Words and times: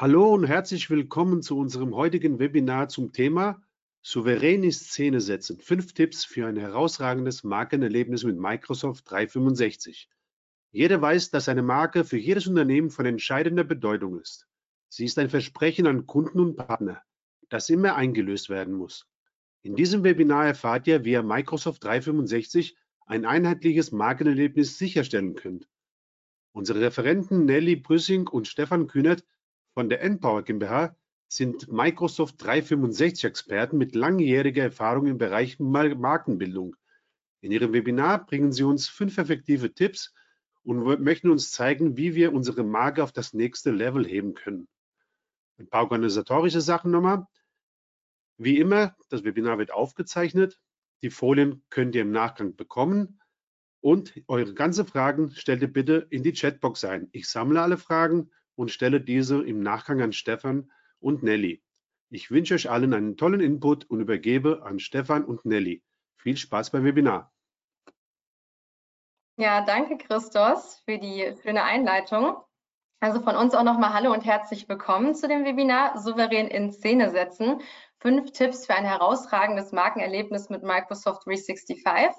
Hallo 0.00 0.32
und 0.32 0.46
herzlich 0.46 0.88
willkommen 0.88 1.42
zu 1.42 1.58
unserem 1.58 1.94
heutigen 1.94 2.38
Webinar 2.38 2.88
zum 2.88 3.12
Thema 3.12 3.62
Souverän 4.00 4.62
in 4.62 4.72
Szene 4.72 5.20
setzen. 5.20 5.58
Fünf 5.58 5.92
Tipps 5.92 6.24
für 6.24 6.46
ein 6.46 6.56
herausragendes 6.56 7.44
Markenerlebnis 7.44 8.24
mit 8.24 8.38
Microsoft 8.38 9.10
365. 9.10 10.08
Jeder 10.72 11.02
weiß, 11.02 11.32
dass 11.32 11.50
eine 11.50 11.60
Marke 11.60 12.04
für 12.04 12.16
jedes 12.16 12.46
Unternehmen 12.46 12.88
von 12.88 13.04
entscheidender 13.04 13.62
Bedeutung 13.62 14.18
ist. 14.18 14.46
Sie 14.88 15.04
ist 15.04 15.18
ein 15.18 15.28
Versprechen 15.28 15.86
an 15.86 16.06
Kunden 16.06 16.40
und 16.40 16.56
Partner, 16.56 17.02
das 17.50 17.68
immer 17.68 17.94
eingelöst 17.94 18.48
werden 18.48 18.72
muss. 18.72 19.06
In 19.60 19.76
diesem 19.76 20.02
Webinar 20.02 20.46
erfahrt 20.46 20.86
ihr, 20.86 21.04
wie 21.04 21.10
ihr 21.10 21.22
Microsoft 21.22 21.84
365 21.84 22.74
ein 23.04 23.26
einheitliches 23.26 23.92
Markenerlebnis 23.92 24.78
sicherstellen 24.78 25.34
könnt. 25.34 25.68
Unsere 26.52 26.80
Referenten 26.80 27.44
Nelly 27.44 27.76
Brüssing 27.76 28.28
und 28.28 28.48
Stefan 28.48 28.86
Kühnert 28.86 29.26
von 29.80 29.88
der 29.88 30.02
Npower 30.02 30.42
GmbH 30.42 30.94
sind 31.26 31.72
Microsoft 31.72 32.38
365-Experten 32.44 33.78
mit 33.78 33.94
langjähriger 33.94 34.64
Erfahrung 34.64 35.06
im 35.06 35.16
Bereich 35.16 35.58
Markenbildung. 35.58 36.76
In 37.40 37.50
ihrem 37.50 37.72
Webinar 37.72 38.26
bringen 38.26 38.52
sie 38.52 38.62
uns 38.62 38.90
fünf 38.90 39.16
effektive 39.16 39.72
Tipps 39.72 40.12
und 40.64 41.00
möchten 41.00 41.30
uns 41.30 41.50
zeigen, 41.50 41.96
wie 41.96 42.14
wir 42.14 42.34
unsere 42.34 42.62
Marke 42.62 43.02
auf 43.02 43.12
das 43.12 43.32
nächste 43.32 43.70
Level 43.70 44.06
heben 44.06 44.34
können. 44.34 44.68
Ein 45.58 45.66
paar 45.66 45.84
organisatorische 45.84 46.60
Sachen 46.60 46.90
nochmal. 46.90 47.26
Wie 48.36 48.58
immer, 48.58 48.94
das 49.08 49.24
Webinar 49.24 49.56
wird 49.56 49.72
aufgezeichnet. 49.72 50.60
Die 51.00 51.08
Folien 51.08 51.64
könnt 51.70 51.94
ihr 51.94 52.02
im 52.02 52.12
Nachgang 52.12 52.54
bekommen. 52.54 53.18
Und 53.80 54.12
eure 54.28 54.52
ganzen 54.52 54.86
Fragen 54.86 55.30
stellt 55.30 55.62
ihr 55.62 55.72
bitte 55.72 56.06
in 56.10 56.22
die 56.22 56.34
Chatbox 56.34 56.84
ein. 56.84 57.08
Ich 57.12 57.30
sammle 57.30 57.62
alle 57.62 57.78
Fragen 57.78 58.30
und 58.60 58.70
stelle 58.70 59.00
diese 59.00 59.42
im 59.42 59.62
Nachgang 59.62 60.02
an 60.02 60.12
Stefan 60.12 60.70
und 61.00 61.22
Nelly. 61.22 61.62
Ich 62.10 62.30
wünsche 62.30 62.54
euch 62.54 62.68
allen 62.68 62.92
einen 62.92 63.16
tollen 63.16 63.40
Input 63.40 63.88
und 63.88 64.00
übergebe 64.00 64.62
an 64.64 64.78
Stefan 64.78 65.24
und 65.24 65.46
Nelly. 65.46 65.82
Viel 66.18 66.36
Spaß 66.36 66.70
beim 66.70 66.84
Webinar. 66.84 67.32
Ja, 69.38 69.64
danke 69.64 69.96
Christos 69.96 70.82
für 70.84 70.98
die 70.98 71.34
schöne 71.42 71.64
Einleitung. 71.64 72.36
Also 73.00 73.22
von 73.22 73.34
uns 73.34 73.54
auch 73.54 73.62
nochmal 73.62 73.94
Hallo 73.94 74.12
und 74.12 74.26
herzlich 74.26 74.68
willkommen 74.68 75.14
zu 75.14 75.26
dem 75.26 75.46
Webinar 75.46 75.98
Souverän 75.98 76.48
in 76.48 76.70
Szene 76.70 77.10
setzen. 77.12 77.62
Fünf 78.00 78.32
Tipps 78.32 78.66
für 78.66 78.74
ein 78.74 78.84
herausragendes 78.84 79.72
Markenerlebnis 79.72 80.50
mit 80.50 80.62
Microsoft 80.62 81.24
365. 81.24 82.12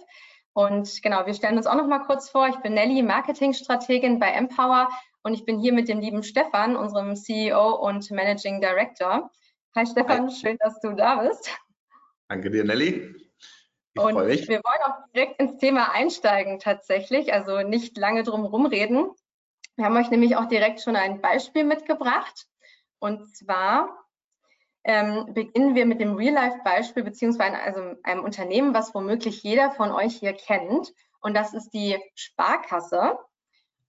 Und 0.54 1.04
genau, 1.04 1.28
wir 1.28 1.36
stellen 1.36 1.58
uns 1.58 1.68
auch 1.68 1.76
noch 1.76 1.88
mal 1.88 2.00
kurz 2.00 2.32
vor. 2.32 2.48
Ich 2.48 2.58
bin 2.58 2.74
Nelly, 2.74 3.04
Marketingstrategin 3.04 4.18
bei 4.18 4.32
Empower 4.32 4.90
und 5.24 5.34
ich 5.34 5.46
bin 5.46 5.60
hier 5.60 5.74
mit 5.74 5.88
dem 5.88 6.00
lieben 6.00 6.24
Stefan, 6.24 6.76
unserem 6.76 7.16
CEO 7.16 7.76
und 7.76 8.10
Managing 8.12 8.62
Director. 8.62 9.32
Hi 9.76 9.86
Stefan, 9.86 10.28
Hi. 10.28 10.36
schön, 10.36 10.58
dass 10.60 10.80
du 10.80 10.94
da 10.94 11.22
bist. 11.24 11.50
Danke 12.28 12.50
dir, 12.50 12.64
Nelly. 12.64 13.16
Ich 13.94 14.02
und 14.02 14.16
wir 14.16 14.62
wollen 14.64 14.82
auch 14.86 15.12
direkt 15.14 15.40
ins 15.40 15.58
Thema 15.58 15.92
einsteigen 15.92 16.60
tatsächlich, 16.60 17.34
also 17.34 17.62
nicht 17.62 17.98
lange 17.98 18.24
drum 18.24 18.46
rumreden. 18.46 19.12
Wir 19.76 19.86
haben 19.86 19.98
euch 19.98 20.10
nämlich 20.10 20.38
auch 20.38 20.46
direkt 20.46 20.82
schon 20.82 20.96
ein 20.96 21.22
Beispiel 21.22 21.64
mitgebracht. 21.64 22.48
Und 23.00 23.36
zwar 23.36 24.06
ähm, 24.84 25.34
beginnen 25.34 25.76
wir 25.76 25.86
mit 25.86 26.00
dem 26.00 26.16
Real-Life-Beispiel 26.16 27.04
beziehungsweise 27.04 27.58
also 27.58 27.96
einem 28.04 28.24
Unternehmen, 28.24 28.74
was 28.74 28.96
womöglich 28.96 29.44
jeder 29.44 29.72
von 29.72 29.92
euch 29.92 30.16
hier 30.18 30.34
kennt. 30.34 30.94
Und 31.22 31.36
das 31.36 31.54
ist 31.54 31.72
die 31.72 31.98
Sparkasse. 32.16 33.18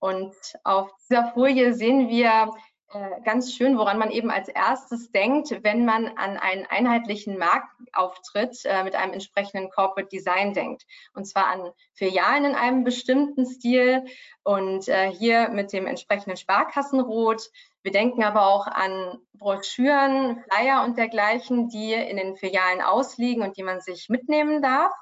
Und 0.03 0.35
auf 0.65 0.91
dieser 1.09 1.31
Folie 1.33 1.75
sehen 1.75 2.09
wir 2.09 2.51
äh, 2.93 3.21
ganz 3.25 3.55
schön, 3.55 3.79
woran 3.79 4.01
man 4.01 4.11
eben 4.11 4.33
als 4.33 4.49
erstes 4.49 5.13
denkt, 5.13 5.63
wenn 5.63 5.85
man 5.85 6.09
an 6.19 6.39
einen 6.39 6.67
einheitlichen 6.67 7.39
Marktauftritt 7.39 8.65
äh, 8.65 8.83
mit 8.83 8.97
einem 8.97 9.13
entsprechenden 9.13 9.71
Corporate 9.71 10.09
Design 10.09 10.55
denkt. 10.55 10.85
Und 11.15 11.27
zwar 11.27 11.47
an 11.47 11.71
Filialen 11.95 12.47
in 12.47 12.55
einem 12.57 12.83
bestimmten 12.83 13.47
Stil 13.47 14.05
und 14.43 14.89
äh, 14.89 15.09
hier 15.09 15.51
mit 15.51 15.73
dem 15.73 15.87
entsprechenden 15.87 16.37
Sparkassenrot. 16.37 17.49
Wir 17.85 17.93
denken 17.93 18.25
aber 18.25 18.49
auch 18.49 18.67
an 18.67 19.21
Broschüren, 19.35 20.43
Flyer 20.51 20.83
und 20.83 20.99
dergleichen, 20.99 21.69
die 21.69 21.93
in 21.93 22.17
den 22.17 22.35
Filialen 22.35 22.83
ausliegen 22.83 23.45
und 23.45 23.57
die 23.57 23.63
man 23.63 23.81
sich 23.81 24.09
mitnehmen 24.09 24.63
darf. 24.63 24.93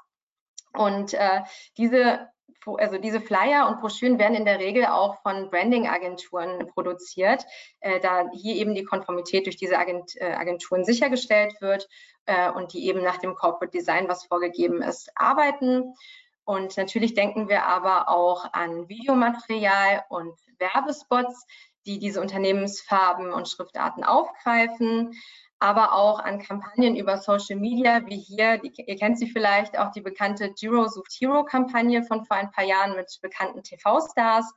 Und 0.73 1.15
äh, 1.15 1.41
diese 1.77 2.30
also 2.65 2.97
diese 2.97 3.21
Flyer 3.21 3.67
und 3.67 3.79
Broschüren 3.79 4.19
werden 4.19 4.35
in 4.35 4.45
der 4.45 4.59
Regel 4.59 4.85
auch 4.85 5.21
von 5.21 5.49
Branding-Agenturen 5.49 6.67
produziert, 6.67 7.45
äh, 7.79 7.99
da 7.99 8.29
hier 8.33 8.55
eben 8.55 8.75
die 8.75 8.83
Konformität 8.83 9.45
durch 9.45 9.57
diese 9.57 9.77
Agent, 9.77 10.15
äh, 10.17 10.33
Agenturen 10.33 10.85
sichergestellt 10.85 11.53
wird 11.61 11.87
äh, 12.25 12.51
und 12.51 12.73
die 12.73 12.87
eben 12.87 13.03
nach 13.03 13.17
dem 13.17 13.35
Corporate 13.35 13.75
Design, 13.77 14.07
was 14.07 14.25
vorgegeben 14.25 14.81
ist, 14.81 15.11
arbeiten. 15.15 15.93
Und 16.43 16.75
natürlich 16.77 17.13
denken 17.13 17.49
wir 17.49 17.65
aber 17.65 18.09
auch 18.09 18.51
an 18.53 18.89
Videomaterial 18.89 20.03
und 20.09 20.33
Werbespots, 20.57 21.45
die 21.85 21.99
diese 21.99 22.21
Unternehmensfarben 22.21 23.31
und 23.31 23.49
Schriftarten 23.49 24.03
aufgreifen 24.03 25.13
aber 25.61 25.93
auch 25.93 26.19
an 26.19 26.39
Kampagnen 26.39 26.95
über 26.95 27.17
Social 27.17 27.55
Media, 27.59 28.03
wie 28.07 28.17
hier, 28.17 28.57
die, 28.57 28.73
ihr 28.75 28.95
kennt 28.95 29.19
sie 29.19 29.27
vielleicht, 29.27 29.77
auch 29.77 29.91
die 29.91 30.01
bekannte 30.01 30.51
Giro 30.53 30.87
sucht 30.87 31.13
Hero 31.19 31.45
Kampagne 31.45 32.03
von 32.03 32.25
vor 32.25 32.35
ein 32.35 32.51
paar 32.51 32.63
Jahren 32.63 32.95
mit 32.95 33.19
bekannten 33.21 33.61
TV-Stars. 33.61 34.51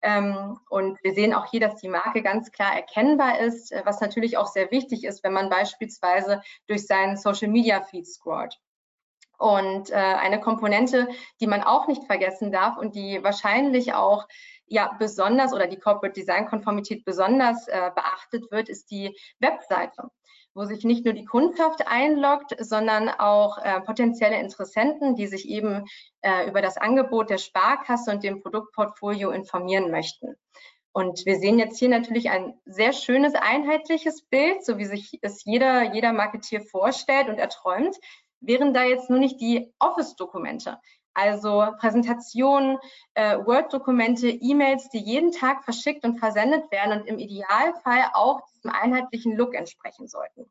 Ähm, 0.00 0.58
und 0.70 0.98
wir 1.04 1.12
sehen 1.12 1.34
auch 1.34 1.50
hier, 1.50 1.60
dass 1.60 1.76
die 1.76 1.88
Marke 1.88 2.22
ganz 2.22 2.50
klar 2.52 2.74
erkennbar 2.74 3.38
ist, 3.38 3.70
äh, 3.70 3.82
was 3.84 4.00
natürlich 4.00 4.38
auch 4.38 4.46
sehr 4.46 4.70
wichtig 4.70 5.04
ist, 5.04 5.22
wenn 5.22 5.34
man 5.34 5.50
beispielsweise 5.50 6.42
durch 6.66 6.86
seinen 6.86 7.18
Social 7.18 7.48
Media 7.48 7.82
Feed 7.82 8.06
scrollt. 8.06 8.58
Und 9.36 9.90
äh, 9.90 9.94
eine 9.94 10.40
Komponente, 10.40 11.08
die 11.40 11.46
man 11.46 11.62
auch 11.62 11.86
nicht 11.86 12.04
vergessen 12.04 12.50
darf 12.50 12.78
und 12.78 12.94
die 12.94 13.22
wahrscheinlich 13.22 13.92
auch 13.92 14.26
ja 14.70 14.96
besonders 14.98 15.52
oder 15.52 15.66
die 15.66 15.78
Corporate 15.78 16.18
Design 16.18 16.46
Konformität 16.46 17.04
besonders 17.04 17.68
äh, 17.68 17.90
beachtet 17.94 18.50
wird, 18.50 18.68
ist 18.68 18.90
die 18.90 19.14
Webseite 19.38 20.10
wo 20.54 20.64
sich 20.64 20.84
nicht 20.84 21.04
nur 21.04 21.14
die 21.14 21.24
Kundschaft 21.24 21.86
einloggt, 21.86 22.56
sondern 22.58 23.08
auch 23.08 23.58
äh, 23.58 23.80
potenzielle 23.80 24.40
Interessenten, 24.40 25.14
die 25.14 25.26
sich 25.26 25.48
eben 25.48 25.86
äh, 26.22 26.48
über 26.48 26.60
das 26.60 26.76
Angebot 26.76 27.30
der 27.30 27.38
Sparkasse 27.38 28.10
und 28.10 28.24
dem 28.24 28.42
Produktportfolio 28.42 29.30
informieren 29.30 29.90
möchten. 29.90 30.34
Und 30.92 31.24
wir 31.24 31.38
sehen 31.38 31.60
jetzt 31.60 31.78
hier 31.78 31.88
natürlich 31.88 32.30
ein 32.30 32.54
sehr 32.64 32.92
schönes, 32.92 33.34
einheitliches 33.34 34.22
Bild, 34.22 34.64
so 34.64 34.76
wie 34.76 34.86
sich 34.86 35.18
es 35.22 35.44
jeder, 35.44 35.94
jeder 35.94 36.12
Marketier 36.12 36.62
vorstellt 36.62 37.28
und 37.28 37.38
erträumt, 37.38 37.96
wären 38.40 38.74
da 38.74 38.82
jetzt 38.82 39.08
nur 39.08 39.20
nicht 39.20 39.40
die 39.40 39.72
Office-Dokumente. 39.78 40.78
Also 41.14 41.66
Präsentationen, 41.78 42.78
äh, 43.14 43.36
Word-Dokumente, 43.38 44.28
E-Mails, 44.28 44.88
die 44.90 45.00
jeden 45.00 45.32
Tag 45.32 45.64
verschickt 45.64 46.04
und 46.04 46.18
versendet 46.18 46.70
werden 46.70 47.00
und 47.00 47.06
im 47.06 47.18
Idealfall 47.18 48.10
auch 48.14 48.40
diesem 48.54 48.70
einheitlichen 48.70 49.36
Look 49.36 49.54
entsprechen 49.54 50.08
sollten. 50.08 50.50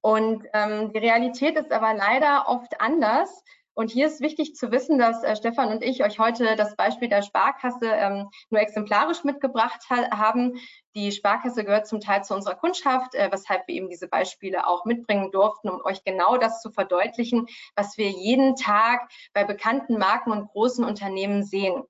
Und 0.00 0.46
ähm, 0.52 0.92
die 0.92 0.98
Realität 0.98 1.56
ist 1.56 1.72
aber 1.72 1.92
leider 1.92 2.48
oft 2.48 2.80
anders. 2.80 3.42
Und 3.78 3.90
hier 3.90 4.06
ist 4.06 4.22
wichtig 4.22 4.54
zu 4.56 4.72
wissen, 4.72 4.98
dass 4.98 5.22
äh, 5.22 5.36
Stefan 5.36 5.68
und 5.68 5.82
ich 5.82 6.02
euch 6.02 6.18
heute 6.18 6.56
das 6.56 6.76
Beispiel 6.76 7.10
der 7.10 7.20
Sparkasse 7.20 7.86
ähm, 7.86 8.30
nur 8.48 8.62
exemplarisch 8.62 9.22
mitgebracht 9.22 9.84
ha 9.90 10.16
haben. 10.16 10.54
Die 10.94 11.12
Sparkasse 11.12 11.62
gehört 11.62 11.86
zum 11.86 12.00
Teil 12.00 12.24
zu 12.24 12.34
unserer 12.34 12.54
Kundschaft, 12.54 13.14
äh, 13.14 13.28
weshalb 13.30 13.68
wir 13.68 13.74
eben 13.74 13.90
diese 13.90 14.08
Beispiele 14.08 14.66
auch 14.66 14.86
mitbringen 14.86 15.30
durften, 15.30 15.68
um 15.68 15.84
euch 15.84 16.02
genau 16.04 16.38
das 16.38 16.62
zu 16.62 16.70
verdeutlichen, 16.70 17.48
was 17.74 17.98
wir 17.98 18.08
jeden 18.08 18.56
Tag 18.56 19.10
bei 19.34 19.44
bekannten 19.44 19.98
Marken 19.98 20.30
und 20.30 20.48
großen 20.48 20.82
Unternehmen 20.82 21.44
sehen. 21.44 21.84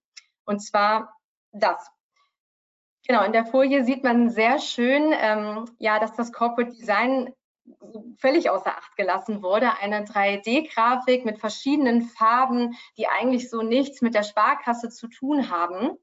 Und 0.44 0.58
zwar 0.58 1.14
das. 1.52 1.88
Genau, 3.06 3.22
in 3.22 3.32
der 3.32 3.46
Folie 3.46 3.84
sieht 3.84 4.02
man 4.02 4.30
sehr 4.30 4.58
schön, 4.58 5.14
ähm, 5.16 5.66
ja, 5.78 6.00
dass 6.00 6.14
das 6.14 6.32
Corporate 6.32 6.72
Design 6.72 7.32
völlig 8.18 8.50
außer 8.50 8.76
Acht 8.76 8.96
gelassen 8.96 9.42
wurde. 9.42 9.78
Eine 9.80 10.04
3D-Grafik 10.04 11.24
mit 11.24 11.38
verschiedenen 11.38 12.02
Farben, 12.02 12.76
die 12.96 13.08
eigentlich 13.08 13.50
so 13.50 13.62
nichts 13.62 14.02
mit 14.02 14.14
der 14.14 14.22
Sparkasse 14.22 14.88
zu 14.90 15.08
tun 15.08 15.50
haben. 15.50 15.96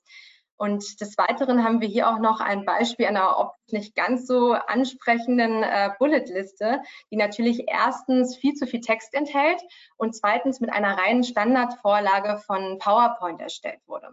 Und 0.56 1.02
des 1.02 1.18
Weiteren 1.18 1.64
haben 1.64 1.82
wir 1.82 1.88
hier 1.88 2.10
auch 2.10 2.20
noch 2.20 2.40
ein 2.40 2.64
Beispiel 2.64 3.08
einer 3.08 3.54
nicht 3.72 3.96
ganz 3.96 4.28
so 4.28 4.54
ansprechenden 4.54 5.64
äh, 5.64 5.90
Bulletliste, 5.98 6.82
die 7.12 7.18
natürlich 7.18 7.66
erstens 7.68 8.38
viel 8.38 8.54
zu 8.54 8.68
viel 8.68 8.80
Text 8.80 9.14
enthält 9.14 9.62
und 9.98 10.16
zweitens 10.16 10.62
mit 10.62 10.72
einer 10.72 10.98
reinen 10.98 11.24
Standardvorlage 11.24 12.38
von 12.46 12.78
PowerPoint 12.78 13.42
erstellt 13.42 13.82
wurde. 13.88 14.10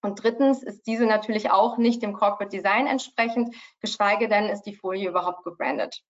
Und 0.00 0.22
drittens 0.22 0.62
ist 0.62 0.86
diese 0.86 1.06
natürlich 1.06 1.50
auch 1.50 1.76
nicht 1.76 2.02
dem 2.02 2.12
Corporate 2.12 2.54
Design 2.54 2.86
entsprechend, 2.86 3.54
geschweige 3.80 4.28
denn 4.28 4.50
ist 4.50 4.62
die 4.62 4.74
Folie 4.74 5.08
überhaupt 5.08 5.44
gebrandet. 5.44 6.02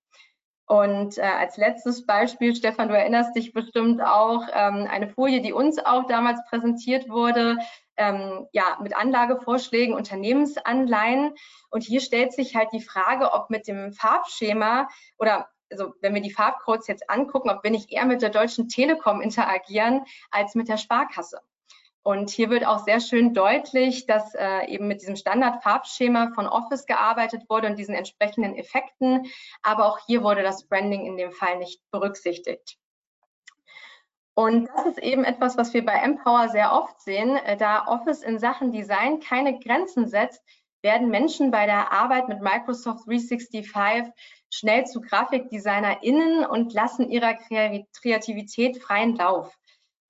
Und 0.67 1.19
äh, 1.19 1.23
als 1.23 1.59
letztes 1.59 2.07
Beispiel, 2.07 2.55
Stefan, 2.55 2.89
du 2.89 2.97
erinnerst 2.97 3.37
dich 3.37 3.53
bestimmt 3.53 4.01
auch, 4.01 4.47
ähm, 4.53 4.89
eine 4.91 5.09
Folie, 5.09 5.43
die 5.43 5.53
uns 5.53 5.79
auch 5.79 6.07
damals 6.07 6.41
präsentiert 6.49 7.09
wurde, 7.09 7.59
ähm, 7.97 8.47
ja, 8.53 8.79
mit 8.83 8.97
Anlagevorschlägen, 8.97 9.95
Unternehmensanleihen. 9.95 11.35
Und 11.71 11.83
hier 11.83 12.01
stellt 12.01 12.33
sich 12.33 12.57
halt 12.57 12.71
die 12.73 12.81
Frage, 12.81 13.33
ob 13.33 13.51
mit 13.51 13.69
dem 13.69 13.93
Farbschema 13.93 14.89
oder 15.19 15.49
also 15.71 15.95
wenn 16.01 16.15
wir 16.15 16.23
die 16.23 16.33
Farbcodes 16.33 16.87
jetzt 16.87 17.11
angucken, 17.11 17.51
ob 17.51 17.65
wir 17.65 17.71
nicht 17.71 17.91
eher 17.91 18.05
mit 18.05 18.23
der 18.23 18.31
Deutschen 18.31 18.69
Telekom 18.69 19.21
interagieren 19.21 20.05
als 20.31 20.55
mit 20.55 20.69
der 20.69 20.77
Sparkasse. 20.77 21.41
Und 22.05 22.29
hier 22.29 22.51
wird 22.51 22.67
auch 22.67 22.85
sehr 22.85 23.01
schön 23.01 23.33
deutlich, 23.33 24.05
dass 24.05 24.35
äh, 24.35 24.67
eben 24.67 24.87
mit 24.89 25.01
diesem 25.01 25.17
Standardfarbschema 25.17 26.33
von 26.35 26.47
Office 26.47 26.85
gearbeitet 26.85 27.49
wurde 27.49 27.67
und 27.67 27.79
diesen 27.79 27.95
entsprechenden 27.95 28.55
Effekten. 28.55 29.25
Aber 29.63 29.87
auch 29.87 29.99
hier 30.07 30.23
wurde 30.23 30.43
das 30.43 30.69
Branding 30.69 31.07
in 31.07 31.17
dem 31.17 31.33
Fall 31.33 31.57
nicht 31.57 31.81
berücksichtigt. 31.91 32.77
Und 34.35 34.69
das 34.69 34.85
ist 34.85 34.99
eben 34.99 35.25
etwas, 35.25 35.57
was 35.57 35.73
wir 35.73 35.83
bei 35.83 35.95
Empower 35.95 36.51
sehr 36.51 36.75
oft 36.75 37.01
sehen. 37.01 37.37
Äh, 37.37 37.57
da 37.57 37.87
Office 37.87 38.23
in 38.23 38.39
Sachen 38.39 38.71
Design 38.71 39.21
keine 39.21 39.59
Grenzen 39.59 40.07
setzt, 40.07 40.43
werden 40.83 41.09
Menschen 41.09 41.51
bei 41.51 41.65
der 41.65 41.91
Arbeit 41.91 42.29
mit 42.29 42.43
Microsoft 42.43 43.07
365 43.07 44.13
schnell 44.51 44.85
zu 44.85 45.01
GrafikdesignerInnen 45.01 46.45
und 46.45 46.75
lassen 46.75 47.09
ihrer 47.09 47.33
Kreativität 47.33 48.83
freien 48.83 49.17
Lauf. 49.17 49.57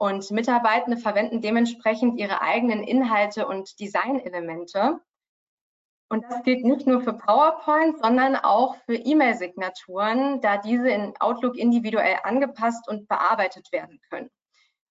Und 0.04 0.30
Mitarbeitende 0.32 0.98
verwenden 0.98 1.40
dementsprechend 1.40 2.18
ihre 2.18 2.42
eigenen 2.42 2.84
Inhalte 2.84 3.48
und 3.48 3.80
Designelemente. 3.80 5.00
Und 6.10 6.26
das 6.28 6.42
gilt 6.42 6.62
nicht 6.62 6.86
nur 6.86 7.00
für 7.00 7.14
PowerPoint, 7.14 7.98
sondern 8.00 8.36
auch 8.36 8.76
für 8.84 8.96
E-Mail-Signaturen, 8.96 10.42
da 10.42 10.58
diese 10.58 10.90
in 10.90 11.14
Outlook 11.20 11.56
individuell 11.56 12.18
angepasst 12.22 12.86
und 12.86 13.08
bearbeitet 13.08 13.72
werden 13.72 13.98
können. 14.10 14.28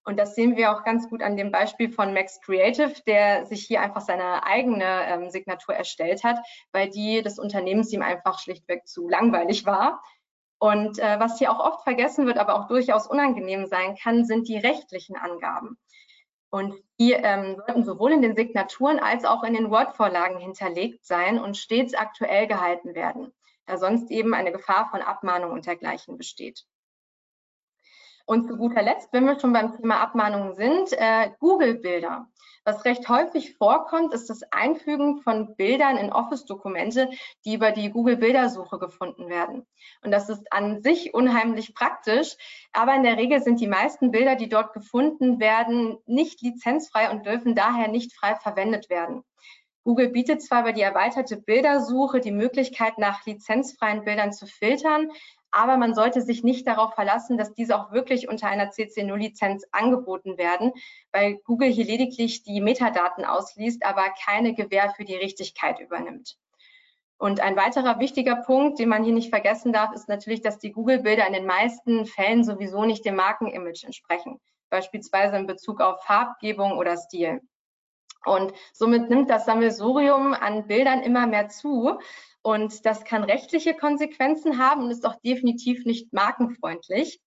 Und 0.04 0.18
das 0.18 0.34
sehen 0.34 0.56
wir 0.56 0.72
auch 0.72 0.82
ganz 0.82 1.08
gut 1.08 1.22
an 1.22 1.36
dem 1.36 1.52
Beispiel 1.52 1.92
von 1.92 2.12
Max 2.12 2.40
Creative, 2.40 2.94
der 3.06 3.46
sich 3.46 3.64
hier 3.64 3.82
einfach 3.82 4.00
seine 4.00 4.44
eigene 4.44 5.06
ähm, 5.06 5.30
Signatur 5.30 5.76
erstellt 5.76 6.24
hat, 6.24 6.44
weil 6.72 6.90
die 6.90 7.22
des 7.22 7.38
Unternehmens 7.38 7.92
ihm 7.92 8.02
einfach 8.02 8.40
schlichtweg 8.40 8.88
zu 8.88 9.08
langweilig 9.08 9.64
war. 9.64 10.02
Und 10.64 10.98
äh, 10.98 11.20
was 11.20 11.38
hier 11.38 11.52
auch 11.52 11.60
oft 11.60 11.84
vergessen 11.84 12.24
wird, 12.24 12.38
aber 12.38 12.54
auch 12.54 12.68
durchaus 12.68 13.06
unangenehm 13.06 13.66
sein 13.66 13.96
kann, 14.02 14.24
sind 14.24 14.48
die 14.48 14.56
rechtlichen 14.56 15.14
Angaben. 15.14 15.76
Und 16.48 16.72
die 16.98 17.12
ähm, 17.12 17.56
sollten 17.56 17.84
sowohl 17.84 18.12
in 18.12 18.22
den 18.22 18.34
Signaturen 18.34 18.98
als 18.98 19.26
auch 19.26 19.42
in 19.44 19.52
den 19.52 19.70
Word-Vorlagen 19.70 20.38
hinterlegt 20.38 21.04
sein 21.04 21.38
und 21.38 21.58
stets 21.58 21.92
aktuell 21.92 22.46
gehalten 22.46 22.94
werden, 22.94 23.30
da 23.66 23.76
sonst 23.76 24.10
eben 24.10 24.32
eine 24.32 24.52
Gefahr 24.52 24.88
von 24.90 25.02
Abmahnung 25.02 25.52
und 25.52 25.66
dergleichen 25.66 26.16
besteht. 26.16 26.64
Und 28.26 28.46
zu 28.46 28.56
guter 28.56 28.82
Letzt, 28.82 29.12
wenn 29.12 29.26
wir 29.26 29.38
schon 29.38 29.52
beim 29.52 29.76
Thema 29.76 30.00
Abmahnungen 30.00 30.54
sind, 30.54 30.92
äh, 30.92 31.30
Google-Bilder. 31.40 32.26
Was 32.66 32.86
recht 32.86 33.06
häufig 33.10 33.56
vorkommt, 33.58 34.14
ist 34.14 34.30
das 34.30 34.40
Einfügen 34.50 35.20
von 35.20 35.54
Bildern 35.54 35.98
in 35.98 36.10
Office-Dokumente, 36.10 37.10
die 37.44 37.54
über 37.54 37.72
die 37.72 37.90
Google-Bildersuche 37.90 38.78
gefunden 38.78 39.28
werden. 39.28 39.66
Und 40.02 40.10
das 40.10 40.30
ist 40.30 40.50
an 40.50 40.82
sich 40.82 41.12
unheimlich 41.12 41.74
praktisch, 41.74 42.36
aber 42.72 42.94
in 42.94 43.02
der 43.02 43.18
Regel 43.18 43.42
sind 43.42 43.60
die 43.60 43.66
meisten 43.66 44.10
Bilder, 44.10 44.36
die 44.36 44.48
dort 44.48 44.72
gefunden 44.72 45.40
werden, 45.40 45.98
nicht 46.06 46.40
lizenzfrei 46.40 47.10
und 47.10 47.26
dürfen 47.26 47.54
daher 47.54 47.88
nicht 47.88 48.14
frei 48.14 48.34
verwendet 48.36 48.88
werden. 48.88 49.24
Google 49.82 50.08
bietet 50.08 50.40
zwar 50.40 50.62
über 50.62 50.72
die 50.72 50.80
erweiterte 50.80 51.36
Bildersuche 51.36 52.20
die 52.20 52.32
Möglichkeit, 52.32 52.96
nach 52.96 53.26
lizenzfreien 53.26 54.04
Bildern 54.04 54.32
zu 54.32 54.46
filtern, 54.46 55.10
aber 55.54 55.76
man 55.76 55.94
sollte 55.94 56.20
sich 56.20 56.42
nicht 56.42 56.66
darauf 56.66 56.94
verlassen, 56.94 57.38
dass 57.38 57.54
diese 57.54 57.78
auch 57.78 57.92
wirklich 57.92 58.28
unter 58.28 58.48
einer 58.48 58.70
CC0-Lizenz 58.70 59.64
angeboten 59.70 60.36
werden, 60.36 60.72
weil 61.12 61.36
Google 61.44 61.68
hier 61.68 61.84
lediglich 61.84 62.42
die 62.42 62.60
Metadaten 62.60 63.24
ausliest, 63.24 63.84
aber 63.84 64.12
keine 64.24 64.54
Gewähr 64.54 64.90
für 64.90 65.04
die 65.04 65.14
Richtigkeit 65.14 65.78
übernimmt. 65.78 66.36
Und 67.18 67.38
ein 67.38 67.56
weiterer 67.56 68.00
wichtiger 68.00 68.34
Punkt, 68.34 68.80
den 68.80 68.88
man 68.88 69.04
hier 69.04 69.14
nicht 69.14 69.30
vergessen 69.30 69.72
darf, 69.72 69.94
ist 69.94 70.08
natürlich, 70.08 70.42
dass 70.42 70.58
die 70.58 70.72
Google-Bilder 70.72 71.24
in 71.26 71.32
den 71.32 71.46
meisten 71.46 72.04
Fällen 72.04 72.42
sowieso 72.42 72.84
nicht 72.84 73.04
dem 73.04 73.14
Markenimage 73.14 73.84
entsprechen, 73.84 74.40
beispielsweise 74.70 75.36
in 75.36 75.46
Bezug 75.46 75.80
auf 75.80 76.02
Farbgebung 76.02 76.76
oder 76.76 76.96
Stil. 76.96 77.40
Und 78.24 78.52
somit 78.72 79.08
nimmt 79.08 79.30
das 79.30 79.44
Sammelsurium 79.44 80.34
an 80.34 80.66
Bildern 80.66 81.02
immer 81.02 81.26
mehr 81.26 81.48
zu. 81.48 81.98
Und 82.46 82.84
das 82.84 83.04
kann 83.04 83.24
rechtliche 83.24 83.72
Konsequenzen 83.72 84.58
haben 84.58 84.84
und 84.84 84.90
ist 84.90 85.06
auch 85.06 85.18
definitiv 85.24 85.86
nicht 85.86 86.12
markenfreundlich. 86.12 87.18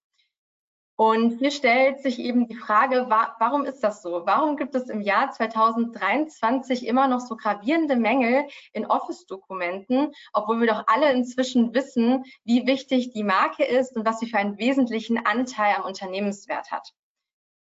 Und 0.95 1.39
hier 1.39 1.49
stellt 1.49 2.01
sich 2.01 2.19
eben 2.19 2.47
die 2.47 2.55
Frage, 2.55 3.07
warum 3.09 3.65
ist 3.65 3.83
das 3.83 4.03
so? 4.03 4.27
Warum 4.27 4.57
gibt 4.57 4.75
es 4.75 4.89
im 4.89 5.01
Jahr 5.01 5.31
2023 5.31 6.85
immer 6.85 7.07
noch 7.07 7.19
so 7.19 7.35
gravierende 7.35 7.95
Mängel 7.95 8.47
in 8.73 8.85
Office-Dokumenten, 8.85 10.11
obwohl 10.33 10.59
wir 10.59 10.67
doch 10.67 10.83
alle 10.85 11.11
inzwischen 11.11 11.73
wissen, 11.73 12.23
wie 12.43 12.67
wichtig 12.67 13.11
die 13.11 13.23
Marke 13.23 13.63
ist 13.63 13.95
und 13.95 14.05
was 14.05 14.19
sie 14.19 14.29
für 14.29 14.37
einen 14.37 14.59
wesentlichen 14.59 15.25
Anteil 15.25 15.77
am 15.77 15.85
Unternehmenswert 15.85 16.71
hat? 16.71 16.93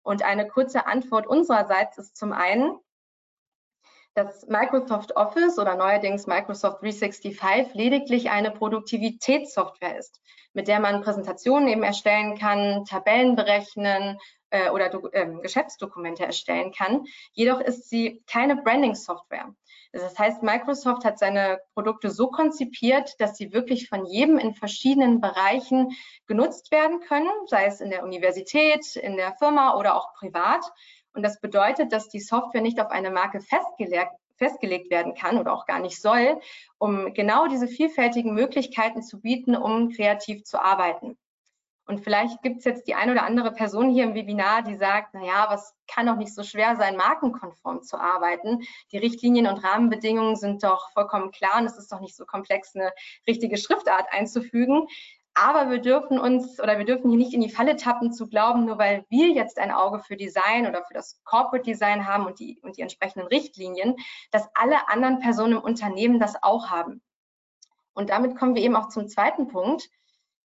Und 0.03 0.23
eine 0.23 0.47
kurze 0.47 0.87
Antwort 0.87 1.25
unsererseits 1.25 1.97
ist 1.97 2.17
zum 2.17 2.33
einen, 2.33 2.77
dass 4.15 4.47
Microsoft 4.47 5.15
Office 5.17 5.59
oder 5.59 5.75
neuerdings 5.75 6.25
Microsoft 6.25 6.81
365 6.81 7.73
lediglich 7.73 8.29
eine 8.31 8.49
Produktivitätssoftware 8.49 9.97
ist, 9.97 10.21
mit 10.53 10.67
der 10.69 10.79
man 10.79 11.01
Präsentationen 11.01 11.67
eben 11.67 11.83
erstellen 11.83 12.37
kann, 12.37 12.85
Tabellen 12.85 13.35
berechnen 13.35 14.17
äh, 14.51 14.69
oder 14.69 14.91
äh, 15.11 15.27
Geschäftsdokumente 15.41 16.25
erstellen 16.25 16.71
kann. 16.71 17.03
Jedoch 17.33 17.59
ist 17.59 17.89
sie 17.89 18.23
keine 18.25 18.55
Branding-Software. 18.55 19.53
Das 19.91 20.19
heißt, 20.19 20.43
Microsoft 20.43 21.05
hat 21.05 21.19
seine 21.19 21.59
Produkte 21.73 22.09
so 22.09 22.27
konzipiert, 22.27 23.19
dass 23.19 23.37
sie 23.37 23.53
wirklich 23.53 23.87
von 23.87 24.05
jedem 24.05 24.37
in 24.37 24.53
verschiedenen 24.53 25.21
Bereichen 25.21 25.95
genutzt 26.27 26.71
werden 26.71 26.99
können, 26.99 27.29
sei 27.47 27.65
es 27.65 27.79
in 27.79 27.89
der 27.89 28.03
Universität, 28.03 28.97
in 28.97 29.15
der 29.15 29.35
Firma 29.35 29.77
oder 29.77 29.95
auch 29.95 30.13
privat. 30.13 30.65
Und 31.15 31.23
das 31.23 31.39
bedeutet, 31.39 31.91
dass 31.93 32.09
die 32.09 32.19
Software 32.19 32.61
nicht 32.61 32.79
auf 32.79 32.91
eine 32.91 33.09
Marke 33.09 33.39
festgelegt, 33.39 34.11
festgelegt 34.35 34.91
werden 34.91 35.15
kann 35.15 35.37
oder 35.37 35.53
auch 35.53 35.65
gar 35.65 35.79
nicht 35.79 36.01
soll, 36.01 36.39
um 36.77 37.13
genau 37.13 37.47
diese 37.47 37.67
vielfältigen 37.67 38.33
Möglichkeiten 38.33 39.01
zu 39.01 39.21
bieten, 39.21 39.55
um 39.55 39.89
kreativ 39.91 40.43
zu 40.43 40.61
arbeiten. 40.61 41.17
Und 41.87 42.03
vielleicht 42.03 42.41
gibt 42.41 42.59
es 42.59 42.65
jetzt 42.65 42.87
die 42.87 42.95
ein 42.95 43.11
oder 43.11 43.23
andere 43.23 43.51
Person 43.51 43.91
hier 43.91 44.05
im 44.05 44.15
Webinar, 44.15 44.63
die 44.63 44.75
sagt, 44.75 45.09
na 45.13 45.23
ja, 45.23 45.45
was 45.49 45.75
kann 45.87 46.07
doch 46.07 46.15
nicht 46.15 46.33
so 46.33 46.41
schwer 46.41 46.75
sein, 46.75 46.97
markenkonform 46.97 47.83
zu 47.83 47.97
arbeiten. 47.97 48.63
Die 48.91 48.97
Richtlinien 48.97 49.45
und 49.47 49.63
Rahmenbedingungen 49.63 50.35
sind 50.35 50.63
doch 50.63 50.91
vollkommen 50.93 51.31
klar 51.31 51.59
und 51.59 51.65
es 51.67 51.77
ist 51.77 51.91
doch 51.91 51.99
nicht 52.01 52.15
so 52.15 52.25
komplex, 52.25 52.75
eine 52.75 52.91
richtige 53.27 53.57
Schriftart 53.57 54.07
einzufügen. 54.11 54.87
Aber 55.37 55.69
wir 55.69 55.79
dürfen 55.79 56.17
uns 56.17 56.61
oder 56.61 56.77
wir 56.77 56.85
dürfen 56.85 57.09
hier 57.09 57.19
nicht 57.19 57.33
in 57.33 57.41
die 57.41 57.49
Falle 57.49 57.75
tappen 57.75 58.13
zu 58.13 58.27
glauben, 58.29 58.65
nur 58.65 58.77
weil 58.77 59.05
wir 59.09 59.27
jetzt 59.27 59.59
ein 59.59 59.69
Auge 59.71 59.99
für 59.99 60.15
Design 60.15 60.65
oder 60.65 60.83
für 60.85 60.93
das 60.93 61.21
Corporate 61.25 61.63
Design 61.63 62.07
haben 62.07 62.25
und 62.25 62.39
die, 62.39 62.57
und 62.61 62.77
die 62.77 62.81
entsprechenden 62.81 63.27
Richtlinien, 63.27 63.97
dass 64.31 64.47
alle 64.53 64.87
anderen 64.87 65.19
Personen 65.19 65.57
im 65.57 65.61
Unternehmen 65.61 66.21
das 66.21 66.41
auch 66.41 66.69
haben. 66.69 67.01
Und 67.93 68.11
damit 68.11 68.37
kommen 68.37 68.55
wir 68.55 68.61
eben 68.61 68.77
auch 68.77 68.87
zum 68.87 69.09
zweiten 69.09 69.49
Punkt. 69.49 69.89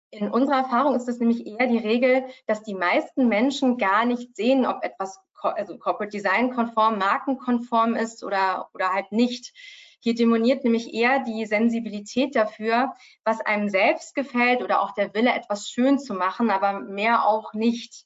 In 0.10 0.32
unserer 0.32 0.58
Erfahrung 0.58 0.96
ist 0.96 1.08
es 1.08 1.20
nämlich 1.20 1.46
eher 1.46 1.68
die 1.68 1.78
Regel, 1.78 2.26
dass 2.48 2.64
die 2.64 2.74
meisten 2.74 3.28
Menschen 3.28 3.78
gar 3.78 4.06
nicht 4.06 4.36
sehen, 4.36 4.66
ob 4.66 4.84
etwas 4.84 5.20
also 5.42 5.78
Corporate 5.78 6.12
Design 6.12 6.52
konform, 6.52 6.98
markenkonform 6.98 7.96
ist 7.96 8.24
oder, 8.24 8.70
oder 8.74 8.92
halt 8.92 9.12
nicht. 9.12 9.54
Hier 10.02 10.16
demoniert 10.16 10.64
nämlich 10.64 10.94
eher 10.94 11.20
die 11.20 11.46
Sensibilität 11.46 12.36
dafür, 12.36 12.94
was 13.26 13.42
einem 13.42 13.68
selbst 13.70 14.16
gefällt 14.16 14.62
oder 14.62 14.82
auch 14.82 14.94
der 14.94 15.14
Wille, 15.14 15.34
etwas 15.34 15.70
schön 15.70 16.00
zu 16.00 16.14
machen, 16.14 16.50
aber 16.50 16.80
mehr 16.80 17.26
auch 17.26 17.54
nicht. 17.54 18.06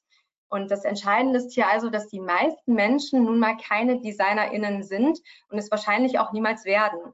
Und 0.50 0.70
das 0.70 0.86
Entscheidende 0.86 1.40
ist 1.40 1.54
hier 1.54 1.68
also, 1.68 1.90
dass 1.90 2.08
die 2.08 2.20
meisten 2.20 2.74
Menschen 2.74 3.24
nun 3.24 3.40
mal 3.40 3.58
keine 3.58 4.00
DesignerInnen 4.02 4.84
sind 4.84 5.20
und 5.50 5.58
es 5.58 5.72
wahrscheinlich 5.72 6.20
auch 6.20 6.32
niemals 6.32 6.66
werden. 6.66 7.14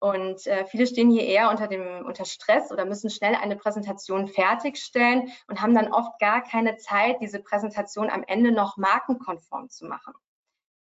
Und 0.00 0.46
äh, 0.46 0.64
viele 0.66 0.86
stehen 0.86 1.10
hier 1.10 1.24
eher 1.24 1.50
unter 1.50 1.66
dem 1.66 2.06
unter 2.06 2.24
Stress 2.24 2.70
oder 2.70 2.84
müssen 2.84 3.10
schnell 3.10 3.34
eine 3.34 3.56
Präsentation 3.56 4.28
fertigstellen 4.28 5.32
und 5.48 5.60
haben 5.60 5.74
dann 5.74 5.92
oft 5.92 6.20
gar 6.20 6.42
keine 6.42 6.76
Zeit, 6.76 7.16
diese 7.20 7.40
Präsentation 7.40 8.10
am 8.10 8.22
Ende 8.22 8.52
noch 8.52 8.76
markenkonform 8.76 9.70
zu 9.70 9.86
machen. 9.86 10.14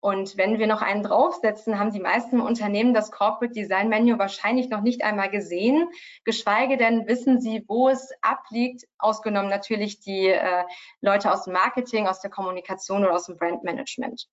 Und 0.01 0.35
wenn 0.35 0.57
wir 0.57 0.65
noch 0.65 0.81
einen 0.81 1.03
draufsetzen, 1.03 1.77
haben 1.77 1.91
die 1.91 1.99
meisten 1.99 2.41
Unternehmen 2.41 2.95
das 2.95 3.11
Corporate 3.11 3.53
Design 3.53 3.87
Menu 3.87 4.17
wahrscheinlich 4.17 4.67
noch 4.69 4.81
nicht 4.81 5.03
einmal 5.03 5.29
gesehen, 5.29 5.87
geschweige 6.23 6.75
denn 6.75 7.07
wissen 7.07 7.39
sie, 7.39 7.63
wo 7.67 7.87
es 7.87 8.11
abliegt, 8.21 8.87
ausgenommen 8.97 9.49
natürlich 9.49 9.99
die 9.99 10.27
äh, 10.27 10.63
Leute 11.01 11.31
aus 11.31 11.43
dem 11.43 11.53
Marketing, 11.53 12.07
aus 12.07 12.19
der 12.19 12.31
Kommunikation 12.31 13.03
oder 13.03 13.13
aus 13.13 13.27
dem 13.27 13.37
Brandmanagement. 13.37 14.27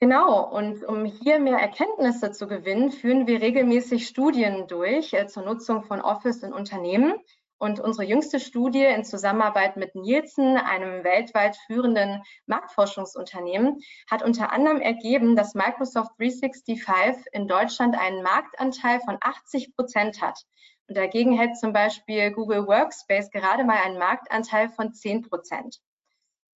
Genau, 0.00 0.48
und 0.48 0.84
um 0.84 1.06
hier 1.06 1.40
mehr 1.40 1.58
Erkenntnisse 1.58 2.30
zu 2.30 2.46
gewinnen, 2.46 2.92
führen 2.92 3.26
wir 3.26 3.40
regelmäßig 3.40 4.06
Studien 4.06 4.68
durch 4.68 5.14
äh, 5.14 5.26
zur 5.26 5.44
Nutzung 5.44 5.82
von 5.82 6.02
Office 6.02 6.42
in 6.42 6.52
Unternehmen. 6.52 7.14
Und 7.58 7.80
unsere 7.80 8.06
jüngste 8.06 8.38
Studie 8.38 8.84
in 8.84 9.04
Zusammenarbeit 9.04 9.76
mit 9.76 9.96
Nielsen, 9.96 10.56
einem 10.56 11.02
weltweit 11.02 11.56
führenden 11.66 12.22
Marktforschungsunternehmen, 12.46 13.80
hat 14.08 14.22
unter 14.22 14.52
anderem 14.52 14.80
ergeben, 14.80 15.34
dass 15.34 15.54
Microsoft 15.54 16.12
365 16.18 17.26
in 17.32 17.48
Deutschland 17.48 17.98
einen 17.98 18.22
Marktanteil 18.22 19.00
von 19.00 19.18
80 19.20 19.74
Prozent 19.74 20.22
hat. 20.22 20.44
Und 20.86 20.96
dagegen 20.96 21.36
hält 21.36 21.58
zum 21.58 21.72
Beispiel 21.72 22.30
Google 22.30 22.66
Workspace 22.68 23.30
gerade 23.30 23.64
mal 23.64 23.78
einen 23.78 23.98
Marktanteil 23.98 24.68
von 24.68 24.94
10 24.94 25.22
Prozent. 25.22 25.80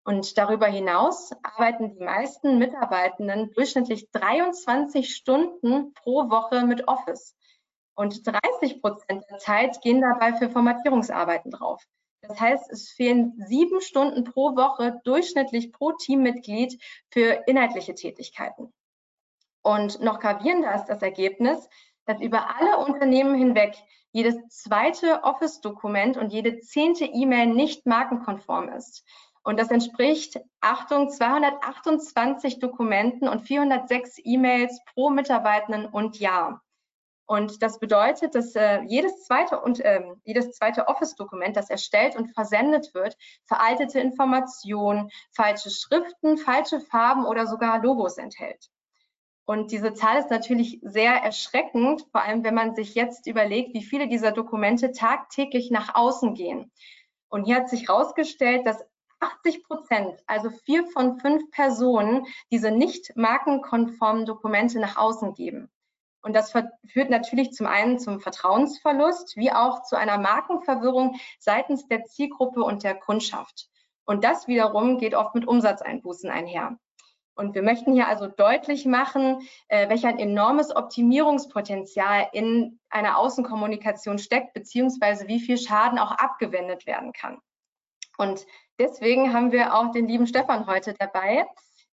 Und 0.03 0.37
darüber 0.37 0.67
hinaus 0.67 1.31
arbeiten 1.43 1.91
die 1.95 2.03
meisten 2.03 2.57
Mitarbeitenden 2.57 3.53
durchschnittlich 3.53 4.11
23 4.11 5.15
Stunden 5.15 5.93
pro 5.93 6.29
Woche 6.29 6.65
mit 6.65 6.87
Office. 6.87 7.35
Und 7.99 8.25
30 8.25 8.81
Prozent 8.81 9.25
der 9.29 9.39
Zeit 9.39 9.81
gehen 9.81 9.99
dabei 9.99 10.31
für 10.31 10.49
Formatierungsarbeiten 10.49 11.51
drauf. 11.51 11.83
Das 12.21 12.39
heißt, 12.39 12.71
es 12.71 12.91
fehlen 12.91 13.33
sieben 13.45 13.81
Stunden 13.81 14.23
pro 14.23 14.55
Woche 14.55 15.01
durchschnittlich 15.03 15.73
pro 15.73 15.91
Teammitglied 15.91 16.81
für 17.11 17.43
inhaltliche 17.45 17.95
Tätigkeiten. 17.95 18.73
Und 19.63 19.99
noch 19.99 20.21
gravierender 20.21 20.73
ist 20.75 20.85
das 20.85 21.01
Ergebnis, 21.01 21.67
dass 22.05 22.21
über 22.21 22.55
alle 22.55 22.77
Unternehmen 22.77 23.35
hinweg 23.35 23.75
jedes 24.13 24.47
zweite 24.47 25.23
Office-Dokument 25.23 26.15
und 26.15 26.31
jede 26.31 26.61
zehnte 26.61 27.03
E-Mail 27.03 27.47
nicht 27.47 27.85
markenkonform 27.85 28.69
ist. 28.69 29.03
Und 29.43 29.59
das 29.59 29.71
entspricht, 29.71 30.39
Achtung, 30.61 31.09
228 31.09 32.59
Dokumenten 32.59 33.27
und 33.27 33.41
406 33.41 34.21
E-Mails 34.23 34.79
pro 34.93 35.09
Mitarbeitenden 35.09 35.85
und 35.85 36.17
Jahr. 36.17 36.61
Und 37.29 37.62
das 37.62 37.77
bedeutet, 37.77 38.33
dass 38.33 38.55
äh, 38.55 38.81
jedes 38.88 39.25
zweite 39.25 39.59
und 39.62 39.79
äh, 39.81 40.01
jedes 40.24 40.50
zweite 40.53 40.88
Office-Dokument, 40.88 41.55
das 41.55 41.69
erstellt 41.69 42.15
und 42.15 42.33
versendet 42.33 42.91
wird, 42.95 43.15
veraltete 43.45 44.00
Informationen, 44.00 45.12
falsche 45.31 45.69
Schriften, 45.69 46.39
falsche 46.39 46.79
Farben 46.79 47.27
oder 47.27 47.45
sogar 47.45 47.83
Logos 47.83 48.17
enthält. 48.17 48.71
Und 49.45 49.71
diese 49.71 49.93
Zahl 49.93 50.17
ist 50.17 50.31
natürlich 50.31 50.79
sehr 50.81 51.13
erschreckend, 51.13 52.03
vor 52.12 52.24
allem 52.24 52.43
wenn 52.43 52.55
man 52.55 52.74
sich 52.74 52.95
jetzt 52.95 53.27
überlegt, 53.27 53.75
wie 53.75 53.83
viele 53.83 54.07
dieser 54.07 54.31
Dokumente 54.31 54.91
tagtäglich 54.91 55.69
nach 55.69 55.93
außen 55.93 56.33
gehen. 56.33 56.71
Und 57.27 57.43
hier 57.43 57.57
hat 57.57 57.69
sich 57.69 57.89
herausgestellt, 57.89 58.65
dass 58.65 58.83
80 59.19 59.65
Prozent, 59.65 60.19
also 60.25 60.50
vier 60.65 60.88
von 60.88 61.19
fünf 61.19 61.51
Personen, 61.51 62.25
diese 62.50 62.71
nicht 62.71 63.15
markenkonformen 63.15 64.25
Dokumente 64.25 64.79
nach 64.79 64.98
außen 64.98 65.36
geben. 65.36 65.69
Und 66.21 66.33
das 66.33 66.51
führt 66.51 67.09
natürlich 67.09 67.51
zum 67.51 67.65
einen 67.65 67.97
zum 67.97 68.19
Vertrauensverlust, 68.19 69.38
wie 69.38 69.51
auch 69.51 69.83
zu 69.83 69.95
einer 69.95 70.17
Markenverwirrung 70.17 71.15
seitens 71.39 71.88
der 71.88 72.03
Zielgruppe 72.05 72.61
und 72.61 72.83
der 72.83 72.95
Kundschaft. 72.95 73.69
Und 74.05 74.23
das 74.23 74.47
wiederum 74.47 74.97
geht 74.97 75.15
oft 75.15 75.35
mit 75.35 75.47
Umsatzeinbußen 75.47 76.29
einher. 76.29 76.77
Und 77.35 77.55
wir 77.55 77.61
möchten 77.61 77.93
hier 77.93 78.09
also 78.09 78.27
deutlich 78.27 78.85
machen, 78.85 79.47
äh, 79.69 79.88
welch 79.88 80.05
ein 80.05 80.19
enormes 80.19 80.75
Optimierungspotenzial 80.75 82.27
in 82.33 82.81
einer 82.89 83.17
Außenkommunikation 83.17 84.19
steckt, 84.19 84.53
beziehungsweise 84.53 85.27
wie 85.29 85.39
viel 85.39 85.57
Schaden 85.57 85.99
auch 85.99 86.11
abgewendet 86.11 86.85
werden 86.85 87.13
kann. 87.13 87.39
Und 88.17 88.45
deswegen 88.77 89.31
haben 89.33 89.53
wir 89.53 89.73
auch 89.73 89.91
den 89.93 90.09
lieben 90.09 90.27
Stefan 90.27 90.67
heute 90.67 90.93
dabei, 90.95 91.45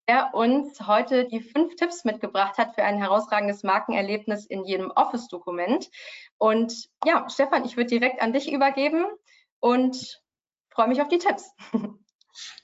der 0.08 0.34
uns 0.34 0.86
heute 0.86 1.26
die 1.26 1.40
fünf 1.40 1.76
Tipps 1.76 2.04
mitgebracht 2.04 2.58
hat 2.58 2.74
für 2.74 2.82
ein 2.82 2.98
herausragendes 2.98 3.62
Markenerlebnis 3.62 4.46
in 4.46 4.64
jedem 4.64 4.90
Office-Dokument. 4.90 5.90
Und 6.38 6.88
ja, 7.04 7.28
Stefan, 7.30 7.64
ich 7.64 7.76
würde 7.76 7.90
direkt 7.90 8.20
an 8.20 8.32
dich 8.32 8.52
übergeben 8.52 9.04
und 9.60 10.20
freue 10.70 10.88
mich 10.88 11.00
auf 11.00 11.08
die 11.08 11.18
Tipps. 11.18 11.50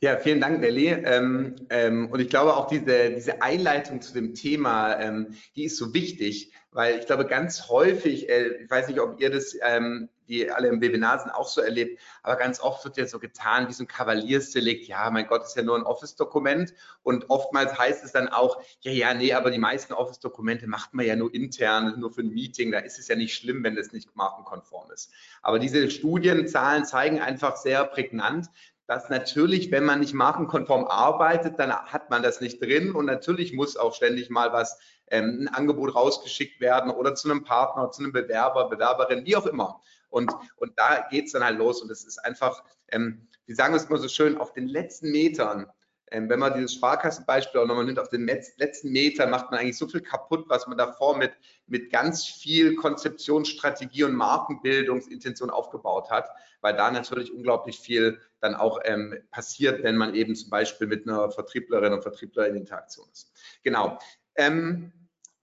Ja, 0.00 0.16
vielen 0.16 0.40
Dank, 0.40 0.60
Nelly. 0.60 0.88
Ähm, 0.88 1.56
ähm, 1.70 2.10
und 2.10 2.20
ich 2.20 2.30
glaube 2.30 2.56
auch 2.56 2.68
diese, 2.68 3.10
diese 3.10 3.42
Einleitung 3.42 4.00
zu 4.00 4.14
dem 4.14 4.34
Thema, 4.34 4.98
ähm, 4.98 5.34
die 5.56 5.64
ist 5.64 5.76
so 5.76 5.92
wichtig, 5.92 6.54
weil 6.70 6.98
ich 6.98 7.06
glaube 7.06 7.26
ganz 7.26 7.68
häufig, 7.68 8.28
äh, 8.30 8.62
ich 8.62 8.70
weiß 8.70 8.88
nicht, 8.88 8.98
ob 8.98 9.20
ihr 9.20 9.30
das, 9.30 9.56
ähm, 9.62 10.08
die 10.28 10.50
alle 10.50 10.68
im 10.68 10.80
Webinar 10.80 11.18
sind, 11.18 11.30
auch 11.30 11.48
so 11.48 11.60
erlebt, 11.60 12.00
aber 12.22 12.36
ganz 12.36 12.60
oft 12.60 12.84
wird 12.84 12.96
ja 12.96 13.06
so 13.06 13.18
getan 13.18 13.68
wie 13.68 13.72
so 13.72 13.84
ein 13.84 13.88
Kavaliersdelikt, 13.88 14.86
ja, 14.86 15.10
mein 15.10 15.26
Gott, 15.26 15.44
ist 15.44 15.56
ja 15.56 15.62
nur 15.62 15.76
ein 15.76 15.82
Office-Dokument. 15.82 16.74
Und 17.02 17.30
oftmals 17.30 17.78
heißt 17.78 18.04
es 18.04 18.12
dann 18.12 18.28
auch, 18.28 18.60
ja, 18.80 18.92
ja, 18.92 19.14
nee, 19.14 19.32
aber 19.32 19.50
die 19.50 19.58
meisten 19.58 19.92
Office-Dokumente 19.92 20.66
macht 20.66 20.94
man 20.94 21.06
ja 21.06 21.16
nur 21.16 21.32
intern, 21.34 21.98
nur 21.98 22.12
für 22.12 22.20
ein 22.20 22.30
Meeting, 22.30 22.70
da 22.72 22.78
ist 22.78 22.98
es 22.98 23.08
ja 23.08 23.16
nicht 23.16 23.34
schlimm, 23.34 23.64
wenn 23.64 23.76
das 23.76 23.92
nicht 23.92 24.14
markenkonform 24.14 24.90
ist. 24.90 25.10
Aber 25.42 25.58
diese 25.58 25.90
Studienzahlen 25.90 26.84
zeigen 26.84 27.20
einfach 27.20 27.56
sehr 27.56 27.84
prägnant, 27.84 28.48
dass 28.88 29.10
natürlich, 29.10 29.70
wenn 29.70 29.84
man 29.84 30.00
nicht 30.00 30.14
markenkonform 30.14 30.86
arbeitet, 30.86 31.58
dann 31.58 31.70
hat 31.70 32.08
man 32.08 32.22
das 32.22 32.40
nicht 32.40 32.62
drin. 32.62 32.92
Und 32.92 33.04
natürlich 33.04 33.52
muss 33.52 33.76
auch 33.76 33.94
ständig 33.94 34.30
mal 34.30 34.54
was, 34.54 34.78
ähm, 35.10 35.40
ein 35.42 35.48
Angebot 35.48 35.94
rausgeschickt 35.94 36.60
werden 36.60 36.90
oder 36.90 37.14
zu 37.14 37.30
einem 37.30 37.44
Partner, 37.44 37.90
zu 37.90 38.02
einem 38.02 38.12
Bewerber, 38.12 38.70
Bewerberin, 38.70 39.26
wie 39.26 39.36
auch 39.36 39.46
immer. 39.46 39.82
Und, 40.08 40.32
und 40.56 40.72
da 40.78 41.06
geht's 41.10 41.32
dann 41.32 41.44
halt 41.44 41.58
los 41.58 41.82
und 41.82 41.90
es 41.90 42.04
ist 42.04 42.18
einfach, 42.18 42.62
ähm, 42.88 43.28
wir 43.46 43.54
sagen 43.54 43.74
es 43.74 43.84
immer 43.84 43.98
so 43.98 44.08
schön, 44.08 44.38
auf 44.38 44.52
den 44.52 44.68
letzten 44.68 45.10
Metern 45.10 45.66
ähm, 46.10 46.28
wenn 46.28 46.38
man 46.38 46.54
dieses 46.54 46.74
Sparkassenbeispiel 46.74 47.60
auch 47.60 47.66
nochmal 47.66 47.84
nimmt, 47.84 47.98
auf 47.98 48.08
den 48.08 48.26
letzten 48.26 48.90
Meter 48.90 49.26
macht 49.26 49.50
man 49.50 49.60
eigentlich 49.60 49.76
so 49.76 49.86
viel 49.86 50.00
kaputt, 50.00 50.46
was 50.48 50.66
man 50.66 50.78
davor 50.78 51.16
mit, 51.16 51.32
mit 51.66 51.90
ganz 51.90 52.24
viel 52.24 52.76
Konzeptionsstrategie 52.76 54.04
und 54.04 54.14
Markenbildungsintention 54.14 55.50
aufgebaut 55.50 56.10
hat, 56.10 56.28
weil 56.60 56.74
da 56.74 56.90
natürlich 56.90 57.32
unglaublich 57.32 57.78
viel 57.78 58.20
dann 58.40 58.54
auch 58.54 58.80
ähm, 58.84 59.18
passiert, 59.30 59.82
wenn 59.82 59.96
man 59.96 60.14
eben 60.14 60.34
zum 60.34 60.50
Beispiel 60.50 60.86
mit 60.86 61.06
einer 61.06 61.30
Vertrieblerin 61.30 61.92
und 61.92 62.02
Vertriebler 62.02 62.46
in 62.46 62.56
Interaktion 62.56 63.06
ist. 63.12 63.32
Genau. 63.62 63.98
Ähm, 64.36 64.92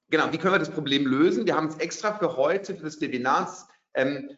genau, 0.10 0.31
wie 0.31 0.38
können 0.38 0.53
wir 0.53 0.60
das 0.60 0.72
Problem 0.72 1.05
lösen? 1.05 1.45
Wir 1.45 1.55
haben 1.55 1.67
es 1.67 1.77
extra 1.77 2.17
für 2.17 2.38
heute, 2.38 2.75
für 2.75 2.84
das 2.84 3.00
Webinar, 3.01 3.55
ähm, 3.93 4.36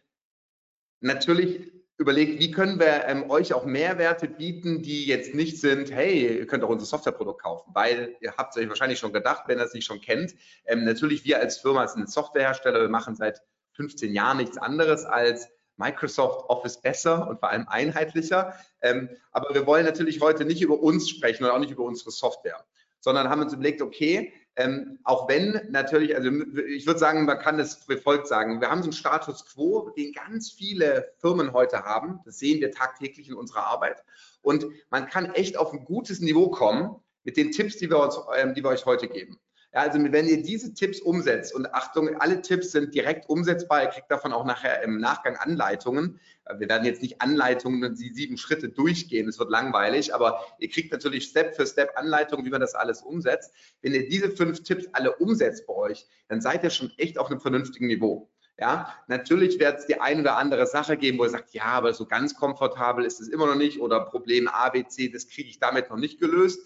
natürlich 1.00 1.72
überlegt, 1.98 2.38
wie 2.38 2.52
können 2.52 2.78
wir 2.78 3.06
ähm, 3.06 3.28
euch 3.28 3.52
auch 3.52 3.64
Mehrwerte 3.64 4.28
bieten, 4.28 4.82
die 4.82 5.06
jetzt 5.06 5.34
nicht 5.34 5.60
sind, 5.60 5.90
hey, 5.92 6.38
ihr 6.38 6.46
könnt 6.46 6.62
auch 6.62 6.68
unser 6.68 6.86
Softwareprodukt 6.86 7.42
kaufen, 7.42 7.72
weil 7.74 8.16
ihr 8.20 8.36
habt 8.36 8.54
es 8.56 8.62
euch 8.62 8.68
wahrscheinlich 8.68 9.00
schon 9.00 9.12
gedacht, 9.12 9.44
wenn 9.46 9.58
ihr 9.58 9.64
es 9.64 9.74
nicht 9.74 9.84
schon 9.84 10.00
kennt. 10.00 10.34
Ähm, 10.64 10.84
natürlich, 10.84 11.24
wir 11.24 11.40
als 11.40 11.58
Firma 11.58 11.86
sind 11.88 12.08
Softwarehersteller, 12.08 12.80
wir 12.80 12.88
machen 12.88 13.16
seit 13.16 13.42
15 13.72 14.12
Jahren 14.12 14.36
nichts 14.36 14.58
anderes 14.58 15.04
als 15.04 15.48
Microsoft 15.76 16.48
Office 16.48 16.80
besser 16.80 17.28
und 17.28 17.40
vor 17.40 17.50
allem 17.50 17.66
einheitlicher. 17.68 18.54
Ähm, 18.80 19.08
aber 19.32 19.54
wir 19.54 19.66
wollen 19.66 19.84
natürlich 19.84 20.20
heute 20.20 20.44
nicht 20.44 20.60
über 20.60 20.80
uns 20.80 21.08
sprechen 21.08 21.44
und 21.44 21.50
auch 21.50 21.58
nicht 21.58 21.70
über 21.70 21.84
unsere 21.84 22.10
Software, 22.10 22.64
sondern 23.00 23.28
haben 23.28 23.42
uns 23.42 23.52
überlegt, 23.52 23.82
okay, 23.82 24.32
ähm, 24.58 24.98
auch 25.04 25.28
wenn 25.28 25.68
natürlich, 25.70 26.16
also 26.16 26.30
ich 26.66 26.84
würde 26.84 26.98
sagen, 26.98 27.24
man 27.26 27.38
kann 27.38 27.60
es 27.60 27.88
wie 27.88 27.96
folgt 27.96 28.26
sagen. 28.26 28.60
Wir 28.60 28.68
haben 28.68 28.82
so 28.82 28.86
einen 28.86 28.92
Status 28.92 29.46
quo, 29.46 29.90
den 29.96 30.12
ganz 30.12 30.50
viele 30.50 31.12
Firmen 31.18 31.52
heute 31.52 31.84
haben. 31.84 32.18
Das 32.24 32.40
sehen 32.40 32.60
wir 32.60 32.72
tagtäglich 32.72 33.28
in 33.28 33.34
unserer 33.34 33.66
Arbeit. 33.66 34.02
Und 34.42 34.66
man 34.90 35.06
kann 35.08 35.26
echt 35.26 35.56
auf 35.56 35.72
ein 35.72 35.84
gutes 35.84 36.18
Niveau 36.18 36.50
kommen 36.50 36.96
mit 37.22 37.36
den 37.36 37.52
Tipps, 37.52 37.76
die 37.76 37.88
wir, 37.88 38.00
uns, 38.02 38.18
ähm, 38.36 38.52
die 38.54 38.64
wir 38.64 38.70
euch 38.70 38.84
heute 38.84 39.06
geben. 39.06 39.38
Ja, 39.78 39.84
also 39.84 40.00
wenn 40.02 40.26
ihr 40.26 40.42
diese 40.42 40.74
Tipps 40.74 41.00
umsetzt 41.00 41.54
und 41.54 41.72
Achtung, 41.72 42.20
alle 42.20 42.42
Tipps 42.42 42.72
sind 42.72 42.92
direkt 42.96 43.28
umsetzbar, 43.28 43.84
ihr 43.84 43.88
kriegt 43.90 44.10
davon 44.10 44.32
auch 44.32 44.44
nachher 44.44 44.82
im 44.82 44.98
Nachgang 44.98 45.36
Anleitungen. 45.36 46.18
Wir 46.58 46.68
werden 46.68 46.84
jetzt 46.84 47.00
nicht 47.00 47.22
Anleitungen, 47.22 47.94
die 47.94 48.12
sieben 48.12 48.38
Schritte 48.38 48.70
durchgehen, 48.70 49.28
es 49.28 49.38
wird 49.38 49.50
langweilig, 49.50 50.12
aber 50.12 50.44
ihr 50.58 50.68
kriegt 50.68 50.90
natürlich 50.90 51.26
Step 51.26 51.54
für 51.54 51.64
Step 51.64 51.92
Anleitungen, 51.94 52.44
wie 52.44 52.50
man 52.50 52.60
das 52.60 52.74
alles 52.74 53.02
umsetzt. 53.02 53.54
Wenn 53.80 53.94
ihr 53.94 54.08
diese 54.08 54.32
fünf 54.32 54.64
Tipps 54.64 54.88
alle 54.94 55.14
umsetzt 55.14 55.68
bei 55.68 55.74
euch, 55.74 56.08
dann 56.26 56.40
seid 56.40 56.64
ihr 56.64 56.70
schon 56.70 56.90
echt 56.96 57.16
auf 57.16 57.30
einem 57.30 57.40
vernünftigen 57.40 57.86
Niveau. 57.86 58.28
Ja, 58.58 58.92
natürlich 59.06 59.60
wird 59.60 59.78
es 59.78 59.86
die 59.86 60.00
ein 60.00 60.18
oder 60.18 60.38
andere 60.38 60.66
Sache 60.66 60.96
geben, 60.96 61.20
wo 61.20 61.22
ihr 61.22 61.30
sagt, 61.30 61.54
ja, 61.54 61.66
aber 61.66 61.92
so 61.92 62.04
ganz 62.04 62.34
komfortabel 62.34 63.04
ist 63.04 63.20
es 63.20 63.28
immer 63.28 63.46
noch 63.46 63.54
nicht 63.54 63.80
oder 63.80 64.00
Problem 64.00 64.48
A, 64.48 64.70
B, 64.70 64.84
C, 64.88 65.08
das 65.08 65.28
kriege 65.28 65.48
ich 65.48 65.60
damit 65.60 65.88
noch 65.88 65.98
nicht 65.98 66.18
gelöst 66.18 66.58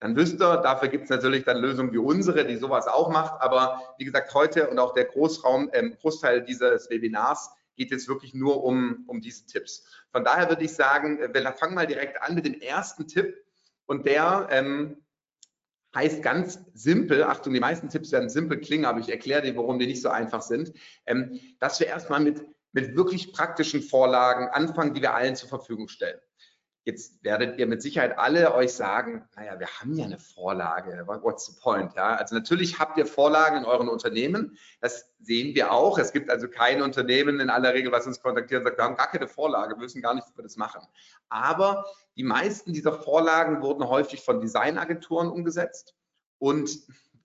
dann 0.00 0.14
wisst 0.14 0.40
ihr, 0.40 0.58
dafür 0.58 0.88
gibt 0.88 1.04
es 1.04 1.10
natürlich 1.10 1.44
dann 1.44 1.58
Lösungen 1.58 1.92
wie 1.92 1.98
unsere, 1.98 2.44
die 2.44 2.56
sowas 2.56 2.86
auch 2.86 3.10
macht. 3.10 3.40
Aber 3.40 3.80
wie 3.98 4.04
gesagt, 4.04 4.34
heute 4.34 4.68
und 4.68 4.78
auch 4.78 4.92
der 4.92 5.04
Großraum, 5.04 5.70
ähm, 5.72 5.96
Großteil 6.00 6.42
dieses 6.42 6.90
Webinars 6.90 7.50
geht 7.76 7.90
jetzt 7.90 8.08
wirklich 8.08 8.34
nur 8.34 8.62
um, 8.64 9.04
um 9.06 9.20
diese 9.20 9.46
Tipps. 9.46 9.86
Von 10.12 10.24
daher 10.24 10.48
würde 10.48 10.64
ich 10.64 10.74
sagen, 10.74 11.18
äh, 11.18 11.32
wir 11.32 11.52
fangen 11.52 11.74
mal 11.74 11.86
direkt 11.86 12.20
an 12.22 12.34
mit 12.34 12.44
dem 12.44 12.60
ersten 12.60 13.06
Tipp. 13.06 13.36
Und 13.86 14.06
der 14.06 14.48
ähm, 14.50 15.02
heißt 15.94 16.22
ganz 16.22 16.60
simpel, 16.74 17.22
Achtung, 17.22 17.54
die 17.54 17.60
meisten 17.60 17.88
Tipps 17.88 18.12
werden 18.12 18.28
simpel 18.28 18.60
klingen, 18.60 18.84
aber 18.84 19.00
ich 19.00 19.08
erkläre 19.08 19.42
dir, 19.42 19.56
warum 19.56 19.78
die 19.78 19.86
nicht 19.86 20.02
so 20.02 20.10
einfach 20.10 20.42
sind, 20.42 20.72
ähm, 21.06 21.40
dass 21.58 21.80
wir 21.80 21.86
erstmal 21.86 22.20
mit, 22.20 22.44
mit 22.72 22.96
wirklich 22.96 23.32
praktischen 23.32 23.82
Vorlagen 23.82 24.48
anfangen, 24.48 24.92
die 24.92 25.00
wir 25.00 25.14
allen 25.14 25.36
zur 25.36 25.48
Verfügung 25.48 25.88
stellen. 25.88 26.18
Jetzt 26.86 27.24
werdet 27.24 27.58
ihr 27.58 27.66
mit 27.66 27.82
Sicherheit 27.82 28.16
alle 28.16 28.54
euch 28.54 28.72
sagen, 28.72 29.28
naja, 29.34 29.58
wir 29.58 29.66
haben 29.66 29.96
ja 29.98 30.04
eine 30.04 30.20
Vorlage. 30.20 31.04
What's 31.04 31.46
the 31.46 31.60
point? 31.60 31.92
Ja, 31.96 32.14
also 32.14 32.36
natürlich 32.36 32.78
habt 32.78 32.96
ihr 32.96 33.06
Vorlagen 33.06 33.56
in 33.56 33.64
euren 33.64 33.88
Unternehmen. 33.88 34.56
Das 34.80 35.12
sehen 35.18 35.56
wir 35.56 35.72
auch. 35.72 35.98
Es 35.98 36.12
gibt 36.12 36.30
also 36.30 36.46
kein 36.46 36.82
Unternehmen 36.82 37.40
in 37.40 37.50
aller 37.50 37.74
Regel, 37.74 37.90
was 37.90 38.06
uns 38.06 38.22
kontaktiert 38.22 38.60
und 38.60 38.66
sagt, 38.66 38.78
wir 38.78 38.84
haben 38.84 38.94
gar 38.94 39.10
keine 39.10 39.26
Vorlage, 39.26 39.74
wir 39.74 39.82
wissen 39.82 40.00
gar 40.00 40.14
nicht, 40.14 40.28
wie 40.28 40.38
wir 40.38 40.44
das 40.44 40.56
machen. 40.56 40.80
Aber 41.28 41.84
die 42.16 42.22
meisten 42.22 42.72
dieser 42.72 42.92
Vorlagen 42.92 43.62
wurden 43.62 43.88
häufig 43.88 44.22
von 44.22 44.40
Designagenturen 44.40 45.28
umgesetzt. 45.28 45.96
Und 46.38 46.70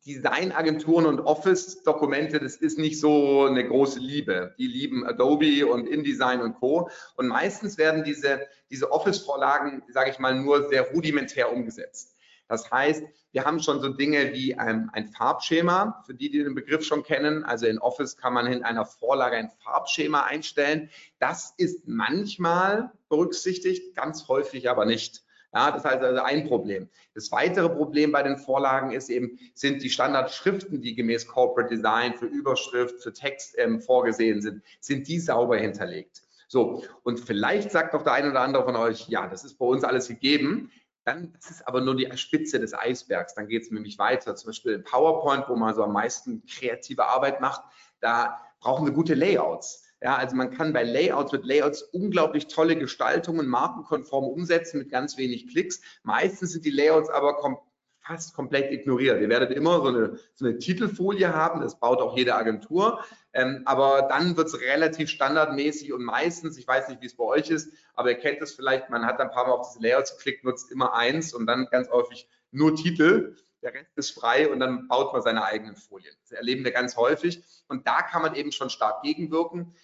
Designagenturen 0.05 1.05
und 1.05 1.19
Office-Dokumente, 1.19 2.39
das 2.39 2.55
ist 2.55 2.79
nicht 2.79 2.99
so 2.99 3.45
eine 3.45 3.67
große 3.67 3.99
Liebe. 3.99 4.55
Die 4.57 4.65
lieben 4.65 5.05
Adobe 5.05 5.67
und 5.67 5.87
InDesign 5.87 6.41
und 6.41 6.55
Co. 6.55 6.89
Und 7.17 7.27
meistens 7.27 7.77
werden 7.77 8.03
diese, 8.03 8.41
diese 8.71 8.91
Office-Vorlagen, 8.91 9.83
sage 9.89 10.09
ich 10.09 10.17
mal, 10.17 10.33
nur 10.33 10.69
sehr 10.69 10.91
rudimentär 10.91 11.51
umgesetzt. 11.51 12.15
Das 12.47 12.69
heißt, 12.69 13.03
wir 13.31 13.45
haben 13.45 13.61
schon 13.61 13.79
so 13.79 13.89
Dinge 13.89 14.33
wie 14.33 14.55
ein, 14.55 14.89
ein, 14.91 15.07
Farbschema, 15.07 16.03
für 16.05 16.13
die, 16.13 16.29
die 16.29 16.43
den 16.43 16.55
Begriff 16.55 16.83
schon 16.83 17.03
kennen. 17.03 17.45
Also 17.45 17.65
in 17.65 17.79
Office 17.79 18.17
kann 18.17 18.33
man 18.33 18.47
in 18.47 18.63
einer 18.63 18.85
Vorlage 18.85 19.37
ein 19.37 19.51
Farbschema 19.63 20.23
einstellen. 20.23 20.89
Das 21.19 21.53
ist 21.57 21.87
manchmal 21.87 22.91
berücksichtigt, 23.07 23.95
ganz 23.95 24.27
häufig 24.27 24.69
aber 24.69 24.85
nicht. 24.85 25.23
Ja, 25.53 25.71
das 25.71 25.83
ist 25.83 25.91
also 25.91 26.21
ein 26.21 26.47
Problem. 26.47 26.89
Das 27.13 27.31
weitere 27.31 27.69
Problem 27.69 28.13
bei 28.13 28.23
den 28.23 28.37
Vorlagen 28.37 28.91
ist 28.91 29.09
eben, 29.09 29.37
sind 29.53 29.83
die 29.83 29.89
Standardschriften, 29.89 30.81
die 30.81 30.95
gemäß 30.95 31.27
Corporate 31.27 31.75
Design 31.75 32.13
für 32.13 32.25
Überschrift, 32.25 33.03
für 33.03 33.11
Text 33.11 33.55
ähm, 33.57 33.81
vorgesehen 33.81 34.41
sind, 34.41 34.63
sind 34.79 35.07
die 35.07 35.19
sauber 35.19 35.57
hinterlegt. 35.57 36.21
So, 36.47 36.83
und 37.03 37.19
vielleicht 37.19 37.71
sagt 37.71 37.93
doch 37.93 38.03
der 38.03 38.13
eine 38.13 38.31
oder 38.31 38.41
andere 38.41 38.63
von 38.63 38.75
euch, 38.75 39.07
ja, 39.09 39.27
das 39.27 39.43
ist 39.43 39.57
bei 39.57 39.65
uns 39.65 39.83
alles 39.83 40.07
gegeben. 40.07 40.71
Dann 41.03 41.33
das 41.33 41.49
ist 41.49 41.67
aber 41.67 41.81
nur 41.81 41.95
die 41.95 42.09
Spitze 42.15 42.59
des 42.59 42.73
Eisbergs. 42.73 43.33
Dann 43.35 43.47
geht 43.47 43.63
es 43.63 43.71
nämlich 43.71 43.97
weiter. 43.97 44.35
Zum 44.35 44.49
Beispiel 44.49 44.73
in 44.73 44.83
PowerPoint, 44.83 45.49
wo 45.49 45.55
man 45.55 45.73
so 45.73 45.83
am 45.83 45.93
meisten 45.93 46.45
kreative 46.45 47.05
Arbeit 47.05 47.41
macht, 47.41 47.63
da 47.99 48.39
brauchen 48.59 48.85
wir 48.85 48.93
gute 48.93 49.15
Layouts. 49.15 49.83
Ja, 50.03 50.15
also 50.15 50.35
man 50.35 50.51
kann 50.51 50.73
bei 50.73 50.83
Layouts 50.83 51.31
mit 51.31 51.45
Layouts 51.45 51.83
unglaublich 51.83 52.47
tolle 52.47 52.75
Gestaltungen 52.75 53.47
markenkonform 53.47 54.25
umsetzen 54.25 54.79
mit 54.79 54.89
ganz 54.89 55.17
wenig 55.17 55.47
Klicks. 55.47 55.81
Meistens 56.01 56.53
sind 56.53 56.65
die 56.65 56.71
Layouts 56.71 57.09
aber 57.09 57.35
kom 57.35 57.59
fast 58.03 58.33
komplett 58.33 58.71
ignoriert. 58.71 59.21
Ihr 59.21 59.29
werdet 59.29 59.51
immer 59.51 59.79
so 59.81 59.89
eine, 59.89 60.19
so 60.33 60.45
eine 60.45 60.57
Titelfolie 60.57 61.33
haben, 61.33 61.61
das 61.61 61.79
baut 61.79 62.01
auch 62.01 62.17
jede 62.17 62.35
Agentur, 62.35 63.03
ähm, 63.31 63.61
aber 63.65 64.07
dann 64.09 64.35
wird 64.35 64.47
es 64.47 64.59
relativ 64.59 65.07
standardmäßig 65.09 65.93
und 65.93 66.03
meistens, 66.03 66.57
ich 66.57 66.67
weiß 66.67 66.89
nicht, 66.89 67.01
wie 67.01 67.05
es 67.05 67.15
bei 67.15 67.23
euch 67.23 67.51
ist, 67.51 67.71
aber 67.93 68.09
ihr 68.09 68.17
kennt 68.17 68.41
es 68.41 68.53
vielleicht, 68.53 68.89
man 68.89 69.05
hat 69.05 69.19
ein 69.19 69.29
paar 69.29 69.45
Mal 69.47 69.53
auf 69.53 69.69
diese 69.69 69.83
Layouts 69.83 70.17
geklickt, 70.17 70.43
nutzt 70.43 70.71
immer 70.71 70.95
eins 70.95 71.31
und 71.33 71.45
dann 71.45 71.67
ganz 71.69 71.89
häufig 71.91 72.27
nur 72.49 72.75
Titel 72.75 73.35
der 73.61 73.73
Rest 73.73 73.95
ist 73.95 74.11
frei 74.11 74.49
und 74.49 74.59
dann 74.59 74.87
baut 74.87 75.13
man 75.13 75.21
seine 75.21 75.43
eigenen 75.43 75.75
Folien. 75.75 76.15
Das 76.23 76.31
erleben 76.31 76.63
wir 76.63 76.71
ganz 76.71 76.97
häufig 76.97 77.43
und 77.67 77.87
da 77.87 78.01
kann 78.01 78.21
man 78.21 78.35
eben 78.35 78.51
schon 78.51 78.69
stark 78.69 79.03
gegenwirken, 79.03 79.75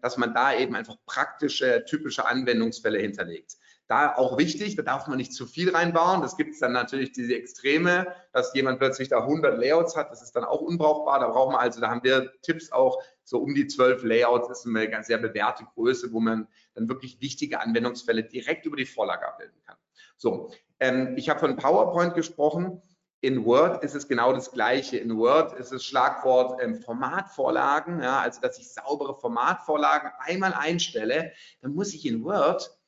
dass 0.00 0.16
man 0.16 0.34
da 0.34 0.54
eben 0.54 0.74
einfach 0.74 0.96
praktische, 1.06 1.84
typische 1.84 2.26
Anwendungsfälle 2.26 2.98
hinterlegt. 2.98 3.56
Da 3.90 4.14
auch 4.14 4.38
wichtig, 4.38 4.76
da 4.76 4.82
darf 4.82 5.08
man 5.08 5.18
nicht 5.18 5.34
zu 5.34 5.46
viel 5.46 5.74
reinbauen. 5.74 6.22
Das 6.22 6.36
gibt 6.36 6.54
es 6.54 6.60
dann 6.60 6.70
natürlich 6.70 7.10
diese 7.10 7.34
Extreme, 7.34 8.06
dass 8.32 8.54
jemand 8.54 8.78
plötzlich 8.78 9.08
da 9.08 9.22
100 9.22 9.58
Layouts 9.58 9.96
hat. 9.96 10.12
Das 10.12 10.22
ist 10.22 10.36
dann 10.36 10.44
auch 10.44 10.60
unbrauchbar. 10.60 11.18
Da 11.18 11.28
brauchen 11.28 11.54
wir 11.54 11.58
also, 11.58 11.80
da 11.80 11.90
haben 11.90 12.04
wir 12.04 12.30
Tipps 12.42 12.70
auch, 12.70 13.02
so 13.24 13.38
um 13.40 13.52
die 13.52 13.66
12 13.66 14.04
Layouts 14.04 14.48
ist 14.48 14.64
eine 14.64 14.88
ganz 14.88 15.08
sehr 15.08 15.18
bewährte 15.18 15.64
Größe, 15.74 16.12
wo 16.12 16.20
man 16.20 16.46
dann 16.74 16.88
wirklich 16.88 17.20
wichtige 17.20 17.60
Anwendungsfälle 17.60 18.22
direkt 18.22 18.64
über 18.64 18.76
die 18.76 18.86
Vorlage 18.86 19.26
abbilden 19.26 19.60
kann. 19.66 19.76
So, 20.16 20.52
ähm, 20.78 21.14
ich 21.16 21.28
habe 21.28 21.40
von 21.40 21.56
PowerPoint 21.56 22.14
gesprochen. 22.14 22.80
In 23.22 23.44
Word 23.44 23.84
ist 23.84 23.94
es 23.94 24.08
genau 24.08 24.32
das 24.32 24.50
Gleiche. 24.50 24.96
In 24.96 25.16
Word 25.18 25.58
ist 25.58 25.72
das 25.72 25.84
Schlagwort 25.84 26.62
ähm, 26.62 26.80
Formatvorlagen, 26.80 28.02
ja, 28.02 28.20
also 28.20 28.40
dass 28.40 28.58
ich 28.58 28.72
saubere 28.72 29.14
Formatvorlagen 29.14 30.10
einmal 30.18 30.54
einstelle, 30.54 31.32
dann 31.60 31.74
muss 31.74 31.92
ich 31.92 32.06
in 32.06 32.24
Word, 32.24 32.78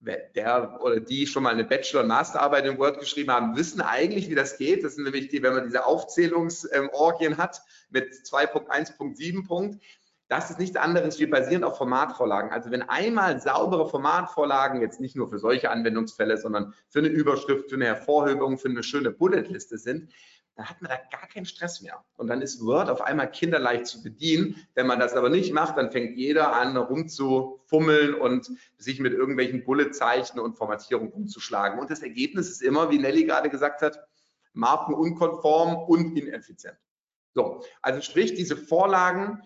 der 0.00 0.78
oder 0.82 1.00
die 1.00 1.26
schon 1.26 1.42
mal 1.42 1.52
eine 1.52 1.64
Bachelor- 1.64 2.02
und 2.02 2.08
Masterarbeit 2.08 2.66
in 2.66 2.78
Word 2.78 3.00
geschrieben 3.00 3.30
haben, 3.30 3.56
wissen 3.56 3.80
eigentlich, 3.80 4.28
wie 4.28 4.34
das 4.34 4.58
geht. 4.58 4.84
Das 4.84 4.94
sind 4.94 5.04
nämlich 5.04 5.28
die, 5.28 5.42
wenn 5.42 5.54
man 5.54 5.64
diese 5.64 5.86
Aufzählungsorgien 5.86 7.32
ähm, 7.32 7.38
hat 7.38 7.62
mit 7.90 8.12
2.1.7 8.12 9.46
Punkt, 9.46 9.82
das 10.28 10.50
ist 10.50 10.58
nichts 10.58 10.76
anderes 10.76 11.20
wie 11.20 11.26
basierend 11.26 11.64
auf 11.64 11.78
Formatvorlagen. 11.78 12.50
Also 12.50 12.70
wenn 12.70 12.82
einmal 12.82 13.40
saubere 13.40 13.88
Formatvorlagen, 13.88 14.80
jetzt 14.80 15.00
nicht 15.00 15.14
nur 15.14 15.28
für 15.28 15.38
solche 15.38 15.70
Anwendungsfälle, 15.70 16.36
sondern 16.36 16.74
für 16.88 16.98
eine 16.98 17.08
Überschrift, 17.08 17.70
für 17.70 17.76
eine 17.76 17.86
Hervorhebung, 17.86 18.58
für 18.58 18.68
eine 18.68 18.82
schöne 18.82 19.12
Bulletliste 19.12 19.78
sind, 19.78 20.10
dann 20.56 20.70
hat 20.70 20.80
man 20.80 20.90
da 20.90 20.96
gar 21.16 21.28
keinen 21.28 21.44
Stress 21.44 21.82
mehr. 21.82 22.02
Und 22.16 22.28
dann 22.28 22.40
ist 22.40 22.64
Word 22.64 22.88
auf 22.88 23.02
einmal 23.02 23.30
kinderleicht 23.30 23.86
zu 23.86 24.02
bedienen. 24.02 24.66
Wenn 24.74 24.86
man 24.86 24.98
das 24.98 25.12
aber 25.12 25.28
nicht 25.28 25.52
macht, 25.52 25.76
dann 25.76 25.92
fängt 25.92 26.16
jeder 26.16 26.56
an, 26.56 26.76
rumzufummeln 26.76 28.14
und 28.14 28.50
sich 28.78 28.98
mit 28.98 29.12
irgendwelchen 29.12 29.64
Bulletzeichen 29.64 30.40
und 30.40 30.56
Formatierungen 30.56 31.12
umzuschlagen. 31.12 31.78
Und 31.78 31.90
das 31.90 32.02
Ergebnis 32.02 32.48
ist 32.48 32.62
immer, 32.62 32.90
wie 32.90 32.98
Nelly 32.98 33.24
gerade 33.24 33.50
gesagt 33.50 33.82
hat, 33.82 34.00
markenunkonform 34.54 35.76
und 35.76 36.18
ineffizient. 36.18 36.78
So, 37.34 37.62
also 37.82 38.00
sprich, 38.00 38.34
diese 38.34 38.56
Vorlagen 38.56 39.42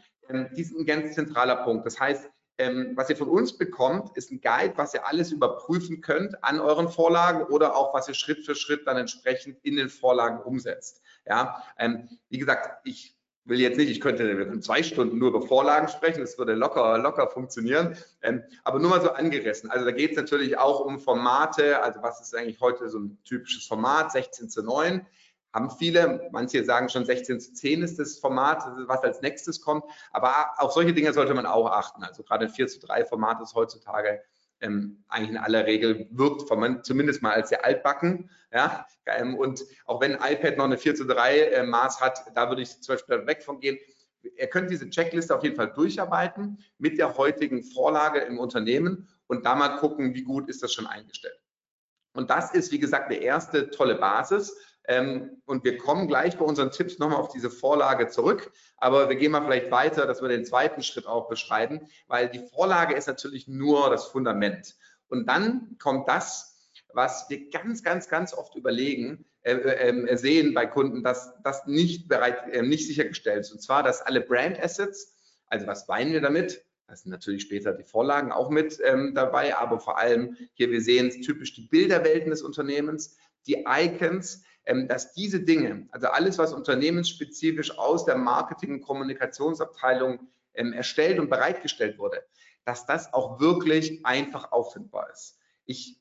die 0.55 0.65
sind 0.65 0.81
ein 0.81 0.87
ganz 0.87 1.15
zentraler 1.15 1.57
Punkt. 1.57 1.87
Das 1.87 1.99
heißt, 1.99 2.31
ähm, 2.59 2.93
was 2.95 3.09
ihr 3.09 3.17
von 3.17 3.29
uns 3.29 3.57
bekommt, 3.57 4.17
ist 4.17 4.31
ein 4.31 4.41
Guide, 4.41 4.75
was 4.77 4.93
ihr 4.93 5.07
alles 5.07 5.33
überprüfen 5.33 6.03
könnt 6.03 6.45
an 6.45 6.61
euren 6.61 6.91
Vorlagen 6.91 7.45
oder 7.45 7.75
auch 7.75 7.95
was 7.95 8.07
ihr 8.07 8.15
Schritt 8.15 8.45
für 8.45 8.55
Schritt 8.55 8.87
dann 8.87 8.99
entsprechend 8.99 9.59
in 9.63 9.77
den 9.77 9.89
Vorlagen 9.89 10.43
umsetzt. 10.43 11.01
Ja, 11.27 11.63
ähm, 11.79 12.09
wie 12.29 12.39
gesagt, 12.39 12.81
ich 12.85 13.17
will 13.45 13.61
jetzt 13.61 13.79
nicht, 13.79 13.91
ich 13.91 14.01
könnte 14.01 14.25
in 14.25 14.61
zwei 14.61 14.83
Stunden 14.83 15.19
nur 15.19 15.31
über 15.31 15.41
Vorlagen 15.41 15.89
sprechen, 15.89 16.21
das 16.21 16.37
würde 16.37 16.53
locker, 16.55 16.99
locker 16.99 17.29
funktionieren, 17.29 17.97
ähm, 18.21 18.43
aber 18.63 18.79
nur 18.79 18.91
mal 18.91 19.01
so 19.01 19.11
angerissen. 19.11 19.71
Also 19.71 19.87
da 19.87 19.93
geht 19.93 20.11
es 20.11 20.17
natürlich 20.19 20.59
auch 20.59 20.81
um 20.81 20.99
Formate, 20.99 21.83
also 21.83 22.03
was 22.03 22.21
ist 22.21 22.37
eigentlich 22.37 22.61
heute 22.61 22.91
so 22.91 22.99
ein 22.99 23.19
typisches 23.25 23.67
Format, 23.67 24.13
16 24.13 24.51
zu 24.51 24.63
9 24.63 25.07
haben 25.53 25.71
viele, 25.71 26.29
manche 26.33 26.65
sagen 26.65 26.89
schon 26.89 27.05
16 27.05 27.41
zu 27.41 27.53
10 27.53 27.83
ist 27.83 27.99
das 27.99 28.19
Format, 28.19 28.65
was 28.87 29.03
als 29.03 29.21
nächstes 29.21 29.61
kommt, 29.61 29.85
aber 30.13 30.51
auf 30.59 30.73
solche 30.73 30.93
Dinge 30.93 31.13
sollte 31.13 31.35
man 31.35 31.47
auch 31.47 31.67
achten. 31.71 32.05
Also 32.05 32.23
gerade 32.23 32.47
ein 32.47 32.53
4 32.53 32.69
zu 32.69 32.81
3 32.81 33.05
Format 33.05 33.41
ist 33.41 33.55
heutzutage 33.55 34.23
ähm, 34.61 35.03
eigentlich 35.09 35.31
in 35.31 35.39
aller 35.39 35.67
Regel 35.67 36.07
wirkt 36.11 36.47
von 36.49 36.85
zumindest 36.85 37.23
mal 37.23 37.33
als 37.33 37.49
sehr 37.49 37.65
altbacken. 37.65 38.31
Ja? 38.53 38.87
Ähm, 39.07 39.35
und 39.35 39.65
auch 39.87 40.01
wenn 40.01 40.13
iPad 40.13 40.57
noch 40.57 40.65
eine 40.65 40.79
4 40.79 40.95
zu 40.95 41.05
3 41.05 41.39
äh, 41.39 41.67
Maß 41.67 42.01
hat, 42.01 42.25
da 42.35 42.49
würde 42.49 42.63
ich 42.63 42.81
zum 42.81 42.95
Beispiel 42.95 43.27
weg 43.27 43.43
von 43.43 43.61
gehen. 43.61 43.79
Ihr 44.23 44.49
könnt 44.49 44.71
diese 44.71 44.89
Checkliste 44.91 45.35
auf 45.35 45.43
jeden 45.43 45.57
Fall 45.57 45.73
durcharbeiten 45.73 46.63
mit 46.79 46.99
der 46.99 47.17
heutigen 47.17 47.63
Vorlage 47.63 48.21
im 48.21 48.39
Unternehmen 48.39 49.09
und 49.27 49.47
da 49.47 49.55
mal 49.55 49.79
gucken, 49.79 50.15
wie 50.15 50.23
gut 50.23 50.49
ist 50.49 50.63
das 50.63 50.75
schon 50.75 50.87
eingestellt. 50.87 51.41
Und 52.13 52.29
das 52.29 52.53
ist, 52.53 52.73
wie 52.73 52.79
gesagt, 52.79 53.07
eine 53.07 53.17
erste 53.17 53.71
tolle 53.71 53.95
Basis. 53.95 54.57
Ähm, 54.87 55.43
und 55.45 55.65
wir 55.65 55.79
kommen 55.79 56.09
gleich 56.09 56.39
bei 56.39 56.45
unseren 56.45 56.71
Tipps 56.71 56.99
nochmal 56.99 57.19
auf 57.19 57.33
diese 57.33 57.51
Vorlage 57.51 58.09
zurück. 58.09 58.51
Aber 58.77 59.09
wir 59.09 59.17
gehen 59.17 59.33
mal 59.33 59.45
vielleicht 59.45 59.71
weiter, 59.71 60.07
dass 60.07 60.23
wir 60.23 60.29
den 60.29 60.45
zweiten 60.45 60.83
Schritt 60.83 61.07
auch 61.07 61.29
beschreiben, 61.29 61.89
weil 62.09 62.29
die 62.29 62.47
Vorlage 62.49 62.95
ist 62.95 63.07
natürlich 63.07 63.47
nur 63.47 63.91
das 63.91 64.07
Fundament. 64.07 64.77
Und 65.09 65.27
dann 65.27 65.77
kommt 65.79 66.09
das, 66.09 66.51
was 66.93 67.27
wir 67.29 67.51
ganz, 67.51 67.83
ganz, 67.83 68.09
ganz 68.09 68.35
oft 68.35 68.57
überlegen, 68.57 69.25
äh, 69.43 69.53
äh, 69.53 70.17
sehen 70.17 70.53
bei 70.55 70.67
Kunden, 70.67 71.03
dass 71.03 71.33
das 71.43 71.67
nicht 71.67 72.09
bereit, 72.09 72.53
äh, 72.53 72.63
nicht 72.63 72.87
sichergestellt 72.87 73.41
ist. 73.41 73.53
Und 73.53 73.63
zwar, 73.63 73.83
dass 73.83 74.03
alle 74.03 74.21
Brand 74.21 74.63
Assets, 74.63 75.15
also 75.47 75.67
was 75.67 75.89
meinen 75.89 76.13
wir 76.13 76.21
damit? 76.21 76.65
Das 76.87 77.03
sind 77.03 77.13
natürlich 77.13 77.43
später 77.43 77.73
die 77.73 77.85
Vorlagen 77.85 78.33
auch 78.33 78.51
mit 78.51 78.79
ähm, 78.85 79.15
dabei, 79.15 79.57
aber 79.57 79.79
vor 79.79 79.97
allem 79.97 80.37
hier, 80.55 80.71
wir 80.71 80.83
sehen 80.83 81.07
es 81.07 81.21
typisch 81.21 81.55
die 81.55 81.69
Bilderwelten 81.69 82.31
des 82.31 82.43
Unternehmens, 82.43 83.17
die 83.47 83.65
Icons, 83.67 84.45
ähm, 84.67 84.89
dass 84.89 85.13
diese 85.13 85.41
Dinge, 85.41 85.89
also 85.91 86.09
alles, 86.09 86.39
was 86.39 86.53
unternehmensspezifisch 86.53 87.77
aus 87.79 88.05
der 88.05 88.17
Marketing- 88.17 88.75
und 88.75 88.81
Kommunikationsabteilung 88.83 90.29
ähm, 90.55 90.73
erstellt 90.73 91.19
und 91.19 91.31
bereitgestellt 91.31 91.99
wurde, 91.99 92.23
dass 92.65 92.87
das 92.87 93.13
auch 93.13 93.41
wirklich 93.41 94.05
einfach 94.05 94.53
auffindbar 94.53 95.11
ist. 95.11 95.39
Ich 95.65 96.01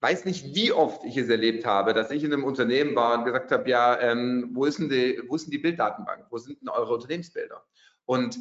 weiß 0.00 0.26
nicht, 0.26 0.54
wie 0.54 0.70
oft 0.70 1.02
ich 1.04 1.16
es 1.16 1.30
erlebt 1.30 1.64
habe, 1.64 1.94
dass 1.94 2.10
ich 2.10 2.22
in 2.22 2.32
einem 2.32 2.44
Unternehmen 2.44 2.94
war 2.94 3.18
und 3.18 3.24
gesagt 3.24 3.50
habe, 3.50 3.70
ja, 3.70 3.98
ähm, 4.00 4.50
wo, 4.52 4.66
ist 4.66 4.78
denn 4.78 4.90
die, 4.90 5.22
wo 5.28 5.36
ist 5.36 5.46
denn 5.46 5.50
die 5.50 5.58
Bilddatenbank? 5.58 6.26
Wo 6.28 6.36
sind 6.36 6.60
denn 6.60 6.68
eure 6.68 6.92
Unternehmensbilder? 6.92 7.64
Und 8.04 8.38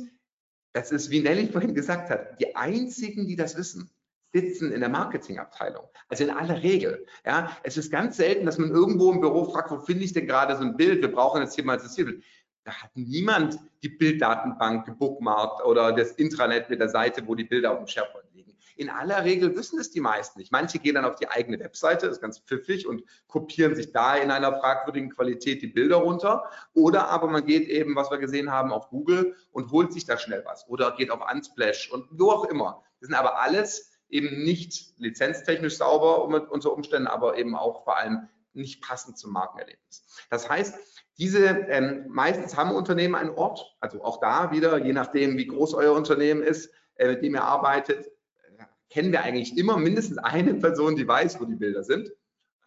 das 0.73 0.91
ist, 0.91 1.10
wie 1.10 1.21
Nelly 1.21 1.47
vorhin 1.47 1.73
gesagt 1.73 2.10
hat, 2.10 2.39
die 2.41 2.53
einzigen, 2.56 3.27
die 3.27 3.38
das 3.38 3.56
wissen, 3.56 3.89
sitzen 4.34 4.72
in 4.72 4.80
der 4.80 4.89
Marketingabteilung. 4.89 5.88
Also 6.10 6.24
in 6.24 6.32
aller 6.32 6.62
Regel. 6.62 7.06
Ja, 7.26 7.56
es 7.63 7.78
ist 7.78 7.91
ganz 7.91 8.17
selten, 8.17 8.46
dass 8.46 8.58
man 8.58 8.72
irgendwo 8.72 9.12
im 9.12 9.22
Büro 9.22 9.46
fragt, 9.46 9.72
wo 9.72 9.80
finde 9.80 10.04
ich 10.04 10.13
denn 10.13 10.28
gerade 10.28 10.58
so 10.58 10.63
ein 10.63 10.76
Bild? 10.76 11.02
Wir 11.02 11.12
brauchen 11.12 11.41
jetzt 11.41 11.56
hier 11.56 11.63
mal 11.63 11.78
das 11.78 11.93
Zielbild. 11.93 12.24
Da 12.65 12.72
hat 12.72 12.91
niemand 12.96 13.60
die 13.84 13.89
Bilddatenbank 13.89 14.86
gebookmarkt 14.86 15.65
oder 15.65 15.91
das 15.91 16.13
Intranet 16.13 16.69
mit 16.69 16.80
der 16.80 16.89
Seite, 16.89 17.28
wo 17.28 17.36
die 17.36 17.43
Bilder 17.43 17.72
auf 17.72 17.78
dem 17.78 17.88
SharePoint 17.88 18.26
liegen. 18.34 18.58
In 18.76 18.89
aller 18.89 19.24
Regel 19.24 19.56
wissen 19.56 19.80
es 19.80 19.91
die 19.91 20.00
meisten 20.00 20.39
nicht. 20.39 20.52
Manche 20.52 20.80
gehen 20.80 20.96
dann 20.96 21.06
auf 21.06 21.17
die 21.17 21.28
eigene 21.28 21.60
Webseite, 21.60 22.08
das 22.08 22.15
ist 22.15 22.22
ganz 22.22 22.39
pfiffig 22.39 22.88
und 22.88 23.04
kopieren 23.28 23.76
sich 23.76 23.91
da 23.91 24.15
in 24.15 24.32
einer 24.32 24.58
fragwürdigen 24.60 25.12
Qualität 25.12 25.62
die 25.62 25.67
Bilder 25.67 25.98
runter. 25.98 26.50
Oder 26.74 27.10
aber 27.10 27.28
man 27.28 27.46
geht 27.46 27.67
eben, 27.67 27.96
was 27.96 28.10
wir 28.10 28.17
gesehen 28.17 28.50
haben, 28.50 28.72
auf 28.72 28.89
Google 28.89 29.36
und 29.52 29.72
holt 29.72 29.93
sich 29.93 30.06
da 30.06 30.17
schnell 30.17 30.43
was. 30.46 30.67
Oder 30.69 30.96
geht 30.96 31.12
auf 31.12 31.22
Unsplash 31.32 31.91
und 31.91 32.08
wo 32.12 32.32
auch 32.32 32.46
immer. 32.46 32.82
Das 33.00 33.10
sind 33.10 33.15
aber 33.15 33.41
alles 33.41 33.92
eben 34.13 34.43
nicht 34.43 34.93
lizenztechnisch 34.97 35.78
sauber 35.78 36.23
unter 36.23 36.71
Umständen, 36.71 37.08
aber 37.08 37.38
eben 37.38 37.56
auch 37.56 37.84
vor 37.84 37.97
allem 37.97 38.30
nicht 38.54 38.84
passend 38.84 39.17
zum 39.17 39.34
Markenerlebnis. 39.34 40.06
Das 40.30 40.49
heißt, 40.49 40.78
diese 41.17 41.47
ähm, 41.69 42.06
meistens 42.10 42.56
haben 42.56 42.71
Unternehmen 42.71 43.15
einen 43.15 43.32
Ort, 43.32 43.76
also 43.80 44.04
auch 44.04 44.19
da 44.19 44.52
wieder, 44.52 44.78
je 44.78 44.93
nachdem, 44.93 45.38
wie 45.38 45.47
groß 45.47 45.73
euer 45.73 45.93
Unternehmen 45.93 46.43
ist, 46.43 46.71
äh, 46.95 47.08
mit 47.10 47.23
dem 47.23 47.34
ihr 47.34 47.43
arbeitet, 47.43 48.08
äh, 48.08 48.63
kennen 48.89 49.12
wir 49.12 49.23
eigentlich 49.23 49.58
immer 49.58 49.78
mindestens 49.78 50.19
eine 50.19 50.54
Person, 50.56 50.95
die 50.95 51.08
weiß, 51.08 51.39
wo 51.39 51.45
die 51.45 51.56
Bilder 51.56 51.84
sind. 51.84 52.12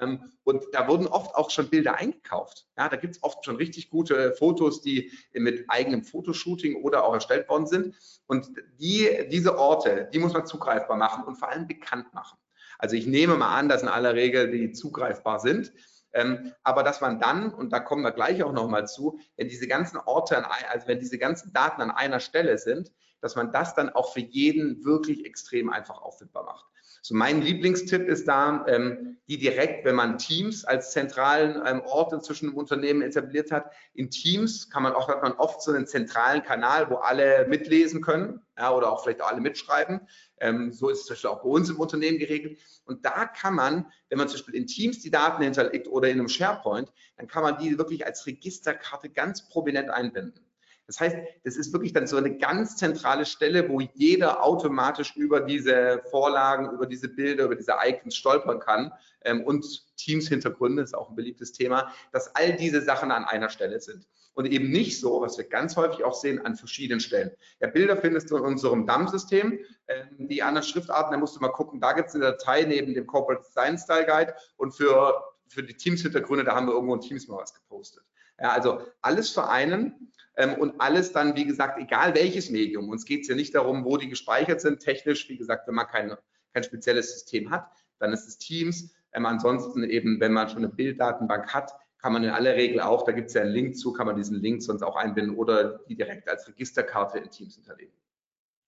Ähm, 0.01 0.33
und 0.45 0.65
da 0.73 0.89
wurden 0.89 1.07
oft 1.07 1.35
auch 1.35 1.51
schon 1.51 1.69
Bilder 1.69 1.97
eingekauft. 1.97 2.67
Ja, 2.77 2.89
da 2.89 2.97
gibt 2.97 3.17
es 3.17 3.23
oft 3.23 3.45
schon 3.45 3.57
richtig 3.57 3.91
gute 3.91 4.33
Fotos, 4.33 4.83
die 4.83 5.13
mit 5.33 5.65
eigenem 5.69 6.05
Fotoshooting 6.05 6.83
oder 6.83 7.05
auch 7.05 7.15
erstellt 7.15 7.49
worden 7.49 7.67
sind. 7.67 7.95
Und 8.27 8.49
die, 8.79 9.27
diese 9.31 9.59
Orte, 9.59 10.09
die 10.13 10.19
muss 10.19 10.33
man 10.33 10.47
zugreifbar 10.47 10.97
machen 10.97 11.25
und 11.25 11.37
vor 11.37 11.49
allem 11.49 11.67
bekannt 11.67 12.13
machen. 12.15 12.39
Also 12.79 12.97
ich 12.97 13.07
nehme 13.07 13.37
mal 13.37 13.57
an, 13.57 13.69
dass 13.69 13.83
in 13.83 13.89
aller 13.89 14.15
Regel 14.15 14.51
die 14.51 14.73
zugreifbar 14.73 15.41
sind. 15.41 15.73
Ähm, 16.13 16.53
aber 16.63 16.83
dass 16.83 17.01
man 17.01 17.21
dann, 17.21 17.53
und 17.53 17.73
da 17.73 17.81
kommen 17.81 18.03
wir 18.03 18.13
gleich 18.13 18.43
auch 18.43 18.53
nochmal 18.53 18.87
zu, 18.87 19.19
wenn 19.37 19.49
diese 19.49 19.69
ganzen 19.69 19.99
Orte, 19.99 20.39
an, 20.39 20.45
also 20.71 20.89
wenn 20.89 20.99
diese 20.99 21.19
ganzen 21.19 21.53
Daten 21.53 21.83
an 21.83 21.91
einer 21.91 22.21
Stelle 22.21 22.57
sind, 22.59 22.91
dass 23.21 23.37
man 23.37 23.53
das 23.53 23.75
dann 23.75 23.91
auch 23.91 24.13
für 24.13 24.21
jeden 24.21 24.85
wirklich 24.85 25.27
extrem 25.27 25.69
einfach 25.71 26.01
auffindbar 26.01 26.45
macht. 26.45 26.67
So 27.03 27.15
mein 27.15 27.41
Lieblingstipp 27.41 28.09
ist 28.09 28.27
da, 28.27 28.65
ähm, 28.69 29.19
die 29.29 29.39
direkt, 29.39 29.85
wenn 29.85 29.95
man 29.95 30.19
Teams 30.19 30.65
als 30.65 30.93
zentralen 30.93 31.61
ähm, 31.67 31.83
Ort 31.85 32.13
inzwischen 32.13 32.51
im 32.51 32.57
Unternehmen 32.57 33.03
etabliert 33.03 33.51
hat, 33.51 33.73
in 33.95 34.11
Teams 34.11 34.71
kann 34.71 34.83
man 34.83 34.93
auch, 34.93 35.09
hat 35.09 35.23
man 35.23 35.33
oft 35.33 35.63
so 35.63 35.73
einen 35.73 35.87
zentralen 35.87 36.43
Kanal, 36.43 36.91
wo 36.91 36.97
alle 36.97 37.47
mitlesen 37.49 38.01
können 38.03 38.41
ja, 38.57 38.73
oder 38.73 38.93
auch 38.93 39.03
vielleicht 39.03 39.21
auch 39.23 39.29
alle 39.29 39.41
mitschreiben. 39.41 40.01
Ähm, 40.39 40.73
so 40.73 40.89
ist 40.89 41.01
es 41.01 41.07
zum 41.07 41.15
Beispiel 41.15 41.31
auch 41.31 41.43
bei 41.43 41.49
uns 41.49 41.71
im 41.71 41.81
Unternehmen 41.81 42.19
geregelt. 42.19 42.59
Und 42.85 43.05
da 43.05 43.27
kann 43.27 43.55
man, 43.55 43.91
wenn 44.09 44.19
man 44.19 44.29
zum 44.29 44.37
Beispiel 44.39 44.55
in 44.55 44.67
Teams 44.67 45.01
die 45.01 45.11
Daten 45.11 45.43
hinterlegt 45.43 45.89
oder 45.89 46.09
in 46.09 46.19
einem 46.19 46.29
SharePoint, 46.29 46.93
dann 47.17 47.27
kann 47.27 47.43
man 47.43 47.59
die 47.59 47.79
wirklich 47.79 48.07
als 48.07 48.27
Registerkarte 48.27 49.11
ganz 49.11 49.49
prominent 49.49 49.91
einbinden. 49.91 50.46
Das 50.87 51.01
heißt, 51.01 51.17
das 51.45 51.57
ist 51.57 51.73
wirklich 51.73 51.93
dann 51.93 52.07
so 52.07 52.17
eine 52.17 52.39
ganz 52.39 52.77
zentrale 52.77 53.27
Stelle, 53.27 53.69
wo 53.69 53.81
jeder 53.81 54.45
automatisch 54.45 55.17
über 55.17 55.41
diese 55.41 56.03
Vorlagen, 56.11 56.71
über 56.71 56.87
diese 56.87 57.09
Bilder, 57.09 57.45
über 57.45 57.57
diese 57.57 57.75
Icons 57.85 58.15
stolpern 58.15 58.61
kann 58.61 58.93
ähm, 59.23 59.43
und 59.43 59.65
Teams-Hintergründe 59.97 60.83
ist 60.83 60.95
auch 60.95 61.11
ein 61.11 61.17
beliebtes 61.17 61.53
Thema, 61.53 61.93
dass 62.13 62.35
all 62.37 62.55
diese 62.57 62.83
Sachen 62.83 63.11
an 63.11 63.25
einer 63.25 63.51
Stelle 63.51 63.81
sind 63.81 64.07
und 64.35 64.47
eben 64.47 64.71
nicht 64.71 65.01
so, 65.01 65.23
was 65.23 65.39
wir 65.39 65.49
ganz 65.49 65.77
häufig 65.77 66.05
auch 66.05 66.15
sehen, 66.15 66.45
an 66.45 66.57
verschiedenen 66.57 67.01
Stellen. 67.01 67.31
Ja, 67.61 67.69
Bilder 67.69 67.97
findest 67.97 68.31
du 68.31 68.37
in 68.37 68.45
unserem 68.45 68.87
DAM-System. 68.87 69.59
Ähm, 69.89 70.29
die 70.29 70.43
anderen 70.43 70.67
Schriftarten, 70.67 71.13
da 71.13 71.19
musst 71.19 71.35
du 71.35 71.41
mal 71.41 71.49
gucken, 71.49 71.81
da 71.81 71.93
gibt 71.95 72.11
es 72.11 72.15
eine 72.15 72.25
Datei 72.25 72.63
neben 72.63 72.95
dem 72.95 73.07
Corporate 73.07 73.43
Design 73.45 73.79
Style 73.79 74.07
Guide 74.07 74.35
und 74.57 74.73
für, 74.73 75.21
für 75.49 75.63
die 75.63 75.75
Teams-Hintergründe, 75.75 76.45
da 76.45 76.55
haben 76.55 76.67
wir 76.67 76.75
irgendwo 76.75 76.95
in 76.95 77.01
Teams 77.01 77.27
mal 77.27 77.39
was 77.39 77.55
gepostet. 77.55 78.05
Ja, 78.39 78.51
also 78.51 78.83
alles 79.01 79.31
vereinen 79.31 80.13
und 80.59 80.81
alles 80.81 81.13
dann, 81.13 81.35
wie 81.35 81.47
gesagt, 81.47 81.79
egal 81.81 82.15
welches 82.15 82.51
Medium. 82.51 82.91
Uns 82.91 83.07
geht 83.07 83.23
es 83.23 83.29
ja 83.29 83.35
nicht 83.35 83.55
darum, 83.55 83.85
wo 83.85 83.97
die 83.97 84.09
gespeichert 84.09 84.61
sind. 84.61 84.81
Technisch, 84.81 85.29
wie 85.31 85.39
gesagt, 85.39 85.67
wenn 85.67 85.75
man 85.75 85.87
kein, 85.87 86.15
kein 86.53 86.63
spezielles 86.63 87.13
System 87.13 87.51
hat, 87.51 87.71
dann 87.99 88.13
ist 88.13 88.29
es 88.29 88.37
Teams. 88.37 88.95
Ähm, 89.13 89.25
ansonsten 89.25 89.83
eben, 89.85 90.21
wenn 90.21 90.33
man 90.33 90.49
schon 90.49 90.59
eine 90.59 90.69
Bilddatenbank 90.69 91.55
hat, 91.55 91.73
kann 91.99 92.13
man 92.13 92.23
in 92.23 92.31
aller 92.31 92.55
Regel 92.55 92.81
auch, 92.81 93.05
da 93.05 93.13
gibt 93.13 93.29
es 93.29 93.35
ja 93.35 93.41
einen 93.43 93.53
Link 93.53 93.79
zu, 93.79 93.93
kann 93.93 94.07
man 94.07 94.17
diesen 94.17 94.41
Link 94.41 94.63
sonst 94.63 94.83
auch 94.83 94.97
einbinden 94.97 95.35
oder 95.35 95.79
die 95.89 95.97
direkt 95.97 96.29
als 96.29 96.47
Registerkarte 96.47 97.19
in 97.19 97.31
Teams 97.31 97.55
hinterlegen. 97.55 97.95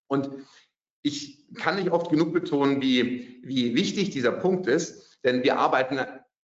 Und 0.07 0.31
ich 1.03 1.47
kann 1.55 1.77
nicht 1.77 1.91
oft 1.91 2.11
genug 2.11 2.33
betonen, 2.33 2.81
wie, 2.81 3.41
wie 3.45 3.75
wichtig 3.75 4.11
dieser 4.11 4.33
Punkt 4.33 4.67
ist, 4.67 5.19
denn 5.23 5.43
wir 5.43 5.59
arbeiten 5.59 6.01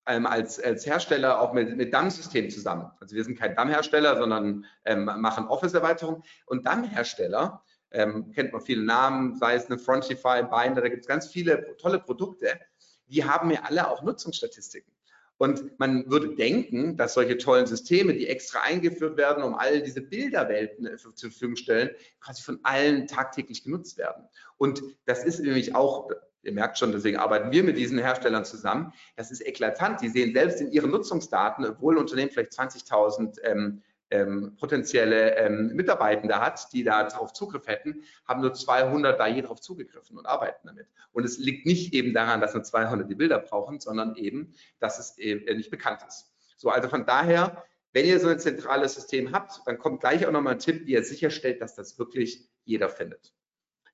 ähm, 0.07 0.25
als, 0.25 0.59
als 0.59 0.85
Hersteller 0.85 1.39
auch 1.39 1.53
mit, 1.53 1.75
mit 1.77 1.93
DAM-Systemen 1.93 2.49
zusammen. 2.49 2.91
Also 2.99 3.15
wir 3.15 3.23
sind 3.23 3.37
kein 3.37 3.55
DAM-Hersteller, 3.55 4.17
sondern 4.17 4.65
ähm, 4.85 5.05
machen 5.05 5.47
Office-Erweiterung. 5.47 6.23
Und 6.45 6.65
DAM-Hersteller, 6.65 7.63
ähm, 7.91 8.31
kennt 8.31 8.51
man 8.51 8.61
viele 8.61 8.83
Namen, 8.83 9.37
sei 9.37 9.55
es 9.55 9.67
eine 9.67 9.77
Frontify, 9.77 10.43
Binder, 10.43 10.81
da 10.81 10.89
gibt 10.89 11.01
es 11.01 11.07
ganz 11.07 11.27
viele 11.27 11.77
tolle 11.77 11.99
Produkte, 11.99 12.59
die 13.07 13.23
haben 13.23 13.51
ja 13.51 13.61
alle 13.63 13.89
auch 13.89 14.01
Nutzungsstatistiken. 14.03 14.91
Und 15.37 15.77
man 15.79 16.09
würde 16.09 16.35
denken, 16.35 16.95
dass 16.95 17.15
solche 17.15 17.37
tollen 17.37 17.65
Systeme, 17.65 18.13
die 18.13 18.27
extra 18.27 18.61
eingeführt 18.61 19.17
werden, 19.17 19.43
um 19.43 19.55
all 19.55 19.81
diese 19.81 20.01
Bilderwelten 20.01 20.85
äh, 20.85 20.97
zur 20.97 21.13
Verfügung 21.13 21.55
stellen, 21.55 21.89
quasi 22.19 22.41
von 22.43 22.59
allen 22.63 23.07
tagtäglich 23.07 23.63
genutzt 23.63 23.97
werden. 23.97 24.27
Und 24.57 24.81
das 25.05 25.23
ist 25.23 25.39
nämlich 25.39 25.75
auch 25.75 26.09
Ihr 26.43 26.51
merkt 26.51 26.77
schon, 26.77 26.91
deswegen 26.91 27.17
arbeiten 27.17 27.51
wir 27.51 27.63
mit 27.63 27.77
diesen 27.77 27.97
Herstellern 27.97 28.45
zusammen. 28.45 28.93
Das 29.15 29.31
ist 29.31 29.45
eklatant. 29.45 30.01
Die 30.01 30.09
sehen 30.09 30.33
selbst 30.33 30.61
in 30.61 30.71
ihren 30.71 30.91
Nutzungsdaten, 30.91 31.65
obwohl 31.65 31.95
ein 31.95 31.99
Unternehmen 31.99 32.31
vielleicht 32.31 32.51
20.000 32.51 33.41
ähm, 33.43 33.81
ähm, 34.13 34.55
potenzielle 34.59 35.35
ähm, 35.37 35.71
Mitarbeitende 35.73 36.39
hat, 36.39 36.71
die 36.71 36.83
da 36.83 37.03
darauf 37.03 37.33
Zugriff 37.33 37.65
hätten, 37.67 38.03
haben 38.27 38.41
nur 38.41 38.53
200 38.53 39.19
da 39.19 39.27
je 39.27 39.41
darauf 39.41 39.59
zugegriffen 39.59 40.17
und 40.17 40.25
arbeiten 40.25 40.67
damit. 40.67 40.87
Und 41.13 41.23
es 41.23 41.37
liegt 41.39 41.65
nicht 41.65 41.93
eben 41.93 42.13
daran, 42.13 42.39
dass 42.39 42.53
nur 42.53 42.63
200 42.63 43.09
die 43.09 43.15
Bilder 43.15 43.39
brauchen, 43.39 43.79
sondern 43.79 44.15
eben, 44.15 44.53
dass 44.79 44.99
es 44.99 45.17
eben 45.17 45.47
äh, 45.47 45.55
nicht 45.55 45.71
bekannt 45.71 46.01
ist. 46.07 46.31
So, 46.57 46.69
also 46.69 46.89
von 46.89 47.05
daher, 47.05 47.63
wenn 47.91 48.05
ihr 48.05 48.19
so 48.19 48.27
ein 48.27 48.39
zentrales 48.39 48.93
System 48.93 49.31
habt, 49.31 49.61
dann 49.65 49.79
kommt 49.79 50.01
gleich 50.01 50.25
auch 50.27 50.31
nochmal 50.31 50.53
ein 50.53 50.59
Tipp, 50.59 50.85
wie 50.85 50.93
ihr 50.93 51.03
sicherstellt, 51.03 51.61
dass 51.61 51.75
das 51.75 51.97
wirklich 51.97 52.47
jeder 52.65 52.89
findet. 52.89 53.33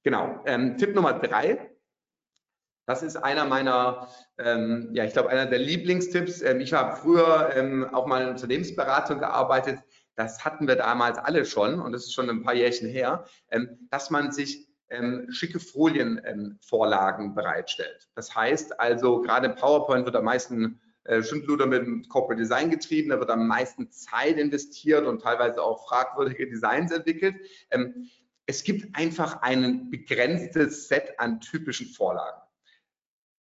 Genau. 0.04 0.42
Ähm, 0.46 0.78
Tipp 0.78 0.96
Nummer 0.96 1.14
drei 1.14 1.70
das 2.89 3.04
ist 3.04 3.17
einer 3.17 3.45
meiner, 3.45 4.08
ähm, 4.39 4.89
ja, 4.93 5.04
ich 5.04 5.13
glaube, 5.13 5.30
einer 5.30 5.45
der 5.45 5.60
Lieblingstipps. 5.60 6.41
Ähm, 6.41 6.60
ich 6.60 6.73
habe 6.73 6.97
früher 6.97 7.52
ähm, 7.56 7.88
auch 7.93 8.08
mal 8.08 8.23
in 8.23 8.30
Unternehmensberatung 8.30 9.19
gearbeitet. 9.19 9.78
Das 10.15 10.43
hatten 10.43 10.67
wir 10.67 10.75
damals 10.75 11.19
alle 11.19 11.45
schon 11.45 11.80
und 11.80 11.91
das 11.91 12.06
ist 12.06 12.15
schon 12.15 12.32
ein 12.32 12.41
paar 12.41 12.56
Jährchen 12.56 12.89
her, 12.89 13.25
ähm, 13.52 13.78
dass 13.91 14.10
man 14.10 14.32
sich 14.32 14.67
ähm, 14.89 15.28
schicke 15.30 15.60
Folienvorlagen 15.60 17.25
ähm, 17.28 17.36
bereitstellt. 17.36 18.10
Das 18.15 18.36
heißt 18.36 18.80
also, 18.80 19.21
gerade 19.21 19.49
im 19.49 19.56
PowerPoint 19.56 20.06
wird 20.06 20.15
am 20.15 20.25
meisten 20.25 20.82
äh, 21.04 21.21
Schindluder 21.21 21.67
mit 21.67 22.10
Corporate 22.10 22.41
Design 22.41 22.71
getrieben, 22.71 23.12
da 23.12 23.19
wird 23.19 23.30
am 23.30 23.47
meisten 23.47 23.91
Zeit 23.91 24.38
investiert 24.38 25.06
und 25.06 25.21
teilweise 25.21 25.62
auch 25.62 25.88
fragwürdige 25.88 26.49
Designs 26.49 26.91
entwickelt. 26.91 27.36
es 28.47 28.63
gibt 28.63 28.97
einfach 28.97 29.43
ein 29.43 29.91
begrenztes 29.91 30.88
Set 30.88 31.19
an 31.19 31.39
typischen 31.39 31.86
Vorlagen 31.86 32.41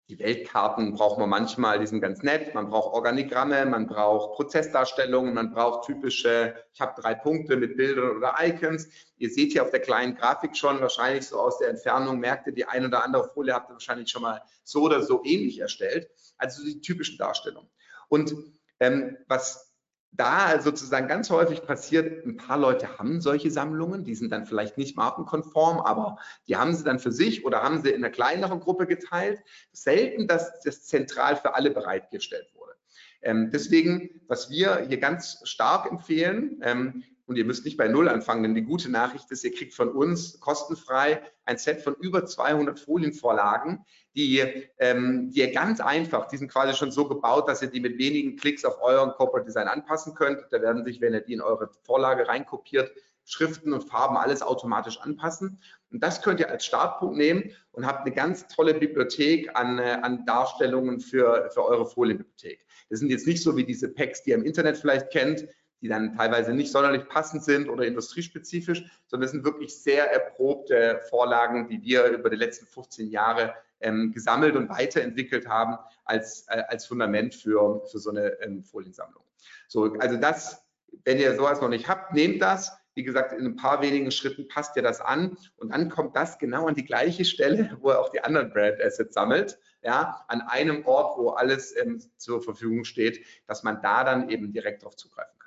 die 0.08 0.18
Weltkarten 0.18 0.94
braucht 0.94 1.18
man 1.18 1.28
manchmal, 1.28 1.78
die 1.78 1.86
sind 1.86 2.00
ganz 2.00 2.22
nett. 2.22 2.54
Man 2.54 2.70
braucht 2.70 2.94
Organigramme, 2.94 3.66
man 3.66 3.86
braucht 3.86 4.36
Prozessdarstellungen, 4.36 5.34
man 5.34 5.52
braucht 5.52 5.86
typische, 5.86 6.54
ich 6.72 6.80
habe 6.80 7.00
drei 7.00 7.14
Punkte 7.14 7.56
mit 7.56 7.76
Bildern 7.76 8.16
oder 8.16 8.34
Icons. 8.40 8.88
Ihr 9.18 9.28
seht 9.28 9.52
hier 9.52 9.62
auf 9.62 9.70
der 9.70 9.80
kleinen 9.80 10.14
Grafik 10.14 10.56
schon 10.56 10.80
wahrscheinlich 10.80 11.26
so 11.26 11.38
aus 11.38 11.58
der 11.58 11.68
Entfernung, 11.68 12.20
merkt 12.20 12.46
ihr, 12.46 12.54
die 12.54 12.64
ein 12.64 12.86
oder 12.86 13.04
andere 13.04 13.28
Folie 13.34 13.52
habt 13.52 13.70
ihr 13.70 13.74
wahrscheinlich 13.74 14.08
schon 14.08 14.22
mal 14.22 14.42
so 14.64 14.82
oder 14.82 15.02
so 15.02 15.22
ähnlich 15.24 15.58
erstellt. 15.58 16.08
Also 16.38 16.64
die 16.64 16.80
typischen 16.80 17.18
Darstellungen. 17.18 17.68
Und 18.08 18.34
ähm, 18.80 19.18
was 19.26 19.67
da 20.12 20.60
sozusagen 20.60 21.06
ganz 21.06 21.30
häufig 21.30 21.62
passiert, 21.62 22.24
ein 22.26 22.36
paar 22.36 22.58
Leute 22.58 22.98
haben 22.98 23.20
solche 23.20 23.50
Sammlungen, 23.50 24.04
die 24.04 24.14
sind 24.14 24.30
dann 24.32 24.46
vielleicht 24.46 24.78
nicht 24.78 24.96
markenkonform, 24.96 25.80
aber 25.80 26.18
die 26.48 26.56
haben 26.56 26.74
sie 26.74 26.84
dann 26.84 26.98
für 26.98 27.12
sich 27.12 27.44
oder 27.44 27.62
haben 27.62 27.82
sie 27.82 27.90
in 27.90 28.04
einer 28.04 28.10
kleineren 28.10 28.60
Gruppe 28.60 28.86
geteilt. 28.86 29.40
Selten, 29.72 30.26
dass 30.26 30.60
das 30.60 30.84
zentral 30.84 31.36
für 31.36 31.54
alle 31.54 31.70
bereitgestellt 31.70 32.50
wurde. 32.54 32.74
Ähm, 33.22 33.50
deswegen, 33.52 34.20
was 34.28 34.50
wir 34.50 34.86
hier 34.88 34.98
ganz 34.98 35.40
stark 35.44 35.90
empfehlen, 35.90 36.60
ähm, 36.62 37.04
und 37.28 37.36
ihr 37.36 37.44
müsst 37.44 37.66
nicht 37.66 37.76
bei 37.76 37.88
Null 37.88 38.08
anfangen, 38.08 38.42
denn 38.42 38.54
die 38.54 38.62
gute 38.62 38.90
Nachricht 38.90 39.30
ist, 39.30 39.44
ihr 39.44 39.52
kriegt 39.52 39.74
von 39.74 39.90
uns 39.90 40.40
kostenfrei 40.40 41.22
ein 41.44 41.58
Set 41.58 41.82
von 41.82 41.94
über 41.94 42.24
200 42.24 42.80
Folienvorlagen, 42.80 43.84
die, 44.16 44.42
ähm, 44.78 45.30
die 45.30 45.40
ihr 45.40 45.52
ganz 45.52 45.80
einfach, 45.80 46.26
die 46.28 46.38
sind 46.38 46.50
quasi 46.50 46.74
schon 46.74 46.90
so 46.90 47.06
gebaut, 47.06 47.46
dass 47.46 47.60
ihr 47.60 47.68
die 47.68 47.80
mit 47.80 47.98
wenigen 47.98 48.36
Klicks 48.36 48.64
auf 48.64 48.80
euren 48.80 49.10
Corporate 49.12 49.44
Design 49.44 49.68
anpassen 49.68 50.14
könnt. 50.14 50.40
Da 50.50 50.62
werden 50.62 50.84
sich, 50.84 51.02
wenn 51.02 51.12
ihr 51.12 51.20
die 51.20 51.34
in 51.34 51.42
eure 51.42 51.70
Vorlage 51.84 52.26
reinkopiert, 52.26 52.90
Schriften 53.26 53.74
und 53.74 53.84
Farben 53.84 54.16
alles 54.16 54.40
automatisch 54.40 54.98
anpassen. 54.98 55.60
Und 55.92 56.02
das 56.02 56.22
könnt 56.22 56.40
ihr 56.40 56.48
als 56.48 56.64
Startpunkt 56.64 57.18
nehmen 57.18 57.50
und 57.72 57.86
habt 57.86 58.06
eine 58.06 58.14
ganz 58.14 58.46
tolle 58.48 58.72
Bibliothek 58.72 59.54
an, 59.54 59.78
äh, 59.78 59.98
an 60.00 60.24
Darstellungen 60.24 60.98
für, 60.98 61.50
für 61.52 61.62
eure 61.62 61.84
Folienbibliothek. 61.84 62.64
Das 62.88 63.00
sind 63.00 63.10
jetzt 63.10 63.26
nicht 63.26 63.42
so 63.42 63.54
wie 63.54 63.64
diese 63.64 63.92
Packs, 63.92 64.22
die 64.22 64.30
ihr 64.30 64.36
im 64.36 64.44
Internet 64.44 64.78
vielleicht 64.78 65.10
kennt, 65.10 65.46
die 65.80 65.88
dann 65.88 66.16
teilweise 66.16 66.52
nicht 66.52 66.72
sonderlich 66.72 67.08
passend 67.08 67.44
sind 67.44 67.68
oder 67.68 67.84
industriespezifisch, 67.84 68.84
sondern 69.06 69.26
es 69.26 69.32
sind 69.32 69.44
wirklich 69.44 69.76
sehr 69.76 70.10
erprobte 70.10 71.00
Vorlagen, 71.08 71.68
die 71.68 71.82
wir 71.82 72.06
über 72.06 72.30
die 72.30 72.36
letzten 72.36 72.66
15 72.66 73.10
Jahre 73.10 73.54
ähm, 73.80 74.12
gesammelt 74.12 74.56
und 74.56 74.68
weiterentwickelt 74.68 75.48
haben 75.48 75.78
als, 76.04 76.46
äh, 76.48 76.62
als 76.68 76.86
Fundament 76.86 77.34
für, 77.34 77.84
für 77.86 77.98
so 77.98 78.10
eine 78.10 78.40
ähm, 78.40 78.64
Foliensammlung. 78.64 79.22
So, 79.68 79.94
also 79.98 80.16
das, 80.16 80.64
wenn 81.04 81.18
ihr 81.18 81.34
sowas 81.36 81.60
noch 81.60 81.68
nicht 81.68 81.88
habt, 81.88 82.12
nehmt 82.12 82.42
das. 82.42 82.76
Wie 82.94 83.04
gesagt, 83.04 83.32
in 83.32 83.46
ein 83.46 83.54
paar 83.54 83.80
wenigen 83.80 84.10
Schritten 84.10 84.48
passt 84.48 84.74
ihr 84.74 84.82
das 84.82 85.00
an 85.00 85.36
und 85.56 85.72
dann 85.72 85.88
kommt 85.88 86.16
das 86.16 86.38
genau 86.38 86.66
an 86.66 86.74
die 86.74 86.84
gleiche 86.84 87.24
Stelle, 87.24 87.76
wo 87.80 87.90
er 87.90 88.00
auch 88.00 88.08
die 88.08 88.20
anderen 88.20 88.50
Brand 88.50 88.80
Assets 88.80 89.14
sammelt, 89.14 89.60
ja, 89.82 90.24
an 90.26 90.40
einem 90.40 90.84
Ort, 90.84 91.16
wo 91.16 91.30
alles 91.30 91.76
ähm, 91.76 92.02
zur 92.16 92.42
Verfügung 92.42 92.82
steht, 92.82 93.24
dass 93.46 93.62
man 93.62 93.80
da 93.82 94.02
dann 94.02 94.28
eben 94.30 94.52
direkt 94.52 94.82
darauf 94.82 94.96
zugreifen. 94.96 95.37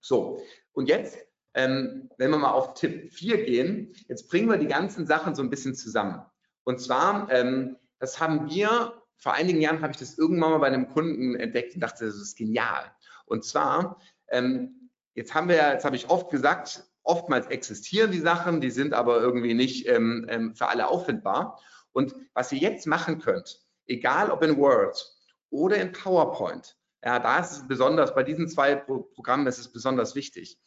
So, 0.00 0.42
und 0.72 0.88
jetzt, 0.88 1.18
ähm, 1.54 2.10
wenn 2.16 2.30
wir 2.30 2.38
mal 2.38 2.52
auf 2.52 2.74
Tipp 2.74 3.12
4 3.12 3.44
gehen, 3.44 3.94
jetzt 4.08 4.28
bringen 4.28 4.48
wir 4.48 4.58
die 4.58 4.66
ganzen 4.66 5.06
Sachen 5.06 5.34
so 5.34 5.42
ein 5.42 5.50
bisschen 5.50 5.74
zusammen. 5.74 6.22
Und 6.64 6.80
zwar, 6.80 7.30
ähm, 7.30 7.76
das 7.98 8.20
haben 8.20 8.48
wir, 8.48 8.94
vor 9.16 9.34
einigen 9.34 9.60
Jahren 9.60 9.82
habe 9.82 9.92
ich 9.92 9.98
das 9.98 10.16
irgendwann 10.16 10.52
mal 10.52 10.58
bei 10.58 10.68
einem 10.68 10.88
Kunden 10.88 11.34
entdeckt 11.34 11.74
und 11.74 11.80
dachte, 11.80 12.06
das 12.06 12.16
ist 12.16 12.36
genial. 12.36 12.90
Und 13.26 13.44
zwar, 13.44 14.00
ähm, 14.28 14.90
jetzt 15.14 15.34
haben 15.34 15.48
wir, 15.48 15.56
jetzt 15.56 15.84
habe 15.84 15.96
ich 15.96 16.08
oft 16.08 16.30
gesagt, 16.30 16.84
oftmals 17.02 17.46
existieren 17.48 18.12
die 18.12 18.20
Sachen, 18.20 18.60
die 18.60 18.70
sind 18.70 18.94
aber 18.94 19.20
irgendwie 19.20 19.54
nicht 19.54 19.86
ähm, 19.88 20.26
ähm, 20.28 20.54
für 20.54 20.68
alle 20.68 20.88
auffindbar. 20.88 21.60
Und 21.92 22.14
was 22.34 22.52
ihr 22.52 22.58
jetzt 22.58 22.86
machen 22.86 23.18
könnt, 23.18 23.64
egal 23.86 24.30
ob 24.30 24.42
in 24.42 24.56
Word 24.56 25.16
oder 25.50 25.76
in 25.76 25.92
PowerPoint, 25.92 26.76
ja, 27.04 27.18
da 27.18 27.40
ist 27.40 27.52
es 27.52 27.68
besonders, 27.68 28.14
bei 28.14 28.22
diesen 28.22 28.48
zwei 28.48 28.74
Programmen 28.76 29.46
ist 29.46 29.58
es 29.58 29.72
besonders 29.72 30.14
wichtig. 30.14 30.58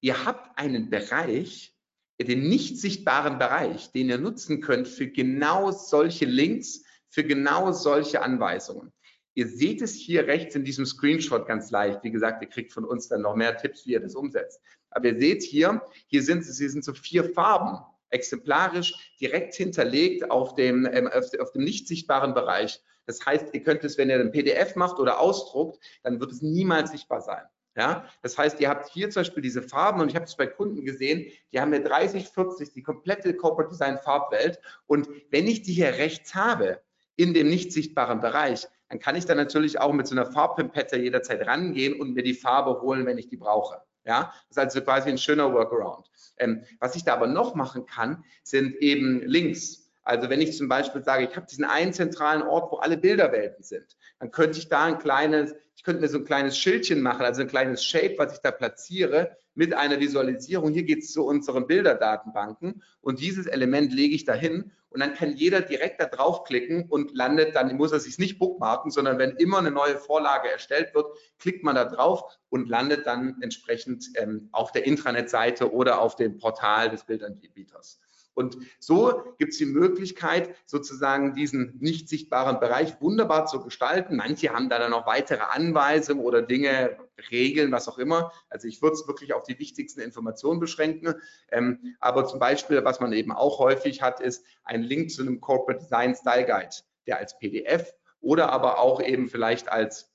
Ihr 0.00 0.24
habt 0.24 0.58
einen 0.58 0.90
Bereich, 0.90 1.74
den 2.20 2.48
nicht 2.48 2.78
sichtbaren 2.78 3.38
Bereich, 3.38 3.92
den 3.92 4.08
ihr 4.08 4.18
nutzen 4.18 4.60
könnt 4.60 4.88
für 4.88 5.08
genau 5.08 5.70
solche 5.70 6.26
Links, 6.26 6.84
für 7.08 7.24
genau 7.24 7.72
solche 7.72 8.22
Anweisungen. 8.22 8.92
Ihr 9.34 9.46
seht 9.46 9.82
es 9.82 9.94
hier 9.94 10.26
rechts 10.26 10.56
in 10.56 10.64
diesem 10.64 10.84
Screenshot 10.84 11.46
ganz 11.46 11.70
leicht. 11.70 12.02
Wie 12.02 12.10
gesagt, 12.10 12.42
ihr 12.42 12.48
kriegt 12.48 12.72
von 12.72 12.84
uns 12.84 13.08
dann 13.08 13.22
noch 13.22 13.36
mehr 13.36 13.56
Tipps, 13.56 13.86
wie 13.86 13.92
ihr 13.92 14.00
das 14.00 14.16
umsetzt. 14.16 14.60
Aber 14.90 15.06
ihr 15.06 15.18
seht 15.18 15.42
hier, 15.42 15.80
hier 16.08 16.22
sind, 16.22 16.44
hier 16.44 16.70
sind 16.70 16.84
so 16.84 16.92
vier 16.92 17.24
Farben 17.32 17.78
exemplarisch 18.10 19.14
direkt 19.20 19.54
hinterlegt 19.54 20.30
auf 20.30 20.54
dem, 20.54 20.88
ähm, 20.90 21.08
auf 21.08 21.52
dem 21.52 21.64
nicht 21.64 21.88
sichtbaren 21.88 22.34
Bereich. 22.34 22.82
Das 23.06 23.24
heißt, 23.24 23.54
ihr 23.54 23.62
könnt 23.62 23.84
es, 23.84 23.96
wenn 23.96 24.10
ihr 24.10 24.20
ein 24.20 24.32
PDF 24.32 24.76
macht 24.76 24.98
oder 24.98 25.18
ausdruckt, 25.18 25.78
dann 26.02 26.20
wird 26.20 26.32
es 26.32 26.42
niemals 26.42 26.90
sichtbar 26.90 27.22
sein. 27.22 27.42
Ja, 27.76 28.06
das 28.22 28.36
heißt, 28.36 28.60
ihr 28.60 28.68
habt 28.68 28.90
hier 28.90 29.08
zum 29.08 29.20
Beispiel 29.20 29.42
diese 29.42 29.62
Farben 29.62 30.00
und 30.00 30.08
ich 30.08 30.16
habe 30.16 30.24
es 30.24 30.36
bei 30.36 30.48
Kunden 30.48 30.84
gesehen, 30.84 31.30
die 31.52 31.60
haben 31.60 31.72
eine 31.72 31.84
30, 31.84 32.28
40, 32.28 32.72
die 32.72 32.82
komplette 32.82 33.34
Corporate 33.34 33.70
Design 33.70 33.98
Farbwelt 33.98 34.58
und 34.86 35.08
wenn 35.30 35.46
ich 35.46 35.62
die 35.62 35.74
hier 35.74 35.94
rechts 35.94 36.34
habe, 36.34 36.82
in 37.14 37.34
dem 37.34 37.48
nicht 37.48 37.72
sichtbaren 37.72 38.20
Bereich, 38.20 38.66
dann 38.88 38.98
kann 38.98 39.16
ich 39.16 39.26
da 39.26 39.34
natürlich 39.34 39.80
auch 39.80 39.92
mit 39.92 40.06
so 40.06 40.14
einer 40.14 40.26
Farbpimpette 40.26 40.96
jederzeit 40.96 41.46
rangehen 41.46 42.00
und 42.00 42.14
mir 42.14 42.22
die 42.22 42.34
Farbe 42.34 42.80
holen, 42.80 43.06
wenn 43.06 43.18
ich 43.18 43.28
die 43.28 43.36
brauche. 43.36 43.80
Ja, 44.08 44.32
das 44.48 44.56
ist 44.56 44.58
also 44.58 44.80
quasi 44.80 45.10
ein 45.10 45.18
schöner 45.18 45.52
Workaround. 45.52 46.10
Ähm, 46.38 46.64
was 46.80 46.96
ich 46.96 47.04
da 47.04 47.12
aber 47.12 47.26
noch 47.26 47.54
machen 47.54 47.84
kann, 47.84 48.24
sind 48.42 48.74
eben 48.76 49.20
Links. 49.20 49.92
Also 50.02 50.30
wenn 50.30 50.40
ich 50.40 50.56
zum 50.56 50.66
Beispiel 50.66 51.04
sage, 51.04 51.28
ich 51.28 51.36
habe 51.36 51.44
diesen 51.44 51.66
einen 51.66 51.92
zentralen 51.92 52.40
Ort, 52.40 52.72
wo 52.72 52.76
alle 52.76 52.96
Bilderwelten 52.96 53.62
sind, 53.62 53.98
dann 54.18 54.30
könnte 54.30 54.58
ich 54.58 54.70
da 54.70 54.86
ein 54.86 54.98
kleines, 54.98 55.54
ich 55.76 55.84
könnte 55.84 56.00
mir 56.00 56.08
so 56.08 56.16
ein 56.16 56.24
kleines 56.24 56.56
Schildchen 56.56 57.02
machen, 57.02 57.26
also 57.26 57.42
ein 57.42 57.48
kleines 57.48 57.84
Shape, 57.84 58.14
was 58.16 58.32
ich 58.32 58.40
da 58.40 58.50
platziere 58.50 59.36
mit 59.58 59.74
einer 59.74 59.98
Visualisierung. 59.98 60.72
Hier 60.72 60.84
geht 60.84 61.00
es 61.00 61.12
zu 61.12 61.26
unseren 61.26 61.66
Bilderdatenbanken 61.66 62.80
und 63.00 63.18
dieses 63.20 63.46
Element 63.46 63.92
lege 63.92 64.14
ich 64.14 64.24
dahin 64.24 64.70
und 64.90 65.00
dann 65.00 65.14
kann 65.14 65.34
jeder 65.34 65.60
direkt 65.60 66.00
da 66.00 66.06
draufklicken 66.06 66.88
und 66.88 67.12
landet 67.12 67.56
dann, 67.56 67.76
muss 67.76 67.90
er 67.90 67.98
sich 67.98 68.20
nicht 68.20 68.38
bookmarken, 68.38 68.92
sondern 68.92 69.18
wenn 69.18 69.32
immer 69.32 69.58
eine 69.58 69.72
neue 69.72 69.98
Vorlage 69.98 70.48
erstellt 70.48 70.94
wird, 70.94 71.06
klickt 71.40 71.64
man 71.64 71.74
da 71.74 71.84
drauf 71.86 72.38
und 72.50 72.68
landet 72.68 73.04
dann 73.04 73.36
entsprechend 73.42 74.06
ähm, 74.14 74.48
auf 74.52 74.70
der 74.70 74.86
Intranet-Seite 74.86 75.72
oder 75.72 76.00
auf 76.00 76.14
dem 76.14 76.38
Portal 76.38 76.88
des 76.88 77.04
Bildanbieters. 77.04 77.98
Und 78.38 78.56
so 78.78 79.34
gibt 79.38 79.52
es 79.52 79.58
die 79.58 79.66
Möglichkeit, 79.66 80.54
sozusagen 80.64 81.34
diesen 81.34 81.76
nicht 81.80 82.08
sichtbaren 82.08 82.60
Bereich 82.60 83.00
wunderbar 83.00 83.46
zu 83.46 83.64
gestalten. 83.64 84.14
Manche 84.14 84.50
haben 84.50 84.68
da 84.68 84.78
dann 84.78 84.92
noch 84.92 85.08
weitere 85.08 85.42
Anweisungen 85.42 86.24
oder 86.24 86.40
Dinge, 86.40 86.96
Regeln, 87.32 87.72
was 87.72 87.88
auch 87.88 87.98
immer. 87.98 88.30
Also 88.48 88.68
ich 88.68 88.80
würde 88.80 88.94
es 88.94 89.08
wirklich 89.08 89.34
auf 89.34 89.42
die 89.42 89.58
wichtigsten 89.58 90.00
Informationen 90.00 90.60
beschränken. 90.60 91.14
Ähm, 91.50 91.96
aber 91.98 92.26
zum 92.26 92.38
Beispiel, 92.38 92.84
was 92.84 93.00
man 93.00 93.12
eben 93.12 93.32
auch 93.32 93.58
häufig 93.58 94.02
hat, 94.02 94.20
ist 94.20 94.44
ein 94.62 94.84
Link 94.84 95.10
zu 95.10 95.22
einem 95.22 95.40
Corporate 95.40 95.82
Design 95.82 96.14
Style 96.14 96.46
Guide, 96.46 96.76
der 97.08 97.18
als 97.18 97.36
PDF 97.40 97.92
oder 98.20 98.52
aber 98.52 98.78
auch 98.78 99.02
eben 99.02 99.28
vielleicht 99.28 99.68
als 99.68 100.07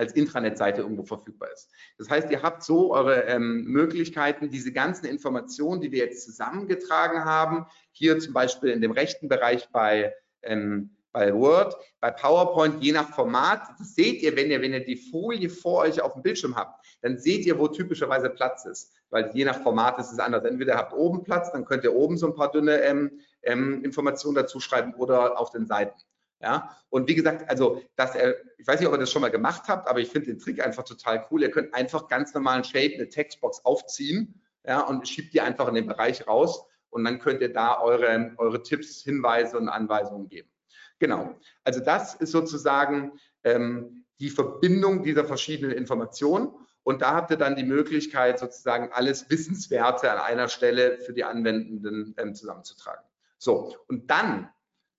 als 0.00 0.14
Intranet-Seite 0.14 0.80
irgendwo 0.80 1.04
verfügbar 1.04 1.50
ist. 1.52 1.70
Das 1.98 2.08
heißt, 2.08 2.30
ihr 2.30 2.42
habt 2.42 2.64
so 2.64 2.92
eure 2.92 3.24
ähm, 3.24 3.64
Möglichkeiten, 3.64 4.50
diese 4.50 4.72
ganzen 4.72 5.04
Informationen, 5.06 5.82
die 5.82 5.92
wir 5.92 5.98
jetzt 5.98 6.24
zusammengetragen 6.24 7.24
haben, 7.24 7.66
hier 7.92 8.18
zum 8.18 8.32
Beispiel 8.32 8.70
in 8.70 8.80
dem 8.80 8.92
rechten 8.92 9.28
Bereich 9.28 9.68
bei, 9.70 10.14
ähm, 10.42 10.96
bei 11.12 11.34
Word, 11.34 11.76
bei 12.00 12.10
PowerPoint, 12.10 12.82
je 12.82 12.92
nach 12.92 13.10
Format, 13.10 13.60
das 13.78 13.94
seht 13.94 14.22
ihr, 14.22 14.34
wenn 14.36 14.50
ihr, 14.50 14.62
wenn 14.62 14.72
ihr 14.72 14.84
die 14.84 14.96
Folie 14.96 15.50
vor 15.50 15.82
euch 15.82 16.00
auf 16.00 16.14
dem 16.14 16.22
Bildschirm 16.22 16.56
habt, 16.56 16.82
dann 17.02 17.18
seht 17.18 17.44
ihr, 17.44 17.58
wo 17.58 17.68
typischerweise 17.68 18.30
Platz 18.30 18.64
ist, 18.64 18.94
weil 19.10 19.30
je 19.34 19.44
nach 19.44 19.60
Format 19.62 19.98
ist 19.98 20.12
es 20.12 20.18
anders. 20.18 20.44
Entweder 20.44 20.76
habt 20.76 20.94
oben 20.94 21.24
Platz, 21.24 21.52
dann 21.52 21.66
könnt 21.66 21.84
ihr 21.84 21.94
oben 21.94 22.16
so 22.16 22.26
ein 22.26 22.34
paar 22.34 22.50
dünne 22.50 22.80
ähm, 22.80 23.20
ähm, 23.42 23.84
Informationen 23.84 24.36
dazu 24.36 24.60
schreiben 24.60 24.94
oder 24.94 25.38
auf 25.38 25.50
den 25.50 25.66
Seiten. 25.66 26.00
Ja, 26.42 26.74
und 26.88 27.06
wie 27.06 27.14
gesagt, 27.14 27.48
also 27.50 27.82
dass 27.96 28.14
er, 28.14 28.34
ich 28.56 28.66
weiß 28.66 28.80
nicht, 28.80 28.88
ob 28.88 28.94
ihr 28.94 28.98
das 28.98 29.12
schon 29.12 29.20
mal 29.20 29.30
gemacht 29.30 29.64
habt, 29.68 29.86
aber 29.88 30.00
ich 30.00 30.08
finde 30.08 30.28
den 30.28 30.38
Trick 30.38 30.64
einfach 30.64 30.84
total 30.84 31.26
cool. 31.30 31.42
Ihr 31.42 31.50
könnt 31.50 31.74
einfach 31.74 32.08
ganz 32.08 32.32
normalen 32.32 32.64
Shape, 32.64 32.94
eine 32.94 33.08
Textbox 33.08 33.64
aufziehen, 33.64 34.40
ja, 34.66 34.80
und 34.80 35.06
schiebt 35.06 35.34
die 35.34 35.40
einfach 35.40 35.68
in 35.68 35.74
den 35.74 35.86
Bereich 35.86 36.26
raus 36.26 36.64
und 36.88 37.04
dann 37.04 37.18
könnt 37.18 37.40
ihr 37.40 37.52
da 37.52 37.80
eure, 37.80 38.34
eure 38.38 38.62
Tipps, 38.62 39.02
Hinweise 39.02 39.58
und 39.58 39.68
Anweisungen 39.68 40.28
geben. 40.28 40.50
Genau. 40.98 41.38
Also 41.64 41.80
das 41.80 42.14
ist 42.14 42.32
sozusagen 42.32 43.12
ähm, 43.44 44.04
die 44.20 44.30
Verbindung 44.30 45.02
dieser 45.02 45.24
verschiedenen 45.24 45.72
Informationen. 45.72 46.52
Und 46.82 47.02
da 47.02 47.14
habt 47.14 47.30
ihr 47.30 47.36
dann 47.36 47.56
die 47.56 47.64
Möglichkeit, 47.64 48.38
sozusagen 48.38 48.90
alles 48.92 49.28
Wissenswerte 49.30 50.10
an 50.10 50.18
einer 50.18 50.48
Stelle 50.48 50.98
für 50.98 51.12
die 51.12 51.24
Anwendenden 51.24 52.14
ähm, 52.18 52.34
zusammenzutragen. 52.34 53.04
So, 53.38 53.74
und 53.88 54.10
dann 54.10 54.50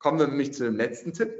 kommen 0.02 0.20
wir 0.20 0.28
nämlich 0.28 0.54
zu 0.54 0.64
dem 0.64 0.76
letzten 0.76 1.14
Tipp. 1.14 1.32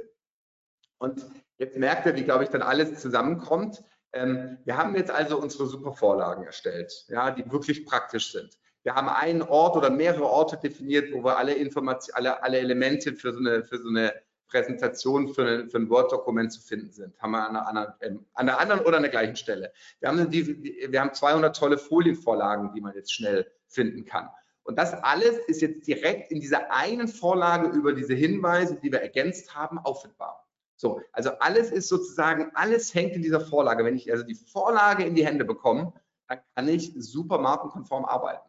Und 0.98 1.26
jetzt 1.58 1.76
merkt 1.76 2.06
ihr, 2.06 2.14
wie, 2.14 2.24
glaube 2.24 2.44
ich, 2.44 2.50
dann 2.50 2.62
alles 2.62 3.00
zusammenkommt. 3.00 3.82
Ähm, 4.12 4.58
wir 4.64 4.76
haben 4.76 4.94
jetzt 4.94 5.10
also 5.10 5.38
unsere 5.38 5.66
super 5.66 5.92
Vorlagen 5.92 6.44
erstellt, 6.44 7.06
ja, 7.08 7.30
die 7.30 7.50
wirklich 7.50 7.84
praktisch 7.84 8.32
sind. 8.32 8.58
Wir 8.84 8.94
haben 8.94 9.08
einen 9.08 9.42
Ort 9.42 9.76
oder 9.76 9.90
mehrere 9.90 10.24
Orte 10.24 10.56
definiert, 10.56 11.12
wo 11.12 11.24
wir 11.24 11.38
alle 11.38 11.54
Informationen, 11.54 12.16
alle, 12.16 12.42
alle 12.42 12.58
Elemente 12.58 13.14
für 13.14 13.32
so 13.32 13.38
eine, 13.38 13.64
für 13.64 13.78
so 13.78 13.88
eine 13.88 14.12
Präsentation 14.48 15.32
für, 15.32 15.46
eine, 15.46 15.68
für 15.68 15.78
ein 15.78 15.88
Word-Dokument 15.88 16.52
zu 16.52 16.60
finden 16.60 16.92
sind. 16.92 17.18
Haben 17.20 17.30
wir 17.30 17.48
an 17.48 17.56
einer, 17.56 17.66
anderen, 17.66 17.94
ähm, 18.02 18.26
an 18.34 18.48
einer 18.48 18.60
anderen 18.60 18.80
oder 18.82 18.96
an 18.98 19.02
der 19.02 19.10
gleichen 19.10 19.36
Stelle. 19.36 19.72
Wir 20.00 20.08
haben, 20.08 20.30
die, 20.30 20.90
wir 20.90 21.00
haben 21.00 21.14
200 21.14 21.56
tolle 21.56 21.78
Folienvorlagen, 21.78 22.72
die 22.74 22.80
man 22.80 22.94
jetzt 22.94 23.14
schnell 23.14 23.50
finden 23.66 24.04
kann. 24.04 24.28
Und 24.64 24.78
das 24.78 24.94
alles 24.94 25.38
ist 25.46 25.60
jetzt 25.60 25.86
direkt 25.86 26.30
in 26.30 26.40
dieser 26.40 26.70
einen 26.72 27.08
Vorlage 27.08 27.68
über 27.68 27.92
diese 27.92 28.14
Hinweise, 28.14 28.76
die 28.76 28.92
wir 28.92 29.00
ergänzt 29.00 29.54
haben, 29.54 29.78
auffindbar. 29.78 30.46
So, 30.76 31.00
also 31.12 31.30
alles 31.38 31.70
ist 31.70 31.88
sozusagen, 31.88 32.50
alles 32.54 32.94
hängt 32.94 33.14
in 33.14 33.22
dieser 33.22 33.40
Vorlage. 33.40 33.84
Wenn 33.84 33.96
ich 33.96 34.10
also 34.10 34.24
die 34.24 34.34
Vorlage 34.34 35.04
in 35.04 35.14
die 35.14 35.26
Hände 35.26 35.44
bekomme, 35.44 35.92
dann 36.28 36.40
kann 36.54 36.68
ich 36.68 36.92
super 36.96 37.38
markenkonform 37.38 38.04
arbeiten. 38.04 38.48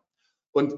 Und 0.51 0.75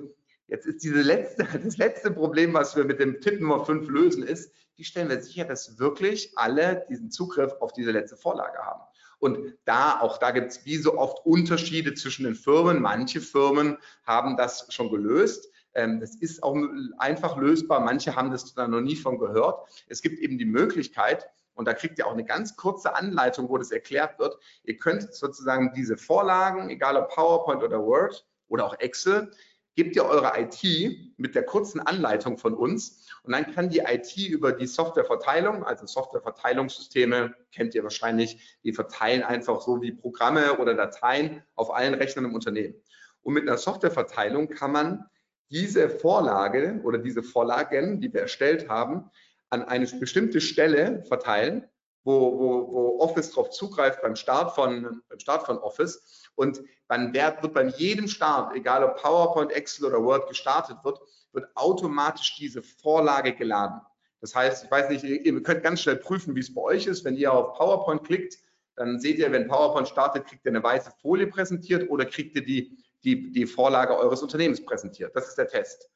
jetzt 0.48 0.66
ist 0.66 0.84
diese 0.84 1.02
letzte, 1.02 1.44
das 1.64 1.78
letzte 1.78 2.12
Problem, 2.12 2.54
was 2.54 2.76
wir 2.76 2.86
mit 2.86 3.00
dem 3.00 3.20
Tipp 3.22 3.40
Nummer 3.40 3.66
5 3.66 3.88
lösen, 3.90 4.24
ist, 4.24 4.54
wie 4.76 4.84
stellen 4.84 5.10
wir 5.10 5.22
sicher, 5.22 5.46
dass 5.46 5.80
wirklich 5.80 6.34
alle 6.36 6.86
diesen 6.90 7.12
Zugriff 7.12 7.54
auf 7.60 7.72
diese 7.74 7.92
letzte 7.92 8.18
Vorlage 8.18 8.58
haben. 8.60 8.82
Und 9.20 9.56
da, 9.66 10.00
auch 10.00 10.18
da 10.18 10.32
gibt 10.32 10.52
es 10.52 10.66
wie 10.66 10.78
so 10.78 10.98
oft 10.98 11.26
Unterschiede 11.26 11.94
zwischen 11.94 12.26
den 12.26 12.36
Firmen. 12.36 12.82
Manche 12.82 13.22
Firmen 13.22 13.78
haben 14.06 14.38
das 14.38 14.68
schon 14.70 14.90
gelöst. 14.90 15.50
Ähm, 15.74 16.00
das 16.00 16.16
ist 16.16 16.44
auch 16.44 16.58
einfach 16.98 17.38
lösbar. 17.38 17.80
Manche 17.82 18.16
haben 18.16 18.32
das 18.32 18.54
da 18.54 18.68
noch 18.68 18.82
nie 18.82 18.96
von 18.96 19.20
gehört. 19.20 19.68
Es 19.88 20.02
gibt 20.02 20.20
eben 20.20 20.38
die 20.38 20.46
Möglichkeit, 20.46 21.30
und 21.56 21.66
da 21.66 21.74
kriegt 21.74 21.98
ihr 21.98 22.06
auch 22.06 22.14
eine 22.14 22.26
ganz 22.26 22.56
kurze 22.56 22.96
Anleitung, 22.96 23.50
wo 23.50 23.58
das 23.58 23.72
erklärt 23.72 24.20
wird. 24.20 24.38
Ihr 24.64 24.78
könnt 24.78 25.14
sozusagen 25.14 25.72
diese 25.74 25.98
Vorlagen, 25.98 26.70
egal 26.70 26.98
ob 26.98 27.10
PowerPoint 27.10 27.64
oder 27.64 27.82
Word 27.82 28.28
oder 28.50 28.66
auch 28.66 28.80
Excel, 28.80 29.32
gebt 29.76 29.96
ihr 29.96 30.06
eure 30.06 30.34
IT 30.40 31.16
mit 31.18 31.36
der 31.36 31.44
kurzen 31.44 31.80
Anleitung 31.80 32.38
von 32.38 32.54
uns 32.54 33.08
und 33.24 33.34
dann 33.34 33.54
kann 33.54 33.70
die 33.70 33.80
IT 33.80 34.18
über 34.18 34.52
die 34.52 34.68
Softwareverteilung, 34.68 35.64
also 35.64 35.86
Softwareverteilungssysteme, 35.86 37.36
kennt 37.52 37.76
ihr 37.76 37.84
wahrscheinlich, 37.84 38.60
die 38.64 38.74
verteilen 38.74 39.24
einfach 39.24 39.62
so 39.62 39.82
wie 39.82 39.92
Programme 39.92 40.58
oder 40.60 40.74
Dateien 40.74 41.44
auf 41.56 41.74
allen 41.74 41.94
Rechnern 41.94 42.26
im 42.26 42.36
Unternehmen. 42.36 42.76
Und 43.22 43.34
mit 43.34 43.48
einer 43.48 43.58
Softwareverteilung 43.58 44.50
kann 44.50 44.72
man 44.72 45.06
diese 45.50 45.90
Vorlage 45.90 46.80
oder 46.84 46.98
diese 46.98 47.24
Vorlagen, 47.24 48.00
die 48.00 48.14
wir 48.14 48.22
erstellt 48.22 48.70
haben, 48.70 49.10
an 49.50 49.64
eine 49.64 49.86
bestimmte 49.86 50.42
Stelle 50.42 51.04
verteilen, 51.08 51.66
wo, 52.06 52.40
wo, 52.40 52.72
wo 52.72 53.00
Office 53.02 53.32
darauf 53.32 53.50
zugreift 53.50 54.02
beim 54.02 54.16
Start 54.16 54.56
von, 54.56 55.02
beim 55.10 55.20
Start 55.20 55.46
von 55.46 55.58
Office. 55.58 56.30
Und 56.36 56.62
dann 56.88 57.14
wird, 57.14 57.42
wird 57.42 57.54
bei 57.54 57.66
jedem 57.66 58.08
Start, 58.08 58.56
egal 58.56 58.84
ob 58.84 59.02
PowerPoint, 59.02 59.52
Excel 59.52 59.88
oder 59.88 60.02
Word 60.04 60.30
gestartet 60.30 60.78
wird, 60.84 61.00
wird 61.34 61.48
automatisch 61.56 62.36
diese 62.38 62.62
Vorlage 62.62 63.34
geladen. 63.34 63.82
Das 64.22 64.36
heißt, 64.36 64.66
ich 64.66 64.72
weiß 64.72 64.90
nicht, 64.90 65.04
ihr 65.04 65.44
könnt 65.44 65.64
ganz 65.64 65.82
schnell 65.82 65.98
prüfen, 65.98 66.36
wie 66.36 66.40
es 66.40 66.54
bei 66.54 66.62
euch 66.62 66.88
ist. 66.88 67.04
Wenn 67.04 67.16
ihr 67.16 67.34
auf 67.34 67.58
PowerPoint 67.58 68.04
klickt, 68.04 68.38
dann 68.76 69.00
seht 69.00 69.18
ihr, 69.18 69.32
wenn 69.32 69.48
PowerPoint 69.48 69.88
startet, 69.88 70.26
kriegt 70.26 70.46
ihr 70.46 70.52
eine 70.52 70.64
weiße 70.64 70.92
Folie 71.02 71.28
präsentiert 71.28 71.90
oder 71.90 72.06
kriegt 72.06 72.36
ihr 72.36 72.46
die, 72.46 72.78
die, 73.04 73.32
die 73.32 73.46
Vorlage 73.46 73.98
eures 73.98 74.22
Unternehmens 74.22 74.64
präsentiert. 74.64 75.16
Das 75.16 75.28
ist 75.28 75.38
der 75.38 75.48
Test. 75.48 75.90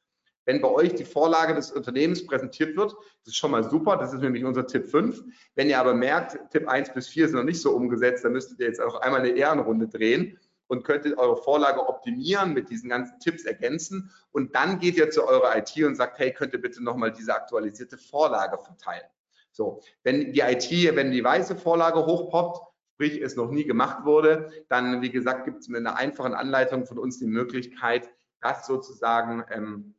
Wenn 0.50 0.60
bei 0.60 0.68
euch 0.68 0.96
die 0.96 1.04
Vorlage 1.04 1.54
des 1.54 1.70
Unternehmens 1.70 2.26
präsentiert 2.26 2.76
wird, 2.76 2.90
das 2.90 3.28
ist 3.28 3.36
schon 3.36 3.52
mal 3.52 3.62
super, 3.62 3.96
das 3.96 4.12
ist 4.12 4.20
nämlich 4.20 4.44
unser 4.44 4.66
Tipp 4.66 4.88
5. 4.88 5.22
Wenn 5.54 5.68
ihr 5.68 5.78
aber 5.78 5.94
merkt, 5.94 6.50
Tipp 6.50 6.66
1 6.66 6.92
bis 6.92 7.06
4 7.06 7.28
sind 7.28 7.36
noch 7.36 7.44
nicht 7.44 7.60
so 7.60 7.70
umgesetzt, 7.70 8.24
dann 8.24 8.32
müsstet 8.32 8.58
ihr 8.58 8.66
jetzt 8.66 8.80
auch 8.80 8.96
einmal 8.96 9.20
eine 9.20 9.28
Ehrenrunde 9.28 9.86
drehen 9.86 10.40
und 10.66 10.82
könntet 10.82 11.16
eure 11.18 11.36
Vorlage 11.36 11.88
optimieren, 11.88 12.52
mit 12.52 12.68
diesen 12.68 12.90
ganzen 12.90 13.20
Tipps 13.20 13.44
ergänzen 13.44 14.10
und 14.32 14.56
dann 14.56 14.80
geht 14.80 14.96
ihr 14.96 15.08
zu 15.10 15.24
eurer 15.24 15.56
IT 15.56 15.84
und 15.84 15.94
sagt, 15.94 16.18
hey, 16.18 16.32
könnt 16.32 16.52
ihr 16.52 16.60
bitte 16.60 16.82
nochmal 16.82 17.12
diese 17.12 17.32
aktualisierte 17.32 17.96
Vorlage 17.96 18.58
verteilen. 18.58 19.06
So, 19.52 19.80
wenn 20.02 20.32
die 20.32 20.40
IT, 20.40 20.96
wenn 20.96 21.12
die 21.12 21.22
weiße 21.22 21.54
Vorlage 21.54 22.04
hochpoppt, 22.04 22.60
sprich 22.94 23.22
es 23.22 23.36
noch 23.36 23.52
nie 23.52 23.66
gemacht 23.66 24.04
wurde, 24.04 24.50
dann, 24.68 25.00
wie 25.00 25.10
gesagt, 25.10 25.44
gibt 25.44 25.60
es 25.60 25.68
mit 25.68 25.78
einer 25.78 25.94
einfachen 25.94 26.34
Anleitung 26.34 26.86
von 26.86 26.98
uns 26.98 27.20
die 27.20 27.28
Möglichkeit, 27.28 28.10
das 28.40 28.66
sozusagen 28.66 29.44
ähm, 29.52 29.94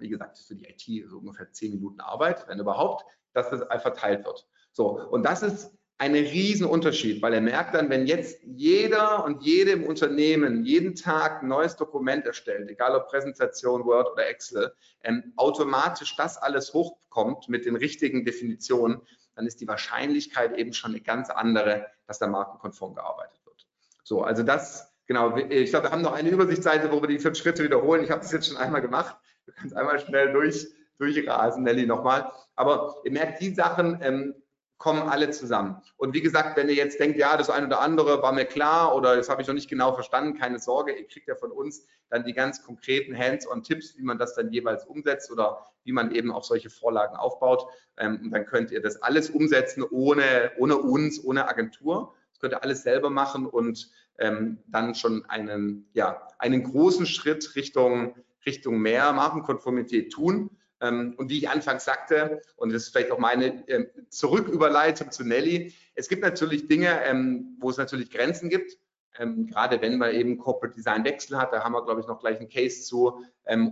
wie 0.00 0.08
gesagt, 0.08 0.38
für 0.38 0.54
die 0.54 0.66
IT 0.66 1.08
so 1.08 1.18
ungefähr 1.18 1.50
zehn 1.52 1.72
Minuten 1.72 2.00
Arbeit, 2.00 2.46
wenn 2.48 2.58
überhaupt, 2.58 3.04
dass 3.32 3.50
das 3.50 3.62
verteilt 3.82 4.24
wird. 4.24 4.46
So, 4.72 5.00
und 5.10 5.24
das 5.24 5.42
ist 5.42 5.70
ein 6.00 6.14
Riesenunterschied, 6.14 7.20
weil 7.20 7.34
er 7.34 7.42
merkt 7.42 7.74
dann, 7.74 7.90
wenn 7.90 8.06
jetzt 8.06 8.40
jeder 8.42 9.22
und 9.22 9.42
jede 9.42 9.72
im 9.72 9.84
Unternehmen 9.84 10.64
jeden 10.64 10.94
Tag 10.94 11.42
ein 11.42 11.48
neues 11.48 11.76
Dokument 11.76 12.24
erstellt, 12.24 12.70
egal 12.70 12.96
ob 12.96 13.08
Präsentation, 13.08 13.84
Word 13.84 14.10
oder 14.10 14.26
Excel, 14.26 14.72
ähm, 15.02 15.34
automatisch 15.36 16.16
das 16.16 16.38
alles 16.38 16.72
hochkommt 16.72 17.50
mit 17.50 17.66
den 17.66 17.76
richtigen 17.76 18.24
Definitionen, 18.24 19.02
dann 19.34 19.46
ist 19.46 19.60
die 19.60 19.68
Wahrscheinlichkeit 19.68 20.56
eben 20.56 20.72
schon 20.72 20.92
eine 20.92 21.02
ganz 21.02 21.28
andere, 21.28 21.86
dass 22.06 22.18
da 22.18 22.28
markenkonform 22.28 22.94
gearbeitet 22.94 23.44
wird. 23.44 23.66
So, 24.02 24.22
also 24.22 24.42
das, 24.42 24.94
genau, 25.06 25.36
ich 25.36 25.68
glaube, 25.68 25.88
wir 25.88 25.92
haben 25.92 26.00
noch 26.02 26.14
eine 26.14 26.30
Übersichtsseite, 26.30 26.90
wo 26.90 27.02
wir 27.02 27.08
die 27.08 27.18
fünf 27.18 27.36
Schritte 27.36 27.62
wiederholen. 27.62 28.04
Ich 28.04 28.10
habe 28.10 28.22
das 28.22 28.32
jetzt 28.32 28.48
schon 28.48 28.56
einmal 28.56 28.80
gemacht. 28.80 29.16
Du 29.50 29.60
kannst 29.60 29.76
einmal 29.76 29.98
schnell 29.98 30.32
durch, 30.32 30.68
durchrasen, 30.98 31.64
Nelly, 31.64 31.86
nochmal. 31.86 32.30
Aber 32.54 32.96
ihr 33.04 33.10
merkt, 33.10 33.40
die 33.40 33.54
Sachen 33.54 33.98
ähm, 34.02 34.34
kommen 34.78 35.02
alle 35.02 35.30
zusammen. 35.30 35.76
Und 35.96 36.14
wie 36.14 36.22
gesagt, 36.22 36.56
wenn 36.56 36.68
ihr 36.68 36.74
jetzt 36.74 37.00
denkt, 37.00 37.18
ja, 37.18 37.36
das 37.36 37.50
eine 37.50 37.66
oder 37.66 37.80
andere 37.80 38.22
war 38.22 38.32
mir 38.32 38.46
klar 38.46 38.96
oder 38.96 39.16
das 39.16 39.28
habe 39.28 39.42
ich 39.42 39.48
noch 39.48 39.54
nicht 39.54 39.68
genau 39.68 39.92
verstanden, 39.92 40.38
keine 40.38 40.58
Sorge, 40.58 40.92
ihr 40.92 41.06
kriegt 41.06 41.28
ja 41.28 41.34
von 41.34 41.50
uns 41.50 41.86
dann 42.08 42.24
die 42.24 42.32
ganz 42.32 42.64
konkreten 42.64 43.16
Hands-on-Tipps, 43.16 43.98
wie 43.98 44.02
man 44.02 44.18
das 44.18 44.34
dann 44.34 44.50
jeweils 44.50 44.86
umsetzt 44.86 45.30
oder 45.30 45.66
wie 45.84 45.92
man 45.92 46.14
eben 46.14 46.32
auch 46.32 46.44
solche 46.44 46.70
Vorlagen 46.70 47.16
aufbaut. 47.16 47.66
Ähm, 47.98 48.20
und 48.24 48.30
dann 48.30 48.46
könnt 48.46 48.70
ihr 48.70 48.80
das 48.80 49.02
alles 49.02 49.30
umsetzen 49.30 49.82
ohne, 49.82 50.52
ohne 50.58 50.76
uns, 50.78 51.22
ohne 51.22 51.48
Agentur. 51.48 52.14
Das 52.30 52.40
könnt 52.40 52.54
ihr 52.54 52.62
alles 52.62 52.82
selber 52.82 53.10
machen 53.10 53.46
und 53.46 53.90
ähm, 54.18 54.58
dann 54.66 54.94
schon 54.94 55.24
einen, 55.28 55.88
ja, 55.92 56.26
einen 56.38 56.62
großen 56.62 57.06
Schritt 57.06 57.54
Richtung 57.56 58.14
Richtung 58.46 58.78
mehr 58.78 59.12
Markenkonformität 59.12 60.12
tun. 60.12 60.50
Ähm, 60.80 61.14
und 61.18 61.30
wie 61.30 61.38
ich 61.38 61.48
anfangs 61.48 61.84
sagte, 61.84 62.40
und 62.56 62.72
das 62.72 62.84
ist 62.84 62.88
vielleicht 62.90 63.10
auch 63.10 63.18
meine 63.18 63.68
ähm, 63.68 63.88
Zurücküberleitung 64.08 65.10
zu 65.10 65.24
Nelly, 65.24 65.74
es 65.94 66.08
gibt 66.08 66.22
natürlich 66.22 66.68
Dinge, 66.68 67.04
ähm, 67.04 67.56
wo 67.60 67.70
es 67.70 67.76
natürlich 67.76 68.10
Grenzen 68.10 68.48
gibt. 68.48 68.78
gerade 69.18 69.82
wenn 69.82 69.98
man 69.98 70.14
eben 70.14 70.38
Corporate 70.38 70.74
Design 70.74 71.04
Wechsel 71.04 71.36
hat, 71.36 71.52
da 71.52 71.62
haben 71.62 71.72
wir, 71.72 71.84
glaube 71.84 72.00
ich, 72.00 72.06
noch 72.06 72.20
gleich 72.20 72.38
einen 72.38 72.48
Case 72.48 72.84
zu, 72.84 73.22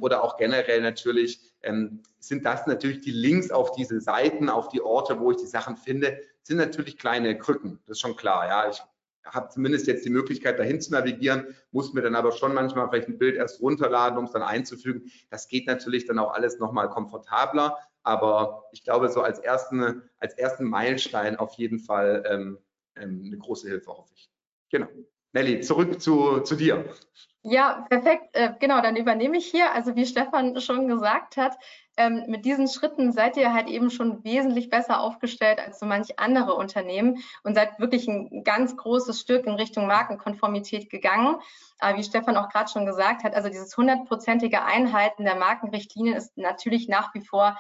oder 0.01 0.23
auch 0.25 0.37
generell 0.37 0.83
natürlich, 0.83 1.41
sind 2.19 2.45
das 2.45 2.67
natürlich 2.67 3.01
die 3.01 3.13
Links 3.13 3.51
auf 3.53 3.71
diese 3.71 4.01
Seiten, 4.01 4.51
auf 4.51 4.69
die 4.69 4.83
Orte, 4.83 5.21
wo 5.21 5.31
ich 5.31 5.39
die 5.39 5.47
Sachen 5.47 5.77
finde, 5.77 6.21
sind 6.43 6.57
natürlich 6.57 6.99
kleine 6.99 7.39
Krücken, 7.39 7.79
das 7.87 7.97
ist 7.97 8.01
schon 8.01 8.17
klar. 8.17 8.49
Ja, 8.49 8.69
ich 8.69 8.83
habe 9.25 9.49
zumindest 9.49 9.87
jetzt 9.87 10.05
die 10.05 10.11
Möglichkeit, 10.11 10.59
dahin 10.59 10.81
zu 10.81 10.93
navigieren, 10.93 11.55
muss 11.71 11.93
mir 11.93 12.03
dann 12.03 12.15
aber 12.15 12.33
schon 12.33 12.55
manchmal 12.55 12.89
vielleicht 12.89 13.09
ein 13.09 13.19
Bild 13.19 13.37
erst 13.37 13.61
runterladen, 13.61 14.19
um 14.19 14.25
es 14.25 14.33
dann 14.33 14.43
einzufügen. 14.43 15.11
Das 15.31 15.49
geht 15.49 15.67
natürlich 15.67 16.07
dann 16.07 16.19
auch 16.19 16.33
alles 16.33 16.59
nochmal 16.59 16.89
komfortabler, 16.89 17.77
aber 18.03 18.65
ich 18.73 18.85
glaube, 18.85 19.09
so 19.11 19.21
als 19.21 19.39
ersten, 19.39 20.03
als 20.19 20.35
ersten 20.35 20.65
Meilenstein 20.65 21.37
auf 21.37 21.55
jeden 21.55 21.79
Fall 21.79 22.25
ähm, 22.27 22.59
ähm, 22.97 23.23
eine 23.27 23.39
große 23.39 23.69
Hilfe, 23.69 23.91
hoffe 23.91 24.13
ich. 24.15 24.31
Genau. 24.71 24.89
Nelly, 25.33 25.61
zurück 25.61 26.01
zu, 26.01 26.41
zu 26.41 26.55
dir. 26.55 26.85
Ja, 27.51 27.87
perfekt. 27.89 28.25
Äh, 28.35 28.53
genau, 28.61 28.83
dann 28.83 28.97
übernehme 28.97 29.39
ich 29.39 29.47
hier. 29.47 29.73
Also 29.73 29.97
wie 29.97 30.05
Stefan 30.05 30.61
schon 30.61 30.87
gesagt 30.87 31.39
hat, 31.39 31.57
ähm, 31.97 32.25
mit 32.27 32.45
diesen 32.45 32.69
Schritten 32.69 33.11
seid 33.11 33.39
ihr 33.39 33.55
halt 33.55 33.69
eben 33.69 33.91
schon 33.91 34.23
wesentlich 34.23 34.69
besser 34.69 35.01
aufgestellt 35.01 35.59
als 35.59 35.79
so 35.81 35.87
manch 35.87 36.19
andere 36.19 36.55
Unternehmen 36.55 37.23
und 37.45 37.55
seid 37.55 37.81
wirklich 37.81 38.07
ein 38.07 38.45
ganz 38.45 38.77
großes 38.77 39.19
Stück 39.21 39.47
in 39.47 39.55
Richtung 39.55 39.87
Markenkonformität 39.87 40.91
gegangen. 40.91 41.37
Aber 41.79 41.97
wie 41.97 42.05
Stefan 42.05 42.37
auch 42.37 42.51
gerade 42.51 42.71
schon 42.71 42.85
gesagt 42.85 43.25
hat, 43.25 43.35
also 43.35 43.49
dieses 43.49 43.75
hundertprozentige 43.77 44.63
Einhalten 44.63 45.25
der 45.25 45.37
Markenrichtlinien 45.37 46.17
ist 46.17 46.37
natürlich 46.37 46.87
nach 46.87 47.15
wie 47.15 47.23
vor 47.23 47.59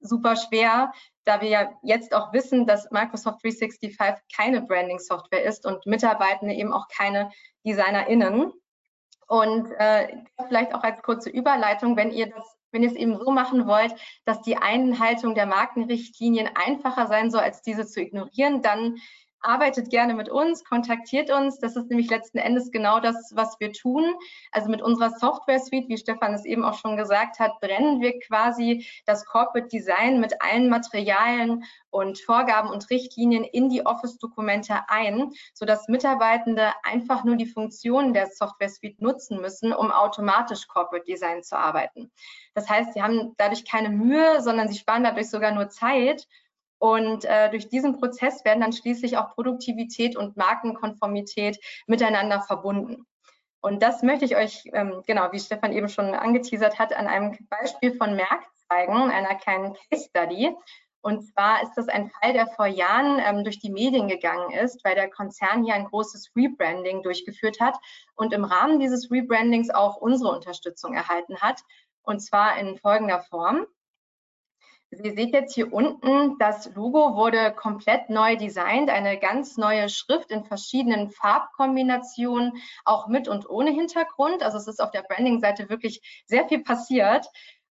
super 0.00 0.34
schwer, 0.34 0.92
da 1.24 1.40
wir 1.40 1.48
ja 1.48 1.72
jetzt 1.82 2.12
auch 2.12 2.32
wissen, 2.32 2.66
dass 2.66 2.90
Microsoft 2.90 3.44
365 3.44 3.96
keine 4.34 4.62
Branding-Software 4.62 5.44
ist 5.44 5.64
und 5.64 5.86
Mitarbeitende 5.86 6.54
eben 6.54 6.72
auch 6.72 6.88
keine 6.88 7.30
DesignerInnen. 7.64 8.52
Und 9.28 9.70
äh, 9.78 10.08
vielleicht 10.48 10.74
auch 10.74 10.82
als 10.82 11.02
kurze 11.02 11.30
Überleitung, 11.30 11.96
wenn 11.96 12.10
ihr 12.10 12.26
das 12.26 12.58
wenn 12.70 12.82
ihr 12.82 12.90
es 12.90 12.96
eben 12.96 13.18
so 13.18 13.30
machen 13.30 13.66
wollt, 13.66 13.94
dass 14.24 14.42
die 14.42 14.58
Einhaltung 14.58 15.34
der 15.34 15.46
Markenrichtlinien 15.46 16.50
einfacher 16.54 17.06
sein 17.06 17.30
soll, 17.30 17.40
als 17.40 17.62
diese 17.62 17.86
zu 17.86 18.00
ignorieren, 18.00 18.62
dann 18.62 18.98
arbeitet 19.40 19.90
gerne 19.90 20.14
mit 20.14 20.28
uns, 20.28 20.64
kontaktiert 20.64 21.30
uns. 21.30 21.58
Das 21.58 21.76
ist 21.76 21.88
nämlich 21.88 22.10
letzten 22.10 22.38
Endes 22.38 22.70
genau 22.70 23.00
das, 23.00 23.32
was 23.34 23.58
wir 23.60 23.72
tun. 23.72 24.04
Also 24.52 24.68
mit 24.68 24.82
unserer 24.82 25.10
Software 25.10 25.60
Suite, 25.60 25.88
wie 25.88 25.98
Stefan 25.98 26.34
es 26.34 26.44
eben 26.44 26.64
auch 26.64 26.74
schon 26.74 26.96
gesagt 26.96 27.38
hat, 27.38 27.60
brennen 27.60 28.00
wir 28.00 28.18
quasi 28.20 28.86
das 29.06 29.24
Corporate 29.24 29.68
Design 29.68 30.20
mit 30.20 30.40
allen 30.42 30.68
Materialien 30.68 31.64
und 31.90 32.20
Vorgaben 32.20 32.70
und 32.70 32.90
Richtlinien 32.90 33.44
in 33.44 33.68
die 33.68 33.86
Office-Dokumente 33.86 34.80
ein, 34.88 35.32
sodass 35.54 35.88
Mitarbeitende 35.88 36.72
einfach 36.82 37.24
nur 37.24 37.36
die 37.36 37.46
Funktionen 37.46 38.12
der 38.12 38.26
Software 38.26 38.68
Suite 38.68 39.00
nutzen 39.00 39.40
müssen, 39.40 39.72
um 39.72 39.90
automatisch 39.90 40.66
Corporate 40.68 41.04
Design 41.06 41.42
zu 41.42 41.56
arbeiten. 41.56 42.10
Das 42.54 42.68
heißt, 42.68 42.94
sie 42.94 43.02
haben 43.02 43.34
dadurch 43.36 43.64
keine 43.64 43.88
Mühe, 43.88 44.42
sondern 44.42 44.68
sie 44.68 44.78
sparen 44.78 45.04
dadurch 45.04 45.30
sogar 45.30 45.52
nur 45.52 45.68
Zeit 45.68 46.26
und 46.78 47.24
äh, 47.24 47.50
durch 47.50 47.68
diesen 47.68 47.98
Prozess 47.98 48.44
werden 48.44 48.60
dann 48.60 48.72
schließlich 48.72 49.16
auch 49.16 49.34
Produktivität 49.34 50.16
und 50.16 50.36
Markenkonformität 50.36 51.58
miteinander 51.86 52.40
verbunden. 52.40 53.06
Und 53.60 53.82
das 53.82 54.02
möchte 54.02 54.24
ich 54.24 54.36
euch, 54.36 54.64
ähm, 54.72 55.02
genau, 55.06 55.32
wie 55.32 55.40
Stefan 55.40 55.72
eben 55.72 55.88
schon 55.88 56.14
angeteasert 56.14 56.78
hat, 56.78 56.92
an 56.92 57.08
einem 57.08 57.36
Beispiel 57.50 57.96
von 57.96 58.14
Merck 58.14 58.44
zeigen, 58.68 59.10
einer 59.10 59.34
kleinen 59.34 59.74
Case 59.90 60.08
Study. 60.08 60.54
Und 61.00 61.22
zwar 61.22 61.62
ist 61.62 61.74
das 61.74 61.88
ein 61.88 62.10
Fall, 62.10 62.32
der 62.32 62.46
vor 62.48 62.66
Jahren 62.66 63.20
ähm, 63.24 63.44
durch 63.44 63.58
die 63.60 63.70
Medien 63.70 64.08
gegangen 64.08 64.52
ist, 64.52 64.84
weil 64.84 64.94
der 64.94 65.10
Konzern 65.10 65.64
hier 65.64 65.74
ein 65.74 65.86
großes 65.86 66.32
Rebranding 66.36 67.02
durchgeführt 67.02 67.60
hat 67.60 67.76
und 68.14 68.32
im 68.32 68.44
Rahmen 68.44 68.78
dieses 68.78 69.10
Rebrandings 69.10 69.70
auch 69.70 69.96
unsere 69.96 70.32
Unterstützung 70.32 70.94
erhalten 70.94 71.40
hat. 71.40 71.60
Und 72.02 72.20
zwar 72.20 72.58
in 72.58 72.78
folgender 72.78 73.20
Form. 73.20 73.66
Sie 74.90 75.10
seht 75.10 75.34
jetzt 75.34 75.54
hier 75.54 75.70
unten, 75.70 76.38
das 76.38 76.74
Logo 76.74 77.14
wurde 77.14 77.52
komplett 77.52 78.08
neu 78.08 78.36
designt, 78.36 78.88
eine 78.88 79.18
ganz 79.18 79.58
neue 79.58 79.90
Schrift 79.90 80.30
in 80.30 80.44
verschiedenen 80.44 81.10
Farbkombinationen, 81.10 82.54
auch 82.86 83.06
mit 83.06 83.28
und 83.28 83.50
ohne 83.50 83.70
Hintergrund. 83.70 84.42
Also 84.42 84.56
es 84.56 84.66
ist 84.66 84.80
auf 84.80 84.90
der 84.90 85.02
Branding-Seite 85.02 85.68
wirklich 85.68 86.24
sehr 86.24 86.48
viel 86.48 86.62
passiert. 86.62 87.26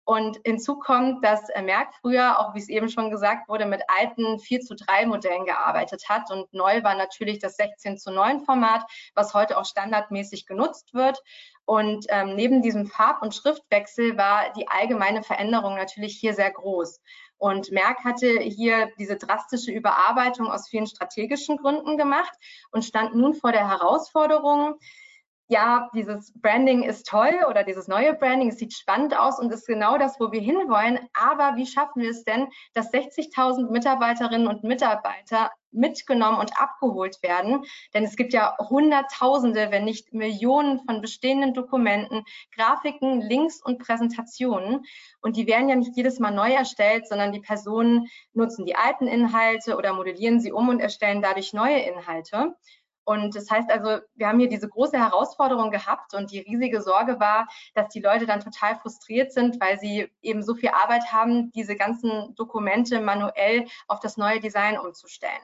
Und 0.08 0.40
hinzu 0.46 0.80
kommt, 0.80 1.22
dass 1.22 1.50
Merck 1.62 1.94
früher, 2.00 2.40
auch 2.40 2.56
wie 2.56 2.60
es 2.60 2.70
eben 2.70 2.88
schon 2.88 3.12
gesagt 3.12 3.50
wurde, 3.50 3.66
mit 3.66 3.82
alten 3.90 4.40
4 4.40 4.62
zu 4.62 4.74
3 4.74 5.06
Modellen 5.06 5.44
gearbeitet 5.44 6.08
hat. 6.08 6.32
Und 6.32 6.54
neu 6.54 6.82
war 6.82 6.96
natürlich 6.96 7.40
das 7.40 7.58
16 7.58 7.98
zu 7.98 8.12
9 8.12 8.40
Format, 8.46 8.86
was 9.16 9.34
heute 9.34 9.58
auch 9.58 9.66
standardmäßig 9.66 10.46
genutzt 10.46 10.94
wird. 10.94 11.22
Und 11.66 12.06
ähm, 12.08 12.36
neben 12.38 12.62
diesem 12.62 12.86
Farb- 12.86 13.22
und 13.22 13.36
Schriftwechsel 13.36 14.18
war 14.18 14.54
die 14.54 14.70
allgemeine 14.70 15.24
Veränderung 15.24 15.76
natürlich 15.76 16.16
hier 16.16 16.34
sehr 16.34 16.52
groß. 16.52 17.02
Und 17.38 17.74
Merck 17.74 18.06
hatte 18.06 18.40
hier 18.40 18.90
diese 18.98 19.18
drastische 19.18 19.74
Überarbeitung 19.74 20.50
aus 20.50 20.70
vielen 20.70 20.88
strategischen 20.88 21.58
Gründen 21.58 21.98
gemacht 21.98 22.32
und 22.72 22.86
stand 22.86 23.14
nun 23.14 23.34
vor 23.34 23.52
der 23.52 23.68
Herausforderung, 23.68 24.80
ja, 25.50 25.90
dieses 25.96 26.34
Branding 26.42 26.84
ist 26.84 27.08
toll 27.08 27.40
oder 27.50 27.64
dieses 27.64 27.88
neue 27.88 28.14
Branding, 28.14 28.50
es 28.50 28.58
sieht 28.58 28.74
spannend 28.74 29.18
aus 29.18 29.40
und 29.40 29.52
ist 29.52 29.66
genau 29.66 29.98
das, 29.98 30.20
wo 30.20 30.32
wir 30.34 30.42
hinwollen. 30.42 31.00
Aber 31.14 31.56
wie 31.56 31.66
schaffen 31.66 32.02
wir 32.02 32.10
es 32.10 32.26
denn, 32.26 32.48
dass 32.74 32.92
60.000 32.92 33.72
Mitarbeiterinnen 33.72 34.48
und 34.48 34.66
Mitarbeiter 34.66 35.52
mitgenommen 35.72 36.40
und 36.40 36.52
abgeholt 36.60 37.24
werden? 37.24 37.64
Denn 37.94 38.04
es 38.04 38.18
gibt 38.18 38.34
ja 38.34 38.58
Hunderttausende, 38.58 39.72
wenn 39.72 39.86
nicht 39.86 40.14
Millionen 40.14 40.82
von 40.86 41.00
bestehenden 41.00 41.54
Dokumenten, 41.54 42.26
Grafiken, 42.54 43.22
Links 43.22 43.62
und 43.64 43.80
Präsentationen. 43.80 44.84
Und 45.22 45.38
die 45.38 45.48
werden 45.48 45.70
ja 45.70 45.78
nicht 45.78 45.96
jedes 45.96 46.20
Mal 46.20 46.32
neu 46.32 46.52
erstellt, 46.52 47.08
sondern 47.08 47.32
die 47.32 47.40
Personen 47.40 48.08
nutzen 48.34 48.66
die 48.66 48.76
alten 48.76 49.08
Inhalte 49.08 49.78
oder 49.78 49.94
modellieren 49.94 50.42
sie 50.42 50.52
um 50.52 50.68
und 50.68 50.82
erstellen 50.82 51.22
dadurch 51.22 51.54
neue 51.54 51.80
Inhalte. 51.80 52.54
Und 53.08 53.38
das 53.38 53.50
heißt 53.50 53.72
also, 53.72 54.02
wir 54.16 54.28
haben 54.28 54.38
hier 54.38 54.50
diese 54.50 54.68
große 54.68 54.98
Herausforderung 54.98 55.72
gehabt 55.72 56.14
und 56.14 56.30
die 56.30 56.40
riesige 56.40 56.82
Sorge 56.82 57.22
war, 57.22 57.48
dass 57.74 57.88
die 57.88 58.02
Leute 58.02 58.26
dann 58.26 58.42
total 58.42 58.76
frustriert 58.76 59.32
sind, 59.32 59.62
weil 59.62 59.80
sie 59.80 60.12
eben 60.22 60.44
so 60.44 60.56
viel 60.56 60.72
Arbeit 60.72 61.14
haben, 61.14 61.50
diese 61.54 61.78
ganzen 61.78 62.36
Dokumente 62.36 63.00
manuell 63.00 63.66
auf 63.88 64.02
das 64.02 64.18
neue 64.18 64.42
Design 64.42 64.78
umzustellen. 64.78 65.42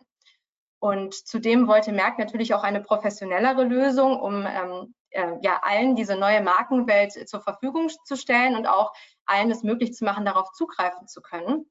Und 0.80 1.14
zudem 1.14 1.70
wollte 1.70 1.94
Merck 1.94 2.20
natürlich 2.20 2.54
auch 2.54 2.64
eine 2.64 2.82
professionellere 2.82 3.64
Lösung, 3.64 4.20
um 4.20 4.46
ähm, 4.46 4.94
äh, 5.12 5.38
ja, 5.42 5.62
allen 5.64 5.96
diese 5.96 6.18
neue 6.18 6.42
Markenwelt 6.42 7.14
zur 7.30 7.40
Verfügung 7.40 7.90
zu 8.04 8.18
stellen 8.18 8.58
und 8.58 8.68
auch 8.68 8.92
allen 9.26 9.50
es 9.52 9.64
möglich 9.64 9.94
zu 9.94 10.04
machen, 10.04 10.26
darauf 10.26 10.52
zugreifen 10.52 11.08
zu 11.08 11.22
können. 11.22 11.66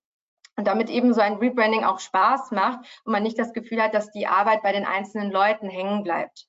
Und 0.62 0.68
damit 0.68 0.90
eben 0.90 1.12
so 1.12 1.20
ein 1.20 1.38
Rebranding 1.38 1.82
auch 1.82 1.98
Spaß 1.98 2.52
macht 2.52 2.86
und 3.04 3.10
man 3.10 3.24
nicht 3.24 3.36
das 3.36 3.52
Gefühl 3.52 3.82
hat, 3.82 3.94
dass 3.94 4.12
die 4.12 4.28
Arbeit 4.28 4.62
bei 4.62 4.70
den 4.70 4.86
einzelnen 4.86 5.32
Leuten 5.32 5.68
hängen 5.68 6.04
bleibt. 6.04 6.46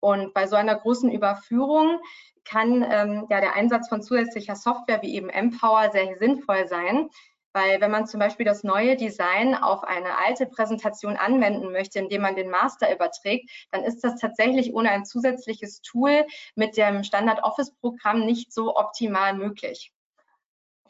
Und 0.00 0.32
bei 0.32 0.46
so 0.46 0.56
einer 0.56 0.74
großen 0.76 1.12
Überführung 1.12 2.00
kann 2.46 2.82
ähm, 2.90 3.26
ja 3.28 3.42
der 3.42 3.56
Einsatz 3.56 3.90
von 3.90 4.00
zusätzlicher 4.00 4.56
Software 4.56 5.02
wie 5.02 5.14
eben 5.14 5.28
Empower 5.28 5.90
sehr 5.92 6.16
sinnvoll 6.16 6.68
sein, 6.68 7.10
weil 7.52 7.82
wenn 7.82 7.90
man 7.90 8.06
zum 8.06 8.18
Beispiel 8.18 8.46
das 8.46 8.64
neue 8.64 8.96
Design 8.96 9.54
auf 9.54 9.84
eine 9.84 10.16
alte 10.16 10.46
Präsentation 10.46 11.18
anwenden 11.18 11.70
möchte, 11.70 11.98
indem 11.98 12.22
man 12.22 12.36
den 12.36 12.48
Master 12.48 12.90
überträgt, 12.90 13.50
dann 13.72 13.84
ist 13.84 14.02
das 14.02 14.18
tatsächlich 14.18 14.72
ohne 14.72 14.88
ein 14.88 15.04
zusätzliches 15.04 15.82
Tool 15.82 16.24
mit 16.54 16.78
dem 16.78 17.04
Standard 17.04 17.44
Office 17.44 17.74
Programm 17.74 18.24
nicht 18.24 18.54
so 18.54 18.74
optimal 18.74 19.34
möglich. 19.34 19.92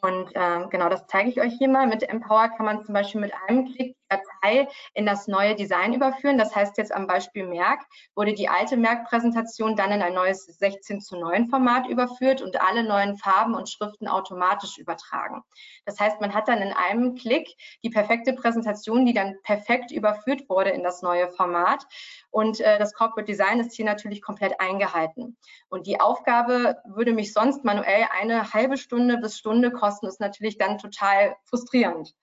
Und 0.01 0.35
äh, 0.35 0.67
genau, 0.69 0.89
das 0.89 1.05
zeige 1.07 1.29
ich 1.29 1.39
euch 1.39 1.53
hier 1.57 1.69
mal. 1.69 1.87
Mit 1.87 2.03
Empower 2.03 2.49
kann 2.49 2.65
man 2.65 2.83
zum 2.83 2.93
Beispiel 2.93 3.21
mit 3.21 3.33
einem 3.47 3.71
Klick 3.71 3.95
Datei 4.11 4.67
in 4.93 5.05
das 5.05 5.27
neue 5.27 5.55
Design 5.55 5.93
überführen. 5.93 6.37
Das 6.37 6.55
heißt 6.55 6.77
jetzt 6.77 6.93
am 6.93 7.07
Beispiel 7.07 7.47
Merck 7.47 7.81
wurde 8.15 8.33
die 8.33 8.49
alte 8.49 8.77
Merck-Präsentation 8.77 9.75
dann 9.75 9.91
in 9.91 10.01
ein 10.01 10.13
neues 10.13 10.45
16 10.45 11.01
zu 11.01 11.17
9 11.17 11.49
Format 11.49 11.87
überführt 11.87 12.41
und 12.41 12.61
alle 12.61 12.83
neuen 12.83 13.17
Farben 13.17 13.55
und 13.55 13.69
Schriften 13.69 14.07
automatisch 14.07 14.77
übertragen. 14.77 15.43
Das 15.85 15.99
heißt, 15.99 16.19
man 16.21 16.33
hat 16.33 16.47
dann 16.47 16.61
in 16.61 16.73
einem 16.73 17.15
Klick 17.15 17.55
die 17.83 17.89
perfekte 17.89 18.33
Präsentation, 18.33 19.05
die 19.05 19.13
dann 19.13 19.35
perfekt 19.43 19.91
überführt 19.91 20.49
wurde 20.49 20.71
in 20.71 20.83
das 20.83 21.01
neue 21.01 21.29
Format. 21.29 21.85
Und 22.29 22.59
äh, 22.59 22.77
das 22.77 22.93
Corporate 22.93 23.25
Design 23.25 23.59
ist 23.59 23.75
hier 23.75 23.85
natürlich 23.85 24.21
komplett 24.21 24.59
eingehalten. 24.59 25.37
Und 25.69 25.87
die 25.87 25.99
Aufgabe 25.99 26.77
würde 26.85 27.13
mich 27.13 27.33
sonst 27.33 27.63
manuell 27.63 28.07
eine 28.19 28.53
halbe 28.53 28.77
Stunde 28.77 29.17
bis 29.17 29.37
Stunde 29.37 29.71
kosten, 29.71 30.07
ist 30.07 30.19
natürlich 30.19 30.57
dann 30.57 30.77
total 30.77 31.35
frustrierend. 31.45 32.13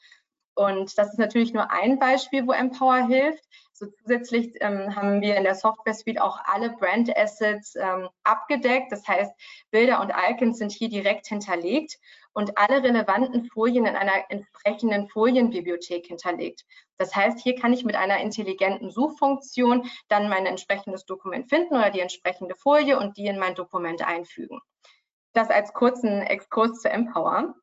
Und 0.58 0.98
das 0.98 1.10
ist 1.10 1.20
natürlich 1.20 1.52
nur 1.52 1.70
ein 1.70 2.00
Beispiel, 2.00 2.44
wo 2.44 2.50
Empower 2.50 3.06
hilft. 3.06 3.44
So 3.72 3.86
zusätzlich 4.02 4.54
ähm, 4.58 4.96
haben 4.96 5.20
wir 5.20 5.36
in 5.36 5.44
der 5.44 5.54
Software 5.54 5.94
Suite 5.94 6.20
auch 6.20 6.40
alle 6.46 6.70
Brand 6.70 7.16
Assets 7.16 7.76
ähm, 7.76 8.08
abgedeckt. 8.24 8.90
Das 8.90 9.06
heißt, 9.06 9.32
Bilder 9.70 10.00
und 10.00 10.10
Icons 10.10 10.58
sind 10.58 10.72
hier 10.72 10.88
direkt 10.88 11.28
hinterlegt 11.28 11.96
und 12.32 12.58
alle 12.58 12.82
relevanten 12.82 13.44
Folien 13.44 13.86
in 13.86 13.94
einer 13.94 14.24
entsprechenden 14.30 15.06
Folienbibliothek 15.06 16.06
hinterlegt. 16.06 16.64
Das 16.96 17.14
heißt, 17.14 17.38
hier 17.38 17.54
kann 17.54 17.72
ich 17.72 17.84
mit 17.84 17.94
einer 17.94 18.18
intelligenten 18.18 18.90
Suchfunktion 18.90 19.88
dann 20.08 20.28
mein 20.28 20.44
entsprechendes 20.44 21.06
Dokument 21.06 21.48
finden 21.48 21.76
oder 21.76 21.90
die 21.90 22.00
entsprechende 22.00 22.56
Folie 22.56 22.98
und 22.98 23.16
die 23.16 23.26
in 23.26 23.38
mein 23.38 23.54
Dokument 23.54 24.04
einfügen. 24.04 24.60
Das 25.34 25.50
als 25.50 25.72
kurzen 25.72 26.20
Exkurs 26.22 26.80
zu 26.80 26.90
Empower. 26.90 27.54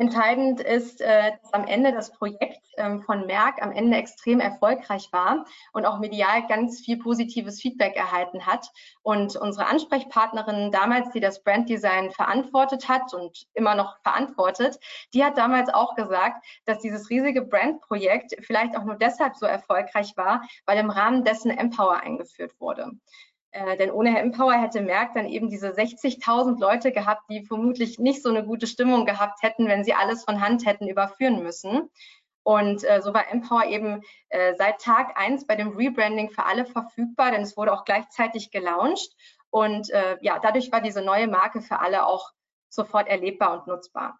Entscheidend 0.00 0.62
ist, 0.62 1.02
äh, 1.02 1.32
dass 1.42 1.52
am 1.52 1.66
Ende 1.66 1.92
das 1.92 2.10
Projekt 2.10 2.62
ähm, 2.78 3.02
von 3.02 3.26
Merck 3.26 3.60
am 3.60 3.70
Ende 3.70 3.98
extrem 3.98 4.40
erfolgreich 4.40 5.10
war 5.12 5.44
und 5.74 5.84
auch 5.84 5.98
medial 5.98 6.46
ganz 6.46 6.80
viel 6.80 6.96
positives 6.96 7.60
Feedback 7.60 7.96
erhalten 7.96 8.46
hat. 8.46 8.70
Und 9.02 9.36
unsere 9.36 9.66
Ansprechpartnerin 9.66 10.72
damals, 10.72 11.10
die 11.10 11.20
das 11.20 11.42
Branddesign 11.42 12.12
verantwortet 12.12 12.88
hat 12.88 13.12
und 13.12 13.46
immer 13.52 13.74
noch 13.74 13.98
verantwortet, 14.02 14.80
die 15.12 15.22
hat 15.22 15.36
damals 15.36 15.68
auch 15.68 15.94
gesagt, 15.96 16.46
dass 16.64 16.78
dieses 16.78 17.10
riesige 17.10 17.42
Brandprojekt 17.42 18.34
vielleicht 18.40 18.78
auch 18.78 18.84
nur 18.84 18.96
deshalb 18.96 19.36
so 19.36 19.44
erfolgreich 19.44 20.16
war, 20.16 20.48
weil 20.64 20.78
im 20.78 20.88
Rahmen 20.88 21.24
dessen 21.24 21.50
Empower 21.50 22.00
eingeführt 22.00 22.58
wurde. 22.58 22.92
Äh, 23.52 23.76
denn 23.76 23.90
ohne 23.90 24.18
Empower 24.18 24.54
hätte 24.54 24.80
Merck 24.80 25.14
dann 25.14 25.26
eben 25.26 25.48
diese 25.48 25.70
60.000 25.70 26.60
Leute 26.60 26.92
gehabt, 26.92 27.22
die 27.30 27.44
vermutlich 27.44 27.98
nicht 27.98 28.22
so 28.22 28.28
eine 28.28 28.44
gute 28.44 28.66
Stimmung 28.66 29.06
gehabt 29.06 29.42
hätten, 29.42 29.66
wenn 29.66 29.84
sie 29.84 29.94
alles 29.94 30.24
von 30.24 30.40
Hand 30.40 30.66
hätten 30.66 30.86
überführen 30.86 31.42
müssen. 31.42 31.90
Und 32.42 32.84
äh, 32.84 33.02
so 33.02 33.12
war 33.12 33.30
Empower 33.30 33.66
eben 33.66 34.02
äh, 34.28 34.54
seit 34.54 34.80
Tag 34.80 35.18
eins 35.18 35.46
bei 35.46 35.56
dem 35.56 35.76
Rebranding 35.76 36.30
für 36.30 36.44
alle 36.44 36.64
verfügbar, 36.64 37.32
denn 37.32 37.42
es 37.42 37.56
wurde 37.56 37.72
auch 37.72 37.84
gleichzeitig 37.84 38.50
gelauncht. 38.50 39.10
Und 39.50 39.90
äh, 39.90 40.16
ja, 40.20 40.38
dadurch 40.38 40.70
war 40.72 40.80
diese 40.80 41.02
neue 41.02 41.26
Marke 41.26 41.60
für 41.60 41.80
alle 41.80 42.06
auch 42.06 42.30
sofort 42.68 43.08
erlebbar 43.08 43.58
und 43.58 43.66
nutzbar. 43.66 44.18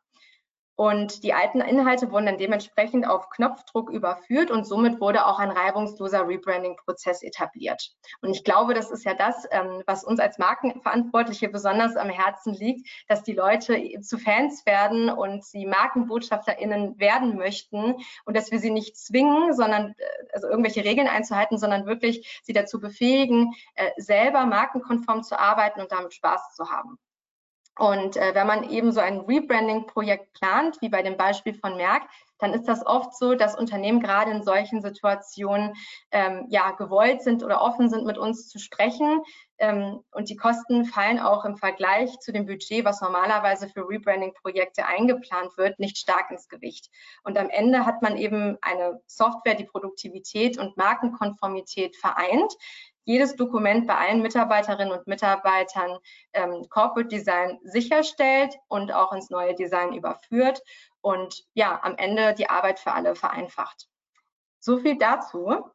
Und 0.80 1.24
die 1.24 1.34
alten 1.34 1.60
Inhalte 1.60 2.10
wurden 2.10 2.24
dann 2.24 2.38
dementsprechend 2.38 3.06
auf 3.06 3.28
Knopfdruck 3.28 3.90
überführt 3.90 4.50
und 4.50 4.66
somit 4.66 4.98
wurde 4.98 5.26
auch 5.26 5.38
ein 5.38 5.50
reibungsloser 5.50 6.26
Rebranding-Prozess 6.26 7.22
etabliert. 7.22 7.92
Und 8.22 8.30
ich 8.30 8.44
glaube, 8.44 8.72
das 8.72 8.90
ist 8.90 9.04
ja 9.04 9.12
das, 9.12 9.46
ähm, 9.50 9.82
was 9.84 10.04
uns 10.04 10.20
als 10.20 10.38
Markenverantwortliche 10.38 11.50
besonders 11.50 11.96
am 11.96 12.08
Herzen 12.08 12.54
liegt, 12.54 12.88
dass 13.08 13.22
die 13.22 13.34
Leute 13.34 14.00
zu 14.00 14.16
Fans 14.16 14.64
werden 14.64 15.10
und 15.10 15.44
sie 15.44 15.66
MarkenbotschafterInnen 15.66 16.98
werden 16.98 17.36
möchten 17.36 17.96
und 18.24 18.34
dass 18.34 18.50
wir 18.50 18.58
sie 18.58 18.70
nicht 18.70 18.96
zwingen, 18.96 19.52
sondern 19.52 19.90
äh, 19.98 20.04
also 20.32 20.48
irgendwelche 20.48 20.82
Regeln 20.82 21.08
einzuhalten, 21.08 21.58
sondern 21.58 21.84
wirklich 21.84 22.40
sie 22.42 22.54
dazu 22.54 22.80
befähigen, 22.80 23.52
äh, 23.74 23.90
selber 23.98 24.46
markenkonform 24.46 25.24
zu 25.24 25.38
arbeiten 25.38 25.82
und 25.82 25.92
damit 25.92 26.14
Spaß 26.14 26.54
zu 26.54 26.70
haben. 26.70 26.98
Und 27.80 28.18
äh, 28.18 28.34
wenn 28.34 28.46
man 28.46 28.68
eben 28.68 28.92
so 28.92 29.00
ein 29.00 29.20
Rebranding-Projekt 29.20 30.34
plant, 30.34 30.76
wie 30.82 30.90
bei 30.90 31.02
dem 31.02 31.16
Beispiel 31.16 31.54
von 31.54 31.78
Merck, 31.78 32.02
dann 32.38 32.52
ist 32.52 32.68
das 32.68 32.84
oft 32.84 33.16
so, 33.16 33.34
dass 33.34 33.56
Unternehmen 33.56 34.00
gerade 34.00 34.30
in 34.30 34.42
solchen 34.42 34.82
Situationen 34.82 35.72
ähm, 36.10 36.46
ja 36.50 36.72
gewollt 36.72 37.22
sind 37.22 37.42
oder 37.42 37.62
offen 37.62 37.88
sind, 37.88 38.04
mit 38.04 38.18
uns 38.18 38.48
zu 38.48 38.58
sprechen. 38.58 39.22
Ähm, 39.56 40.00
und 40.12 40.28
die 40.28 40.36
Kosten 40.36 40.84
fallen 40.84 41.18
auch 41.18 41.46
im 41.46 41.56
Vergleich 41.56 42.18
zu 42.20 42.32
dem 42.32 42.44
Budget, 42.44 42.84
was 42.84 43.00
normalerweise 43.00 43.66
für 43.68 43.88
Rebranding-Projekte 43.88 44.84
eingeplant 44.84 45.56
wird, 45.56 45.78
nicht 45.78 45.96
stark 45.96 46.30
ins 46.30 46.48
Gewicht. 46.48 46.90
Und 47.24 47.38
am 47.38 47.48
Ende 47.48 47.86
hat 47.86 48.02
man 48.02 48.18
eben 48.18 48.58
eine 48.60 49.00
Software, 49.06 49.54
die 49.54 49.64
Produktivität 49.64 50.58
und 50.58 50.76
Markenkonformität 50.76 51.96
vereint, 51.96 52.52
jedes 53.04 53.36
Dokument 53.36 53.86
bei 53.86 53.96
allen 53.96 54.22
Mitarbeiterinnen 54.22 54.92
und 54.92 55.06
Mitarbeitern 55.06 55.98
ähm, 56.32 56.66
Corporate 56.68 57.08
Design 57.08 57.58
sicherstellt 57.62 58.56
und 58.68 58.92
auch 58.92 59.12
ins 59.12 59.30
neue 59.30 59.54
Design 59.54 59.92
überführt 59.92 60.62
und 61.00 61.44
ja, 61.54 61.80
am 61.82 61.96
Ende 61.96 62.34
die 62.34 62.48
Arbeit 62.50 62.78
für 62.78 62.92
alle 62.92 63.14
vereinfacht. 63.14 63.88
So 64.58 64.78
viel 64.78 64.98
dazu. 64.98 65.70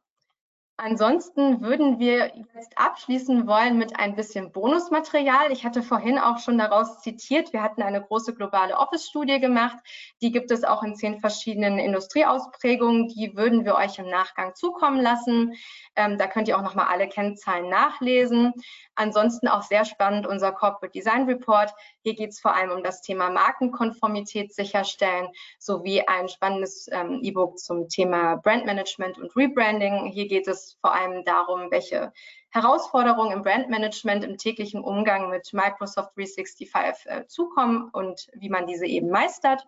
Ansonsten 0.78 1.62
würden 1.62 1.98
wir 1.98 2.36
jetzt 2.54 2.76
abschließen 2.76 3.46
wollen 3.46 3.78
mit 3.78 3.98
ein 3.98 4.14
bisschen 4.14 4.52
Bonusmaterial. 4.52 5.50
Ich 5.50 5.64
hatte 5.64 5.82
vorhin 5.82 6.18
auch 6.18 6.38
schon 6.38 6.58
daraus 6.58 7.00
zitiert, 7.00 7.54
wir 7.54 7.62
hatten 7.62 7.82
eine 7.82 8.02
große 8.02 8.34
globale 8.34 8.76
Office-Studie 8.76 9.40
gemacht. 9.40 9.78
Die 10.20 10.30
gibt 10.30 10.50
es 10.50 10.64
auch 10.64 10.82
in 10.82 10.94
zehn 10.94 11.18
verschiedenen 11.18 11.78
Industrieausprägungen. 11.78 13.08
Die 13.08 13.34
würden 13.36 13.64
wir 13.64 13.74
euch 13.74 13.98
im 13.98 14.10
Nachgang 14.10 14.54
zukommen 14.54 15.00
lassen. 15.00 15.54
Ähm, 15.94 16.18
da 16.18 16.26
könnt 16.26 16.46
ihr 16.46 16.58
auch 16.58 16.62
nochmal 16.62 16.88
alle 16.88 17.08
Kennzahlen 17.08 17.70
nachlesen. 17.70 18.52
Ansonsten 18.94 19.48
auch 19.48 19.62
sehr 19.62 19.86
spannend 19.86 20.26
unser 20.26 20.52
Corporate 20.52 20.92
Design 20.92 21.24
Report. 21.24 21.72
Hier 22.06 22.14
geht 22.14 22.30
es 22.30 22.38
vor 22.38 22.54
allem 22.54 22.70
um 22.70 22.84
das 22.84 23.02
Thema 23.02 23.30
Markenkonformität 23.30 24.54
sicherstellen, 24.54 25.26
sowie 25.58 26.02
ein 26.02 26.28
spannendes 26.28 26.86
ähm, 26.92 27.18
E-Book 27.20 27.58
zum 27.58 27.88
Thema 27.88 28.36
Brandmanagement 28.36 29.18
und 29.18 29.34
Rebranding. 29.34 30.06
Hier 30.12 30.28
geht 30.28 30.46
es 30.46 30.78
vor 30.80 30.94
allem 30.94 31.24
darum, 31.24 31.68
welche 31.72 32.12
Herausforderungen 32.50 33.32
im 33.32 33.42
Brandmanagement 33.42 34.22
im 34.22 34.38
täglichen 34.38 34.84
Umgang 34.84 35.30
mit 35.30 35.52
Microsoft 35.52 36.16
365 36.16 36.70
äh, 37.06 37.26
zukommen 37.26 37.88
und 37.92 38.28
wie 38.34 38.50
man 38.50 38.68
diese 38.68 38.86
eben 38.86 39.10
meistert. 39.10 39.66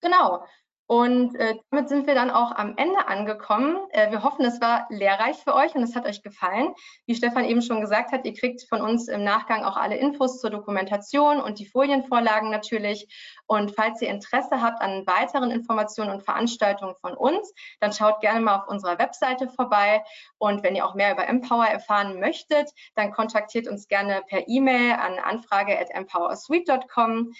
Genau, 0.00 0.46
und 0.92 1.34
äh, 1.36 1.54
damit 1.70 1.88
sind 1.88 2.06
wir 2.06 2.14
dann 2.14 2.30
auch 2.30 2.52
am 2.52 2.76
Ende 2.76 3.08
angekommen. 3.08 3.78
Äh, 3.92 4.10
wir 4.10 4.22
hoffen, 4.22 4.44
es 4.44 4.60
war 4.60 4.86
lehrreich 4.90 5.38
für 5.38 5.54
euch 5.54 5.74
und 5.74 5.82
es 5.82 5.96
hat 5.96 6.04
euch 6.04 6.22
gefallen. 6.22 6.74
Wie 7.06 7.14
Stefan 7.14 7.46
eben 7.46 7.62
schon 7.62 7.80
gesagt 7.80 8.12
hat, 8.12 8.26
ihr 8.26 8.34
kriegt 8.34 8.68
von 8.68 8.82
uns 8.82 9.08
im 9.08 9.24
Nachgang 9.24 9.64
auch 9.64 9.78
alle 9.78 9.96
Infos 9.96 10.38
zur 10.38 10.50
Dokumentation 10.50 11.40
und 11.40 11.58
die 11.58 11.64
Folienvorlagen 11.64 12.50
natürlich. 12.50 13.08
Und 13.46 13.74
falls 13.74 14.02
ihr 14.02 14.10
Interesse 14.10 14.60
habt 14.60 14.82
an 14.82 15.06
weiteren 15.06 15.50
Informationen 15.50 16.10
und 16.10 16.24
Veranstaltungen 16.24 16.94
von 16.96 17.14
uns, 17.14 17.54
dann 17.80 17.94
schaut 17.94 18.20
gerne 18.20 18.40
mal 18.40 18.56
auf 18.56 18.68
unserer 18.68 18.98
Webseite 18.98 19.48
vorbei. 19.48 20.04
Und 20.36 20.62
wenn 20.62 20.76
ihr 20.76 20.84
auch 20.84 20.94
mehr 20.94 21.12
über 21.12 21.26
Empower 21.26 21.64
erfahren 21.64 22.20
möchtet, 22.20 22.70
dann 22.96 23.12
kontaktiert 23.12 23.66
uns 23.66 23.88
gerne 23.88 24.20
per 24.28 24.46
E-Mail 24.46 24.92
an 24.92 25.18
anfrage@empowersuite.com 25.18 27.32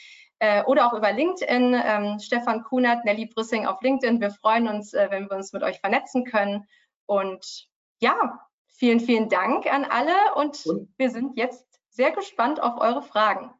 äh, 0.42 0.64
oder 0.64 0.88
auch 0.88 0.92
über 0.92 1.12
LinkedIn. 1.12 1.80
Ähm, 1.84 2.18
Stefan 2.18 2.64
Kunert, 2.64 3.04
Nelly 3.04 3.26
Brüssing 3.26 3.64
auf 3.64 3.80
LinkedIn. 3.80 4.20
Wir 4.20 4.32
freuen 4.32 4.66
uns, 4.66 4.92
äh, 4.92 5.06
wenn 5.08 5.30
wir 5.30 5.36
uns 5.36 5.52
mit 5.52 5.62
euch 5.62 5.78
vernetzen 5.78 6.24
können. 6.24 6.66
Und 7.06 7.68
ja, 8.00 8.40
vielen, 8.66 8.98
vielen 8.98 9.28
Dank 9.28 9.72
an 9.72 9.84
alle 9.84 10.12
und, 10.34 10.66
und? 10.66 10.88
wir 10.98 11.10
sind 11.10 11.36
jetzt 11.36 11.64
sehr 11.90 12.10
gespannt 12.10 12.60
auf 12.60 12.80
eure 12.80 13.02
Fragen. 13.02 13.52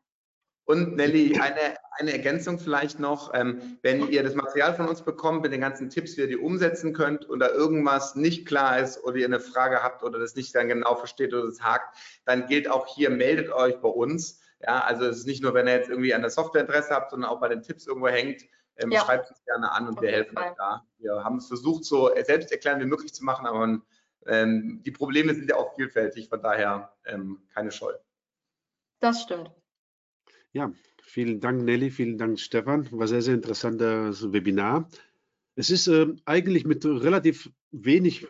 Und 0.65 0.97
Nelly, 0.97 1.39
eine, 1.39 1.77
eine 1.99 2.13
Ergänzung 2.13 2.59
vielleicht 2.59 2.99
noch, 2.99 3.33
ähm, 3.33 3.79
wenn 3.83 4.09
ihr 4.09 4.25
das 4.25 4.35
Material 4.35 4.75
von 4.75 4.89
uns 4.89 5.03
bekommt 5.03 5.43
mit 5.43 5.53
den 5.53 5.61
ganzen 5.61 5.89
Tipps, 5.89 6.17
wie 6.17 6.23
ihr 6.23 6.29
die 6.29 6.37
umsetzen 6.37 6.93
könnt 6.93 7.25
und 7.25 7.39
da 7.39 7.49
irgendwas 7.49 8.17
nicht 8.17 8.45
klar 8.45 8.81
ist 8.81 9.05
oder 9.05 9.17
ihr 9.17 9.27
eine 9.27 9.41
Frage 9.41 9.85
habt 9.85 10.03
oder 10.03 10.19
das 10.19 10.35
nicht 10.35 10.53
dann 10.57 10.67
genau 10.67 10.97
versteht 10.97 11.33
oder 11.33 11.47
das 11.47 11.63
hakt, 11.63 11.97
dann 12.25 12.47
gilt 12.47 12.69
auch 12.69 12.89
hier, 12.89 13.11
meldet 13.11 13.53
euch 13.53 13.81
bei 13.81 13.89
uns. 13.89 14.42
Ja, 14.63 14.85
also 14.85 15.07
es 15.07 15.19
ist 15.19 15.27
nicht 15.27 15.43
nur, 15.43 15.55
wenn 15.55 15.67
ihr 15.67 15.75
jetzt 15.75 15.91
irgendwie 15.91 16.15
an 16.15 16.23
der 16.23 16.31
Software 16.31 16.61
Interesse 16.61 16.91
habt, 16.91 17.11
sondern 17.11 17.31
auch 17.31 17.41
bei 17.41 17.49
den 17.49 17.63
Tipps 17.63 17.87
irgendwo 17.87 18.09
hängt, 18.09 18.43
ähm, 18.77 18.93
ja. 18.93 19.01
schreibt 19.01 19.31
uns 19.31 19.45
gerne 19.45 19.71
an 19.73 19.89
und 19.89 20.01
wir 20.01 20.11
helfen 20.11 20.39
euch 20.39 20.55
da. 20.57 20.87
Wir 20.99 21.25
haben 21.25 21.39
es 21.39 21.49
versucht, 21.49 21.85
so 21.85 22.11
selbsterklärend 22.15 22.83
wie 22.83 22.89
möglich 22.89 23.13
zu 23.13 23.25
machen, 23.25 23.47
aber 23.47 23.81
ähm, 24.27 24.83
die 24.85 24.91
Probleme 24.93 25.35
sind 25.35 25.49
ja 25.49 25.57
auch 25.57 25.75
vielfältig, 25.75 26.29
von 26.29 26.41
daher 26.43 26.95
ähm, 27.05 27.43
keine 27.53 27.73
Scheu. 27.73 27.93
Das 29.01 29.23
stimmt. 29.23 29.51
Ja, 30.53 30.73
vielen 31.03 31.41
Dank, 31.41 31.63
Nelly, 31.63 31.91
vielen 31.91 32.19
Dank, 32.19 32.39
Stefan. 32.39 32.91
War 32.93 33.09
sehr, 33.09 33.23
sehr 33.23 33.35
interessantes 33.35 34.33
Webinar. 34.33 34.89
Es 35.57 35.71
ist 35.71 35.89
äh, 35.89 36.07
eigentlich 36.25 36.65
mit 36.65 36.85
relativ 36.85 37.51
wenig, 37.73 38.29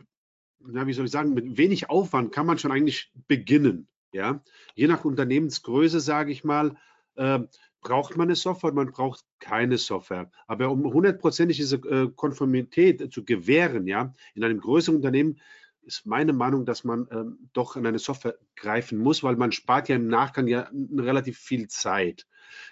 na, 0.61 0.87
wie 0.87 0.93
soll 0.93 1.05
ich 1.05 1.11
sagen, 1.11 1.35
mit 1.35 1.59
wenig 1.59 1.91
Aufwand 1.91 2.33
kann 2.33 2.47
man 2.47 2.59
schon 2.59 2.73
eigentlich 2.73 3.13
beginnen. 3.29 3.89
Ja, 4.13 4.43
je 4.75 4.87
nach 4.87 5.05
Unternehmensgröße, 5.05 6.01
sage 6.01 6.33
ich 6.33 6.45
mal, 6.45 6.77
äh, 7.15 7.41
braucht 7.81 8.17
man 8.17 8.29
eine 8.29 8.37
Software, 8.37 8.73
man 8.73 8.93
braucht 8.93 9.25
keine 9.41 9.77
Software. 9.77 10.31
Aber 10.47 10.71
um 10.71 10.85
hundertprozentig 10.85 11.57
diese 11.57 11.77
äh, 11.77 12.11
Konformität 12.15 13.13
zu 13.13 13.25
gewähren, 13.25 13.87
ja, 13.87 14.15
in 14.35 14.45
einem 14.45 14.61
größeren 14.61 14.97
Unternehmen 14.97 15.41
ist 15.85 16.07
meine 16.07 16.33
Meinung, 16.33 16.65
dass 16.65 16.85
man 16.85 17.09
ähm, 17.11 17.51
doch 17.53 17.77
an 17.77 17.87
eine 17.87 17.99
Software 17.99 18.39
greifen 18.55 18.99
muss, 18.99 19.23
weil 19.23 19.37
man 19.37 19.51
spart 19.53 19.89
ja 19.89 19.97
im 19.97 20.07
Nachgang 20.07 20.47
ja 20.47 20.71
relativ 20.97 21.39
viel 21.39 21.69
Zeit. 21.69 22.27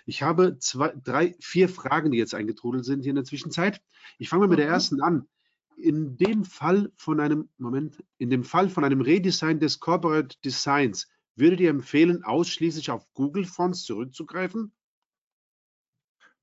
Ich 0.07 0.23
habe 0.23 0.59
zwei, 0.59 0.93
drei, 1.03 1.35
vier 1.41 1.69
Fragen, 1.69 2.13
die 2.13 2.19
jetzt 2.19 2.35
eingetrudelt 2.35 2.85
sind 2.85 3.03
hier 3.03 3.11
in 3.11 3.17
der 3.17 3.25
Zwischenzeit. 3.25 3.83
Ich 4.19 4.29
fange 4.29 4.43
mal 4.43 4.51
mit 4.51 4.59
der 4.59 4.67
mhm. 4.67 4.73
ersten 4.73 5.01
an. 5.01 5.29
In 5.77 6.19
dem 6.19 6.45
Fall 6.45 6.93
von 6.95 7.21
einem, 7.21 7.49
Moment, 7.59 8.05
in 8.19 8.29
dem 8.31 8.45
Fall 8.45 8.69
von 8.69 8.85
einem 8.85 9.01
Redesign 9.01 9.61
des 9.61 9.81
Corporate 9.81 10.37
Designs, 10.45 11.09
Würdet 11.37 11.61
ihr 11.61 11.71
empfehlen, 11.71 12.25
ausschließlich 12.25 12.91
auf 12.91 13.07
Google 13.15 13.45
Fonts 13.45 13.85
zurückzugreifen? 13.85 14.73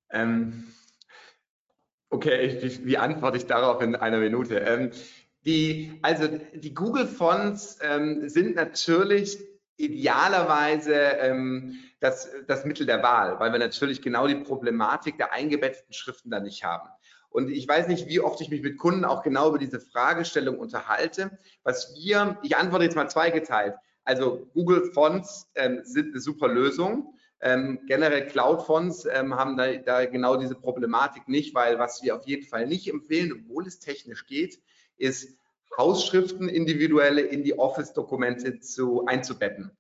Ähm, 0.10 0.74
okay, 2.10 2.60
wie, 2.62 2.86
wie, 2.86 2.98
antworte 2.98 3.38
ich 3.38 3.46
darauf 3.46 3.82
in 3.82 3.96
einer 3.96 4.20
Minute? 4.20 4.60
Ähm, 4.60 4.92
die, 5.46 6.00
also 6.02 6.28
die 6.54 6.74
Google 6.74 7.08
Fonts 7.08 7.80
ähm, 7.82 8.28
sind 8.30 8.56
natürlich 8.56 9.40
idealerweise 9.78 10.94
ähm, 10.94 11.80
das, 12.00 12.30
das 12.48 12.66
Mittel 12.66 12.86
der 12.86 13.04
Wahl, 13.04 13.40
weil 13.40 13.52
wir 13.52 13.60
natürlich 13.60 14.02
genau 14.02 14.28
die 14.28 14.36
Problematik 14.36 15.18
der 15.18 15.34
eingebetteten 15.34 15.94
Schriften 15.94 16.32
da 16.32 16.40
nicht 16.40 16.64
haben. 16.64 16.90
Und 17.30 17.50
ich 17.50 17.68
weiß 17.68 17.88
nicht, 17.88 18.08
wie 18.08 18.20
oft 18.20 18.42
ich 18.42 18.50
mich 18.50 18.62
mit 18.62 18.78
Kunden 18.78 19.06
auch 19.06 19.22
genau 19.22 19.50
über 19.50 19.60
diese 19.60 19.80
Fragestellung 19.80 20.58
unterhalte. 20.58 21.38
Was 21.64 21.94
wir, 21.96 22.40
ich 22.42 22.58
antworte 22.58 22.86
jetzt 22.86 22.96
mal 22.96 23.10
zweigeteilt. 23.10 23.76
Also 24.08 24.48
Google 24.54 24.90
Fonts 24.94 25.52
ähm, 25.56 25.82
sind 25.84 26.12
eine 26.12 26.22
super 26.22 26.48
Lösung. 26.48 27.14
Ähm, 27.42 27.82
generell 27.88 28.26
Cloud 28.28 28.62
Fonts 28.62 29.06
ähm, 29.06 29.36
haben 29.36 29.58
da, 29.58 29.76
da, 29.76 30.06
genau 30.06 30.38
diese 30.38 30.56
Problematik 30.56 31.28
nicht, 31.28 31.54
weil 31.54 31.78
was 31.78 32.02
wir 32.02 32.16
auf 32.16 32.26
jeden 32.26 32.48
Fall 32.48 32.68
nicht 32.68 32.88
empfehlen, 32.88 33.34
obwohl 33.34 33.68
es 33.68 33.80
technisch 33.80 34.26
geht, 34.26 34.62
ist 34.96 35.38
Hausschriften 35.78 36.48
individuelle 36.48 37.20
in 37.20 37.44
die 37.44 37.60
Office-Dokumente 37.60 38.62
zu 38.62 39.06
einzubetten. 39.08 39.72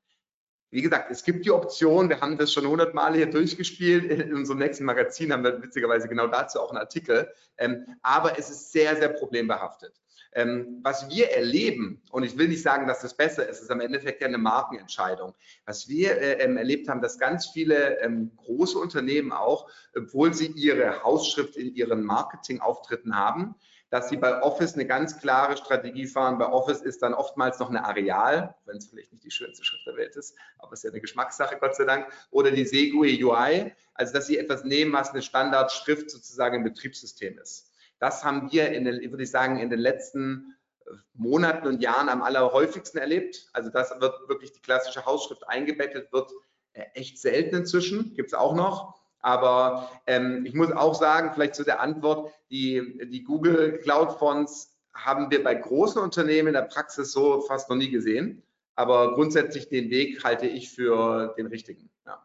Wie 0.71 0.81
gesagt, 0.81 1.09
es 1.09 1.23
gibt 1.23 1.45
die 1.45 1.51
Option, 1.51 2.09
wir 2.09 2.19
haben 2.19 2.37
das 2.37 2.51
schon 2.51 2.67
hundertmal 2.67 3.15
hier 3.15 3.27
durchgespielt, 3.27 4.11
in 4.11 4.33
unserem 4.33 4.59
nächsten 4.59 4.83
Magazin 4.83 5.31
haben 5.31 5.45
wir 5.45 5.63
witzigerweise 5.63 6.09
genau 6.09 6.27
dazu 6.27 6.59
auch 6.59 6.71
einen 6.71 6.79
Artikel, 6.79 7.31
ähm, 7.57 7.85
aber 8.01 8.37
es 8.37 8.49
ist 8.49 8.73
sehr, 8.73 8.97
sehr 8.97 9.07
problembehaftet. 9.07 9.93
Ähm, 10.33 10.79
was 10.83 11.09
wir 11.09 11.31
erleben, 11.31 12.01
und 12.11 12.23
ich 12.23 12.37
will 12.37 12.47
nicht 12.47 12.61
sagen, 12.61 12.87
dass 12.87 13.01
das 13.01 13.15
besser 13.15 13.47
ist, 13.47 13.61
ist 13.61 13.71
am 13.71 13.81
Endeffekt 13.81 14.21
ja 14.21 14.27
eine 14.27 14.37
Markenentscheidung. 14.37 15.33
Was 15.65 15.87
wir 15.87 16.19
äh, 16.19 16.43
ähm, 16.43 16.57
erlebt 16.57 16.87
haben, 16.89 17.01
dass 17.01 17.17
ganz 17.17 17.47
viele 17.47 17.99
ähm, 18.01 18.31
große 18.37 18.77
Unternehmen 18.77 19.31
auch, 19.31 19.69
obwohl 19.95 20.33
sie 20.33 20.47
ihre 20.47 21.03
Hausschrift 21.03 21.55
in 21.55 21.73
ihren 21.73 22.03
Marketingauftritten 22.03 23.15
haben, 23.15 23.55
dass 23.89 24.09
sie 24.09 24.17
bei 24.17 24.41
Office 24.41 24.73
eine 24.73 24.85
ganz 24.85 25.19
klare 25.19 25.55
Strategie 25.55 26.07
fahren. 26.07 26.37
Bei 26.37 26.47
Office 26.47 26.81
ist 26.81 27.01
dann 27.01 27.13
oftmals 27.13 27.59
noch 27.59 27.69
eine 27.69 27.85
Areal, 27.85 28.55
wenn 28.65 28.77
es 28.77 28.87
vielleicht 28.87 29.13
nicht 29.13 29.23
die 29.23 29.31
schönste 29.31 29.63
Schrift 29.63 29.85
der 29.85 29.95
Welt 29.95 30.15
ist, 30.15 30.35
aber 30.57 30.73
es 30.73 30.79
ist 30.79 30.83
ja 30.83 30.91
eine 30.91 31.01
Geschmackssache, 31.01 31.57
Gott 31.59 31.75
sei 31.75 31.85
Dank, 31.85 32.07
oder 32.31 32.51
die 32.51 32.65
Segue 32.65 33.07
UI, 33.07 33.73
also 33.93 34.13
dass 34.13 34.27
sie 34.27 34.37
etwas 34.37 34.63
nehmen, 34.63 34.91
was 34.93 35.11
eine 35.11 35.21
Standardschrift 35.21 36.09
sozusagen 36.09 36.57
im 36.57 36.63
Betriebssystem 36.63 37.37
ist. 37.39 37.66
Das 37.99 38.23
haben 38.23 38.51
wir, 38.51 38.71
in 38.71 38.85
den, 38.85 39.11
würde 39.11 39.23
ich 39.23 39.31
sagen, 39.31 39.57
in 39.59 39.69
den 39.69 39.79
letzten 39.79 40.55
äh, 40.85 40.91
Monaten 41.13 41.67
und 41.67 41.81
Jahren 41.81 42.09
am 42.09 42.21
allerhäufigsten 42.21 42.99
erlebt. 42.99 43.49
Also 43.53 43.69
das 43.69 43.91
wird 43.99 44.29
wirklich 44.29 44.51
die 44.51 44.61
klassische 44.61 45.05
Hausschrift 45.05 45.47
eingebettet, 45.47 46.11
wird 46.11 46.31
äh, 46.73 46.83
echt 46.93 47.19
selten 47.19 47.55
inzwischen, 47.55 48.13
gibt 48.13 48.29
es 48.29 48.33
auch 48.33 48.55
noch. 48.55 48.97
Aber 49.19 49.89
ähm, 50.05 50.45
ich 50.45 50.53
muss 50.53 50.71
auch 50.71 50.93
sagen, 50.93 51.31
vielleicht 51.33 51.55
zu 51.55 51.63
der 51.63 51.81
Antwort, 51.81 52.31
die, 52.49 52.99
die 53.11 53.23
Google 53.23 53.79
Cloud 53.79 54.13
Fonts 54.19 54.77
haben 54.93 55.29
wir 55.31 55.43
bei 55.43 55.55
großen 55.55 56.01
Unternehmen 56.01 56.49
in 56.49 56.53
der 56.53 56.63
Praxis 56.63 57.11
so 57.11 57.41
fast 57.41 57.69
noch 57.69 57.77
nie 57.77 57.89
gesehen. 57.89 58.43
Aber 58.75 59.15
grundsätzlich 59.15 59.69
den 59.69 59.89
Weg 59.89 60.23
halte 60.23 60.45
ich 60.45 60.69
für 60.69 61.33
den 61.37 61.47
richtigen. 61.47 61.89
Ja. 62.05 62.23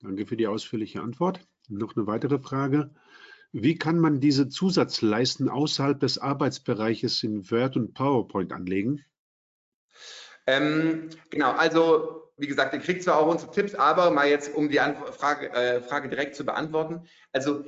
Danke 0.00 0.26
für 0.26 0.36
die 0.36 0.46
ausführliche 0.46 1.00
Antwort. 1.00 1.40
Noch 1.68 1.96
eine 1.96 2.06
weitere 2.06 2.38
Frage. 2.38 2.90
Wie 3.56 3.78
kann 3.78 4.00
man 4.00 4.18
diese 4.18 4.48
Zusatzleisten 4.48 5.48
außerhalb 5.48 6.00
des 6.00 6.18
Arbeitsbereiches 6.18 7.22
in 7.22 7.48
Word 7.52 7.76
und 7.76 7.94
PowerPoint 7.94 8.52
anlegen? 8.52 9.04
Ähm, 10.48 11.08
genau, 11.30 11.52
also 11.52 12.32
wie 12.36 12.48
gesagt, 12.48 12.74
ihr 12.74 12.80
kriegt 12.80 13.04
zwar 13.04 13.16
auch 13.16 13.28
unsere 13.28 13.52
Tipps, 13.52 13.76
aber 13.76 14.10
mal 14.10 14.28
jetzt, 14.28 14.52
um 14.56 14.68
die 14.68 14.80
Frage, 15.12 15.52
äh, 15.52 15.80
Frage 15.80 16.08
direkt 16.08 16.34
zu 16.34 16.44
beantworten. 16.44 17.06
Also 17.30 17.64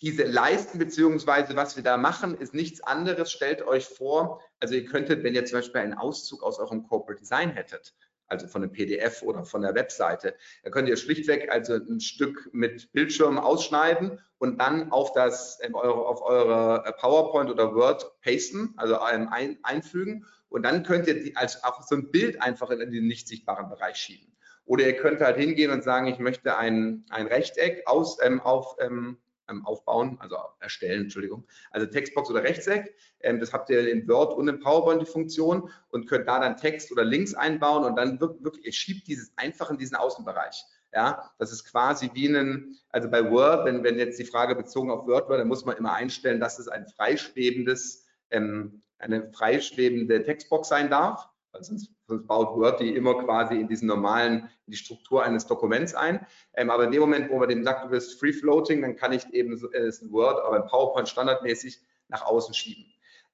diese 0.00 0.22
Leisten 0.22 0.78
beziehungsweise 0.78 1.56
was 1.56 1.74
wir 1.74 1.82
da 1.82 1.96
machen, 1.96 2.38
ist 2.38 2.54
nichts 2.54 2.80
anderes. 2.80 3.32
Stellt 3.32 3.66
euch 3.66 3.86
vor, 3.86 4.40
also 4.60 4.74
ihr 4.74 4.84
könntet, 4.84 5.24
wenn 5.24 5.34
ihr 5.34 5.44
zum 5.44 5.58
Beispiel 5.58 5.80
einen 5.80 5.94
Auszug 5.94 6.44
aus 6.44 6.60
eurem 6.60 6.84
Corporate 6.84 7.20
Design 7.20 7.50
hättet, 7.50 7.92
also 8.28 8.46
von 8.46 8.62
einem 8.62 8.72
PDF 8.72 9.22
oder 9.22 9.44
von 9.44 9.62
der 9.62 9.74
Webseite. 9.74 10.34
Da 10.62 10.70
könnt 10.70 10.88
ihr 10.88 10.96
schlichtweg 10.96 11.50
also 11.50 11.74
ein 11.74 12.00
Stück 12.00 12.50
mit 12.52 12.92
Bildschirm 12.92 13.38
ausschneiden 13.38 14.18
und 14.38 14.60
dann 14.60 14.92
auf 14.92 15.12
das 15.12 15.60
auf 15.72 16.22
eure 16.22 16.84
PowerPoint 16.98 17.50
oder 17.50 17.74
Word 17.74 18.20
pasten, 18.20 18.74
also 18.76 18.98
ein, 18.98 19.28
einfügen 19.62 20.24
und 20.54 20.62
dann 20.62 20.84
könnt 20.84 21.08
ihr 21.08 21.20
die 21.20 21.36
als 21.36 21.64
auch 21.64 21.82
so 21.82 21.96
ein 21.96 22.12
Bild 22.12 22.40
einfach 22.40 22.70
in 22.70 22.92
den 22.92 23.08
nicht 23.08 23.26
sichtbaren 23.26 23.68
Bereich 23.68 23.96
schieben. 23.96 24.36
Oder 24.66 24.86
ihr 24.86 24.96
könnt 24.96 25.20
halt 25.20 25.36
hingehen 25.36 25.72
und 25.72 25.82
sagen, 25.82 26.06
ich 26.06 26.20
möchte 26.20 26.56
ein, 26.56 27.04
ein 27.10 27.26
Rechteck 27.26 27.82
aus, 27.86 28.18
ähm, 28.22 28.40
auf, 28.40 28.76
ähm, 28.78 29.18
ähm, 29.48 29.64
aufbauen, 29.66 30.16
also 30.20 30.36
erstellen, 30.60 31.02
Entschuldigung, 31.02 31.46
also 31.70 31.86
Textbox 31.86 32.30
oder 32.30 32.42
Rechteck. 32.42 32.94
Ähm, 33.20 33.40
das 33.40 33.52
habt 33.52 33.70
ihr 33.70 33.88
in 33.90 34.06
Word 34.08 34.34
und 34.34 34.48
in 34.48 34.60
PowerPoint 34.60 35.02
die 35.02 35.10
Funktion 35.10 35.70
und 35.90 36.08
könnt 36.08 36.28
da 36.28 36.40
dann 36.40 36.56
Text 36.56 36.92
oder 36.92 37.04
Links 37.04 37.34
einbauen 37.34 37.84
und 37.84 37.96
dann 37.96 38.20
wirklich, 38.20 38.66
ihr 38.66 38.72
schiebt 38.72 39.06
dieses 39.08 39.32
einfach 39.36 39.70
in 39.70 39.78
diesen 39.78 39.96
Außenbereich. 39.96 40.64
Ja, 40.92 41.32
das 41.38 41.50
ist 41.50 41.64
quasi 41.64 42.10
wie 42.14 42.28
ein, 42.28 42.76
also 42.90 43.10
bei 43.10 43.28
Word, 43.28 43.64
wenn, 43.64 43.82
wenn 43.82 43.98
jetzt 43.98 44.18
die 44.18 44.24
Frage 44.24 44.54
bezogen 44.54 44.92
auf 44.92 45.06
Word 45.06 45.28
war, 45.28 45.38
dann 45.38 45.48
muss 45.48 45.64
man 45.64 45.76
immer 45.76 45.92
einstellen, 45.92 46.38
dass 46.38 46.60
es 46.60 46.68
ein 46.68 46.86
freischwebendes, 46.86 48.06
ähm, 48.30 48.80
eine 48.98 49.32
freischwebende 49.32 50.22
Textbox 50.22 50.68
sein 50.68 50.90
darf 50.90 51.28
weil 51.54 51.62
sonst, 51.62 51.93
sonst, 52.06 52.26
baut 52.26 52.56
Word 52.56 52.80
die 52.80 52.94
immer 52.94 53.14
quasi 53.24 53.60
in 53.60 53.68
diesen 53.68 53.88
normalen, 53.88 54.50
in 54.66 54.72
die 54.72 54.76
Struktur 54.76 55.22
eines 55.24 55.46
Dokuments 55.46 55.94
ein. 55.94 56.26
Ähm, 56.54 56.70
aber 56.70 56.84
in 56.84 56.92
dem 56.92 57.00
Moment, 57.00 57.30
wo 57.30 57.38
man 57.38 57.48
dem 57.48 57.64
sagt, 57.64 57.84
du 57.84 57.90
bist 57.90 58.18
free 58.18 58.32
floating, 58.32 58.82
dann 58.82 58.96
kann 58.96 59.12
ich 59.12 59.32
eben 59.32 59.56
so, 59.56 59.70
äh, 59.72 59.92
Word, 60.10 60.44
aber 60.44 60.56
ein 60.56 60.66
PowerPoint 60.66 61.08
standardmäßig 61.08 61.80
nach 62.08 62.22
außen 62.22 62.54
schieben. 62.54 62.84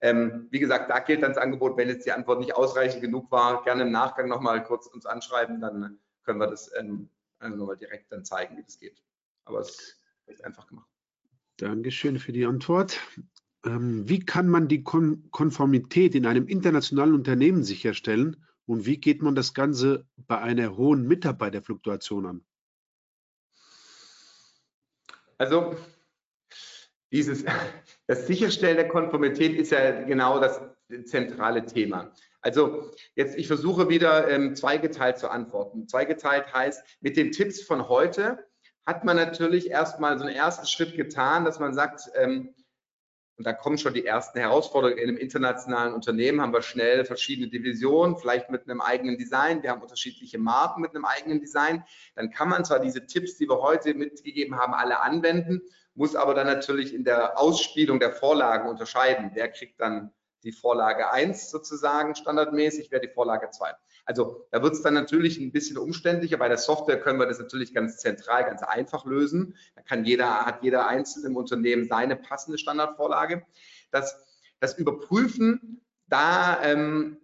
Ähm, 0.03 0.49
wie 0.51 0.61
gesagt, 0.61 0.91
da 0.91 0.99
gilt 1.01 1.23
dann 1.23 1.33
das 1.33 1.43
Angebot, 1.43 1.77
wenn 1.77 1.89
jetzt 1.89 2.07
die 2.07 2.13
Antwort 2.13 2.41
nicht 2.41 2.55
ausreichend 2.55 3.03
genug 3.03 3.31
war, 3.31 3.63
gerne 3.65 3.83
im 3.83 3.91
Nachgang 3.91 4.29
nochmal 4.29 4.63
kurz 4.63 4.87
uns 4.87 5.05
anschreiben, 5.05 5.61
dann 5.61 5.99
können 6.25 6.41
wir 6.41 6.47
das 6.47 6.71
ähm, 6.79 7.11
also 7.39 7.57
nochmal 7.57 7.77
direkt 7.77 8.13
dann 8.13 8.25
zeigen, 8.25 8.57
wie 8.57 8.63
das 8.63 8.79
geht. 8.79 9.03
Aber 9.45 9.61
es 9.61 9.71
ist 9.71 10.01
recht 10.29 10.45
einfach 10.45 10.67
gemacht. 10.67 10.89
Dankeschön 11.57 12.19
für 12.19 12.33
die 12.33 12.47
Antwort. 12.47 12.99
Ähm, 13.65 14.09
wie 14.09 14.21
kann 14.21 14.49
man 14.49 14.69
die 14.69 14.83
Kon 14.83 15.29
Konformität 15.31 16.15
in 16.15 16.25
einem 16.25 16.47
internationalen 16.47 17.15
Unternehmen 17.15 17.63
sicherstellen 17.63 18.47
und 18.71 18.87
wie 18.87 18.99
geht 18.99 19.21
man 19.21 19.35
das 19.35 19.53
Ganze 19.53 20.07
bei 20.17 20.39
einer 20.39 20.77
hohen 20.77 21.05
Mitarbeiterfluktuation 21.09 22.25
an? 22.25 22.45
Also 25.39 25.75
dieses, 27.11 27.45
das 28.07 28.29
Sicherstellen 28.29 28.77
der 28.77 28.87
Konformität 28.87 29.57
ist 29.59 29.73
ja 29.73 30.05
genau 30.05 30.39
das 30.39 30.61
zentrale 31.07 31.67
Thema. 31.67 32.13
Also 32.43 32.93
jetzt, 33.17 33.37
ich 33.37 33.49
versuche 33.49 33.89
wieder 33.89 34.31
ähm, 34.31 34.55
zweigeteilt 34.55 35.19
zu 35.19 35.29
antworten. 35.29 35.89
Zweigeteilt 35.89 36.55
heißt, 36.55 36.99
mit 37.01 37.17
den 37.17 37.33
Tipps 37.33 37.61
von 37.61 37.89
heute 37.89 38.47
hat 38.87 39.05
man 39.05 39.17
natürlich 39.17 39.69
erstmal 39.69 40.17
so 40.17 40.25
einen 40.25 40.37
ersten 40.37 40.69
Schritt 40.69 40.95
getan, 40.97 41.45
dass 41.45 41.59
man 41.59 41.75
sagt, 41.75 42.03
ähm, 42.15 42.55
und 43.41 43.47
da 43.47 43.55
kommen 43.55 43.79
schon 43.79 43.95
die 43.95 44.05
ersten 44.05 44.39
Herausforderungen. 44.39 44.99
In 44.99 45.09
einem 45.09 45.17
internationalen 45.17 45.95
Unternehmen 45.95 46.43
haben 46.43 46.53
wir 46.53 46.61
schnell 46.61 47.07
verschiedene 47.07 47.49
Divisionen, 47.49 48.19
vielleicht 48.19 48.51
mit 48.51 48.69
einem 48.69 48.83
eigenen 48.83 49.17
Design. 49.17 49.63
Wir 49.63 49.71
haben 49.71 49.81
unterschiedliche 49.81 50.37
Marken 50.37 50.83
mit 50.83 50.95
einem 50.95 51.07
eigenen 51.07 51.41
Design. 51.41 51.83
Dann 52.17 52.31
kann 52.31 52.51
man 52.51 52.67
zwar 52.67 52.81
diese 52.81 53.07
Tipps, 53.07 53.39
die 53.39 53.49
wir 53.49 53.63
heute 53.63 53.95
mitgegeben 53.95 54.59
haben, 54.59 54.75
alle 54.75 55.01
anwenden, 55.01 55.63
muss 55.95 56.17
aber 56.17 56.35
dann 56.35 56.49
natürlich 56.49 56.93
in 56.93 57.03
der 57.03 57.39
Ausspielung 57.39 57.99
der 57.99 58.13
Vorlagen 58.13 58.69
unterscheiden. 58.69 59.31
Wer 59.33 59.49
kriegt 59.49 59.81
dann 59.81 60.13
die 60.43 60.53
Vorlage 60.53 61.11
1 61.11 61.51
sozusagen 61.51 62.15
standardmäßig, 62.15 62.91
wer 62.91 63.01
die 63.01 63.09
Vorlage 63.09 63.49
2. 63.49 63.73
Also 64.05 64.47
da 64.51 64.63
wird 64.63 64.75
es 64.75 64.83
dann 64.83 64.95
natürlich 64.95 65.39
ein 65.39 65.53
bisschen 65.53 65.79
umständlicher. 65.79 66.37
Bei 66.39 66.49
der 66.49 66.59
Software 66.59 67.01
können 67.01 67.19
wir 67.19 67.27
das 67.27 67.39
natürlich 67.39 67.75
ganz 67.75 67.99
zentral, 67.99 68.45
ganz 68.45 68.63
einfach 68.63 69.05
lösen. 69.05 69.57
Da 69.77 69.83
kann 69.83 70.05
jeder, 70.05 70.47
hat 70.47 70.63
jeder 70.63 70.87
einzelne 70.87 71.29
im 71.29 71.37
Unternehmen 71.37 71.87
seine 71.87 72.17
passende 72.17 72.59
Standardvorlage. 72.59 73.47
Das, 73.91 74.17
das 74.61 74.79
Überprüfen, 74.79 75.81
da, 76.07 76.63
ähm, 76.63 77.19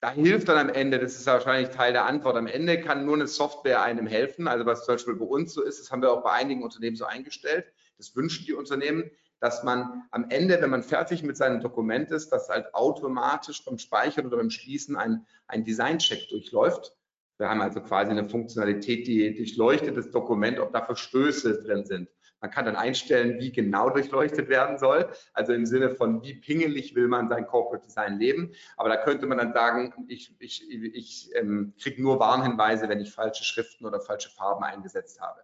da 0.00 0.10
hilft 0.10 0.48
dann 0.48 0.58
am 0.58 0.74
Ende, 0.74 0.98
das 0.98 1.16
ist 1.16 1.26
wahrscheinlich 1.26 1.70
Teil 1.70 1.92
der 1.92 2.06
Antwort, 2.06 2.36
am 2.36 2.46
Ende 2.46 2.80
kann 2.80 3.04
nur 3.04 3.14
eine 3.14 3.26
Software 3.26 3.82
einem 3.82 4.06
helfen. 4.06 4.48
Also 4.48 4.66
was 4.66 4.84
zum 4.84 4.94
Beispiel 4.94 5.14
bei 5.14 5.26
uns 5.26 5.52
so 5.52 5.62
ist, 5.62 5.80
das 5.80 5.90
haben 5.90 6.02
wir 6.02 6.10
auch 6.12 6.22
bei 6.22 6.32
einigen 6.32 6.62
Unternehmen 6.62 6.96
so 6.96 7.04
eingestellt. 7.04 7.66
Das 7.98 8.16
wünschen 8.16 8.46
die 8.46 8.54
Unternehmen, 8.54 9.10
dass 9.40 9.62
man 9.64 10.04
am 10.10 10.26
Ende, 10.28 10.60
wenn 10.60 10.70
man 10.70 10.82
fertig 10.82 11.22
mit 11.22 11.36
seinem 11.36 11.60
Dokument 11.60 12.10
ist, 12.10 12.30
dass 12.30 12.48
halt 12.48 12.74
automatisch 12.74 13.64
beim 13.64 13.78
Speichern 13.78 14.26
oder 14.26 14.36
beim 14.36 14.50
Schließen 14.50 14.96
ein, 14.96 15.26
ein 15.46 15.64
Design-Check 15.64 16.28
durchläuft. 16.28 16.96
Wir 17.38 17.48
haben 17.48 17.62
also 17.62 17.80
quasi 17.80 18.10
eine 18.10 18.28
Funktionalität, 18.28 19.06
die 19.06 19.34
durchleuchtet 19.34 19.96
das 19.96 20.10
Dokument, 20.10 20.58
ob 20.58 20.72
da 20.72 20.84
Verstöße 20.84 21.62
drin 21.62 21.86
sind. 21.86 22.08
Man 22.42 22.50
kann 22.50 22.64
dann 22.64 22.76
einstellen, 22.76 23.38
wie 23.38 23.52
genau 23.52 23.90
durchleuchtet 23.90 24.48
werden 24.48 24.78
soll, 24.78 25.10
also 25.34 25.52
im 25.52 25.66
Sinne 25.66 25.90
von, 25.90 26.22
wie 26.22 26.34
pingelig 26.34 26.94
will 26.94 27.06
man 27.06 27.28
sein 27.28 27.46
Corporate 27.46 27.84
Design 27.84 28.18
leben. 28.18 28.52
Aber 28.76 28.88
da 28.88 28.96
könnte 28.96 29.26
man 29.26 29.38
dann 29.38 29.52
sagen, 29.52 29.92
ich, 30.08 30.34
ich, 30.38 30.70
ich 30.70 31.30
ähm, 31.34 31.74
kriege 31.80 32.02
nur 32.02 32.18
Warnhinweise, 32.18 32.88
wenn 32.88 33.00
ich 33.00 33.12
falsche 33.12 33.44
Schriften 33.44 33.84
oder 33.84 34.00
falsche 34.00 34.30
Farben 34.30 34.64
eingesetzt 34.64 35.20
habe. 35.20 35.40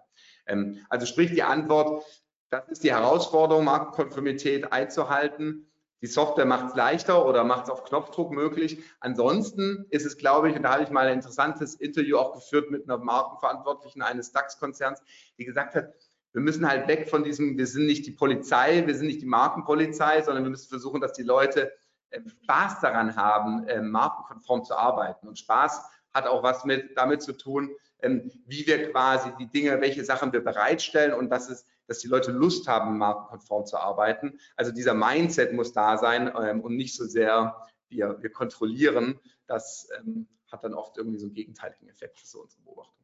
Ähm, 0.47 0.79
also 0.89 1.05
sprich 1.05 1.31
die 1.31 1.43
Antwort, 1.43 2.03
das 2.51 2.69
ist 2.69 2.85
die 2.85 2.93
Herausforderung, 2.93 3.65
Markenkonformität 3.65 4.73
einzuhalten. 4.73 5.67
Die 6.03 6.07
Software 6.07 6.45
macht 6.45 6.71
es 6.71 6.77
leichter 6.77 7.27
oder 7.27 7.43
macht 7.43 7.65
es 7.65 7.71
auf 7.71 7.85
Knopfdruck 7.85 8.31
möglich. 8.31 8.83
Ansonsten 9.01 9.87
ist 9.91 10.05
es, 10.05 10.19
glaube 10.19 10.51
ich, 10.51 10.57
und 10.57 10.63
da 10.63 10.75
habe 10.75 10.83
ich 10.83 10.91
mal 10.91 11.07
ein 11.07 11.15
interessantes 11.15 11.75
Interview 11.75 12.19
auch 12.19 12.35
geführt 12.35 12.71
mit 12.71 12.85
einer 12.85 12.99
Markenverantwortlichen 12.99 14.03
eines 14.03 14.31
DAX-Konzerns, 14.33 15.03
die 15.39 15.45
gesagt 15.45 15.75
hat, 15.75 15.95
wir 16.33 16.43
müssen 16.43 16.69
halt 16.69 16.87
weg 16.87 17.09
von 17.09 17.25
diesem, 17.25 17.57
wir 17.57 17.67
sind 17.67 17.87
nicht 17.87 18.07
die 18.07 18.11
Polizei, 18.11 18.87
wir 18.87 18.95
sind 18.95 19.07
nicht 19.07 19.23
die 19.23 19.27
Markenpolizei, 19.27 20.21
sondern 20.21 20.45
wir 20.45 20.51
müssen 20.51 20.69
versuchen, 20.69 21.01
dass 21.01 21.15
die 21.15 21.23
Leute 21.23 21.73
ähm, 22.11 22.29
Spaß 22.29 22.81
daran 22.81 23.17
haben, 23.17 23.65
ähm, 23.69 23.91
markenkonform 23.91 24.65
zu 24.65 24.77
arbeiten. 24.77 25.29
Und 25.29 25.39
Spaß 25.39 25.83
hat 26.13 26.27
auch 26.27 26.43
was 26.43 26.65
mit, 26.67 26.97
damit 26.97 27.23
zu 27.23 27.33
tun, 27.33 27.75
wie 28.09 28.67
wir 28.67 28.91
quasi 28.91 29.31
die 29.39 29.49
Dinge, 29.49 29.81
welche 29.81 30.05
Sachen 30.05 30.33
wir 30.33 30.43
bereitstellen 30.43 31.15
und 31.15 31.31
dass 31.31 31.49
es 31.49 31.65
dass 31.87 32.01
die 32.01 32.09
Leute 32.09 32.33
Lust 32.33 32.69
haben, 32.69 32.99
markenkonform 32.99 33.67
zu 33.67 33.79
arbeiten. 33.79 34.39
Also 34.57 34.73
dieser 34.73 34.95
Mindset 34.95 35.53
muss 35.53 35.73
da 35.73 35.99
sein 35.99 36.33
ähm, 36.41 36.61
und 36.61 36.77
nicht 36.77 36.97
so 36.97 37.07
sehr 37.07 37.57
wir, 37.89 38.21
wir 38.21 38.31
kontrollieren. 38.31 39.21
Das 39.47 39.89
ähm, 39.99 40.29
hat 40.51 40.65
dann 40.65 40.75
oft 40.75 40.97
irgendwie 40.97 41.19
so 41.19 41.27
einen 41.27 41.35
gegenteiligen 41.35 41.89
Effekt, 41.89 42.17
das 42.17 42.25
ist 42.25 42.33
so 42.33 42.43
unsere 42.43 42.63
Beobachtung. 42.63 42.95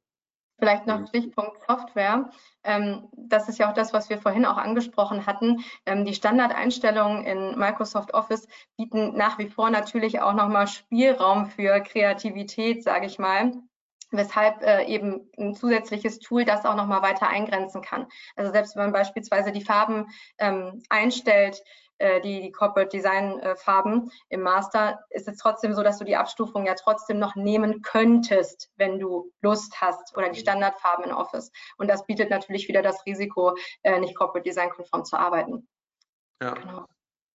Vielleicht 0.58 0.86
noch 0.86 1.08
Stichpunkt 1.08 1.58
Software. 1.66 2.30
Ähm, 2.62 3.08
das 3.16 3.48
ist 3.48 3.58
ja 3.58 3.68
auch 3.68 3.74
das, 3.74 3.92
was 3.92 4.10
wir 4.10 4.18
vorhin 4.18 4.44
auch 4.44 4.58
angesprochen 4.58 5.26
hatten. 5.26 5.64
Ähm, 5.86 6.04
die 6.04 6.14
Standardeinstellungen 6.14 7.24
in 7.24 7.58
Microsoft 7.58 8.14
Office 8.14 8.46
bieten 8.76 9.16
nach 9.16 9.38
wie 9.38 9.48
vor 9.48 9.70
natürlich 9.70 10.20
auch 10.20 10.34
nochmal 10.34 10.68
Spielraum 10.68 11.46
für 11.46 11.80
Kreativität, 11.80 12.84
sage 12.84 13.06
ich 13.06 13.18
mal 13.18 13.52
weshalb 14.12 14.62
äh, 14.62 14.84
eben 14.84 15.30
ein 15.38 15.54
zusätzliches 15.54 16.18
Tool 16.18 16.44
das 16.44 16.64
auch 16.64 16.76
nochmal 16.76 17.02
weiter 17.02 17.28
eingrenzen 17.28 17.82
kann. 17.82 18.06
Also 18.36 18.52
selbst 18.52 18.76
wenn 18.76 18.84
man 18.84 18.92
beispielsweise 18.92 19.52
die 19.52 19.64
Farben 19.64 20.06
ähm, 20.38 20.82
einstellt, 20.88 21.62
äh, 21.98 22.20
die, 22.20 22.40
die 22.42 22.52
Corporate 22.52 22.88
Design 22.88 23.38
äh, 23.40 23.54
Farben 23.54 24.10
im 24.28 24.42
Master, 24.42 24.98
ist 25.10 25.28
es 25.28 25.36
trotzdem 25.38 25.72
so, 25.72 25.82
dass 25.82 25.98
du 25.98 26.04
die 26.04 26.16
Abstufung 26.16 26.66
ja 26.66 26.74
trotzdem 26.74 27.18
noch 27.18 27.36
nehmen 27.36 27.82
könntest, 27.82 28.70
wenn 28.76 28.98
du 28.98 29.30
Lust 29.40 29.80
hast 29.80 30.16
oder 30.16 30.28
die 30.28 30.38
mhm. 30.38 30.42
Standardfarben 30.42 31.04
in 31.04 31.12
Office. 31.12 31.52
Und 31.78 31.88
das 31.88 32.04
bietet 32.04 32.28
natürlich 32.28 32.66
wieder 32.66 32.82
das 32.82 33.06
Risiko, 33.06 33.54
äh, 33.82 34.00
nicht 34.00 34.16
Corporate 34.16 34.48
Design 34.48 34.70
konform 34.70 35.04
zu 35.04 35.16
arbeiten. 35.16 35.68
Ja. 36.42 36.54
Genau. 36.54 36.86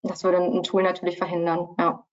Das 0.03 0.23
würde 0.23 0.37
ein 0.37 0.63
Tool 0.63 0.83
natürlich 0.83 1.17
verhindern, 1.17 1.69
ja. 1.79 2.03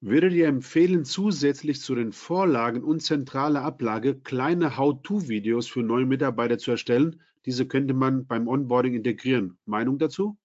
Würdet 0.00 0.32
ihr 0.32 0.46
empfehlen, 0.46 1.04
zusätzlich 1.04 1.80
zu 1.80 1.96
den 1.96 2.12
Vorlagen 2.12 2.84
und 2.84 3.00
zentraler 3.00 3.62
Ablage 3.62 4.14
kleine 4.14 4.76
How-to-Videos 4.76 5.66
für 5.66 5.82
neue 5.82 6.06
Mitarbeiter 6.06 6.56
zu 6.56 6.70
erstellen? 6.70 7.20
Diese 7.46 7.66
könnte 7.66 7.94
man 7.94 8.24
beim 8.24 8.46
Onboarding 8.46 8.94
integrieren. 8.94 9.58
Meinung 9.64 9.98
dazu? 9.98 10.36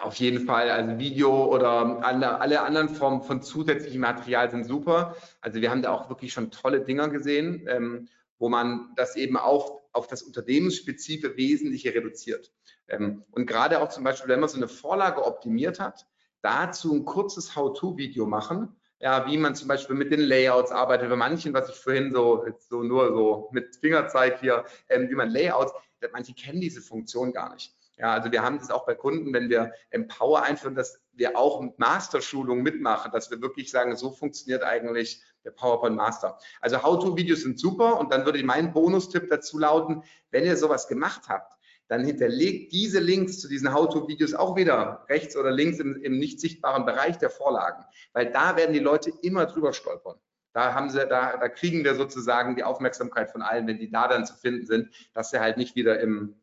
Auf 0.00 0.14
jeden 0.14 0.46
Fall. 0.46 0.70
Also 0.70 0.98
Video 0.98 1.44
oder 1.52 2.02
alle, 2.02 2.40
alle 2.40 2.62
anderen 2.62 2.88
Formen 2.88 3.20
von 3.20 3.42
zusätzlichem 3.42 4.00
Material 4.00 4.50
sind 4.50 4.64
super. 4.64 5.14
Also 5.42 5.60
wir 5.60 5.70
haben 5.70 5.82
da 5.82 5.90
auch 5.90 6.08
wirklich 6.08 6.32
schon 6.32 6.50
tolle 6.50 6.80
Dinger 6.80 7.10
gesehen, 7.10 7.66
ähm, 7.68 8.08
wo 8.38 8.48
man 8.48 8.92
das 8.96 9.14
eben 9.14 9.36
auch 9.36 9.82
auf 9.92 10.06
das 10.06 10.22
unternehmensspezifische 10.22 11.36
Wesentliche 11.36 11.94
reduziert. 11.94 12.50
Ähm, 12.88 13.24
und 13.30 13.44
gerade 13.46 13.82
auch 13.82 13.90
zum 13.90 14.04
Beispiel, 14.04 14.30
wenn 14.30 14.40
man 14.40 14.48
so 14.48 14.56
eine 14.56 14.68
Vorlage 14.68 15.22
optimiert 15.22 15.80
hat, 15.80 16.06
dazu 16.42 16.94
ein 16.94 17.04
kurzes 17.04 17.56
How-To-Video 17.56 18.26
machen, 18.26 18.76
ja, 18.98 19.26
wie 19.26 19.36
man 19.36 19.54
zum 19.54 19.68
Beispiel 19.68 19.96
mit 19.96 20.12
den 20.12 20.20
Layouts 20.20 20.70
arbeitet. 20.70 21.08
Bei 21.08 21.16
manchen, 21.16 21.52
was 21.54 21.68
ich 21.68 21.76
vorhin 21.76 22.12
so, 22.12 22.44
so 22.58 22.82
nur 22.82 23.08
so 23.08 23.48
mit 23.52 23.76
Fingerzeig 23.76 24.40
hier, 24.40 24.64
ähm, 24.88 25.08
wie 25.08 25.14
man 25.14 25.30
Layouts, 25.30 25.72
manche 26.12 26.34
kennen 26.34 26.60
diese 26.60 26.82
Funktion 26.82 27.32
gar 27.32 27.52
nicht. 27.52 27.74
Ja, 27.98 28.14
also 28.14 28.32
wir 28.32 28.42
haben 28.42 28.58
das 28.58 28.70
auch 28.70 28.86
bei 28.86 28.94
Kunden, 28.94 29.32
wenn 29.32 29.50
wir 29.50 29.72
Empower 29.90 30.42
einführen, 30.42 30.74
dass 30.74 31.00
wir 31.12 31.36
auch 31.36 31.60
mit 31.60 31.78
Masterschulungen 31.78 32.62
mitmachen, 32.62 33.12
dass 33.12 33.30
wir 33.30 33.40
wirklich 33.42 33.70
sagen, 33.70 33.94
so 33.96 34.10
funktioniert 34.10 34.62
eigentlich 34.62 35.22
der 35.44 35.50
PowerPoint 35.50 35.96
Master. 35.96 36.38
Also 36.60 36.82
How-to-Videos 36.82 37.42
sind 37.42 37.58
super 37.58 37.98
und 38.00 38.12
dann 38.12 38.24
würde 38.24 38.42
mein 38.44 38.72
Bonustipp 38.72 39.28
dazu 39.28 39.58
lauten, 39.58 40.02
wenn 40.30 40.44
ihr 40.44 40.56
sowas 40.56 40.88
gemacht 40.88 41.28
habt, 41.28 41.54
dann 41.92 42.06
hinterlegt 42.06 42.72
diese 42.72 43.00
Links 43.00 43.38
zu 43.38 43.48
diesen 43.48 43.70
How-to-Videos 43.70 44.32
auch 44.32 44.56
wieder 44.56 45.04
rechts 45.10 45.36
oder 45.36 45.50
links 45.50 45.78
im, 45.78 46.02
im 46.02 46.18
nicht 46.18 46.40
sichtbaren 46.40 46.86
Bereich 46.86 47.18
der 47.18 47.28
Vorlagen, 47.28 47.84
weil 48.14 48.32
da 48.32 48.56
werden 48.56 48.72
die 48.72 48.78
Leute 48.78 49.12
immer 49.20 49.44
drüber 49.44 49.74
stolpern. 49.74 50.16
Da 50.54 50.72
haben 50.72 50.88
sie, 50.88 51.06
da, 51.06 51.36
da 51.36 51.48
kriegen 51.50 51.84
wir 51.84 51.94
sozusagen 51.94 52.56
die 52.56 52.64
Aufmerksamkeit 52.64 53.30
von 53.30 53.42
allen, 53.42 53.66
wenn 53.66 53.78
die 53.78 53.90
da 53.90 54.08
dann 54.08 54.24
zu 54.24 54.34
finden 54.34 54.64
sind, 54.64 54.88
dass 55.12 55.28
sie 55.28 55.40
halt 55.40 55.58
nicht 55.58 55.76
wieder 55.76 56.00
im, 56.00 56.34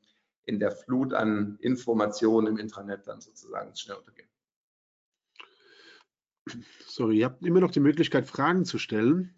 in 0.46 0.60
der 0.60 0.72
Flut 0.72 1.16
an 1.16 1.58
Informationen 1.62 2.46
im 2.46 2.58
Intranet 2.58 3.08
dann 3.08 3.20
sozusagen 3.20 3.76
schnell 3.76 3.98
untergehen. 3.98 4.30
So, 6.86 7.10
ihr 7.10 7.26
habt 7.26 7.44
immer 7.44 7.60
noch 7.60 7.72
die 7.72 7.80
Möglichkeit, 7.80 8.28
Fragen 8.28 8.66
zu 8.66 8.78
stellen. 8.78 9.34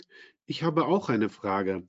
Ich 0.45 0.63
habe 0.63 0.83
auch 0.83 1.07
eine 1.07 1.29
Frage. 1.29 1.87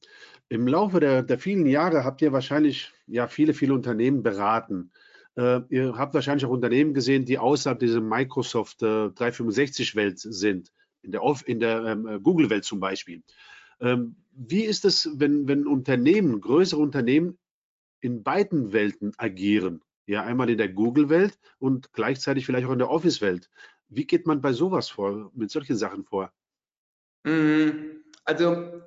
Im 0.53 0.69
Laufe 0.69 1.01
der, 1.01 1.23
der 1.23 1.39
vielen 1.39 1.65
Jahre 1.65 2.05
habt 2.05 2.21
ihr 2.21 2.31
wahrscheinlich 2.31 2.93
ja 3.07 3.27
viele, 3.27 3.55
viele 3.55 3.73
Unternehmen 3.73 4.23
beraten. 4.23 4.91
Äh, 5.35 5.61
ihr 5.71 5.97
habt 5.97 6.13
wahrscheinlich 6.13 6.45
auch 6.45 6.51
Unternehmen 6.51 6.93
gesehen, 6.93 7.25
die 7.25 7.39
außerhalb 7.39 7.79
dieser 7.79 8.03
Microsoft 8.03 8.83
äh, 8.83 9.07
365-Welt 9.07 10.19
sind, 10.19 10.71
in 11.01 11.11
der, 11.11 11.23
der 11.47 11.85
ähm, 11.87 12.23
Google-Welt 12.23 12.65
zum 12.65 12.81
Beispiel. 12.81 13.23
Ähm, 13.81 14.17
wie 14.33 14.65
ist 14.65 14.85
es, 14.85 15.09
wenn, 15.15 15.49
wenn 15.49 15.67
Unternehmen, 15.67 16.39
größere 16.43 16.83
Unternehmen 16.83 17.39
in 18.01 18.23
beiden 18.23 18.75
Welten 18.75 19.15
agieren. 19.17 19.83
Ja, 20.05 20.23
einmal 20.23 20.51
in 20.51 20.59
der 20.59 20.69
Google-Welt 20.69 21.39
und 21.61 21.95
gleichzeitig 21.95 22.45
vielleicht 22.45 22.67
auch 22.67 22.73
in 22.73 22.79
der 22.79 22.91
Office-Welt. 22.91 23.49
Wie 23.89 24.07
geht 24.07 24.27
man 24.27 24.43
bei 24.43 24.53
sowas 24.53 24.91
vor, 24.91 25.33
mit 25.35 25.51
solchen 25.51 25.77
Sachen 25.77 26.05
vor? 26.05 26.31
Mhm. 27.25 28.03
Also 28.27 28.83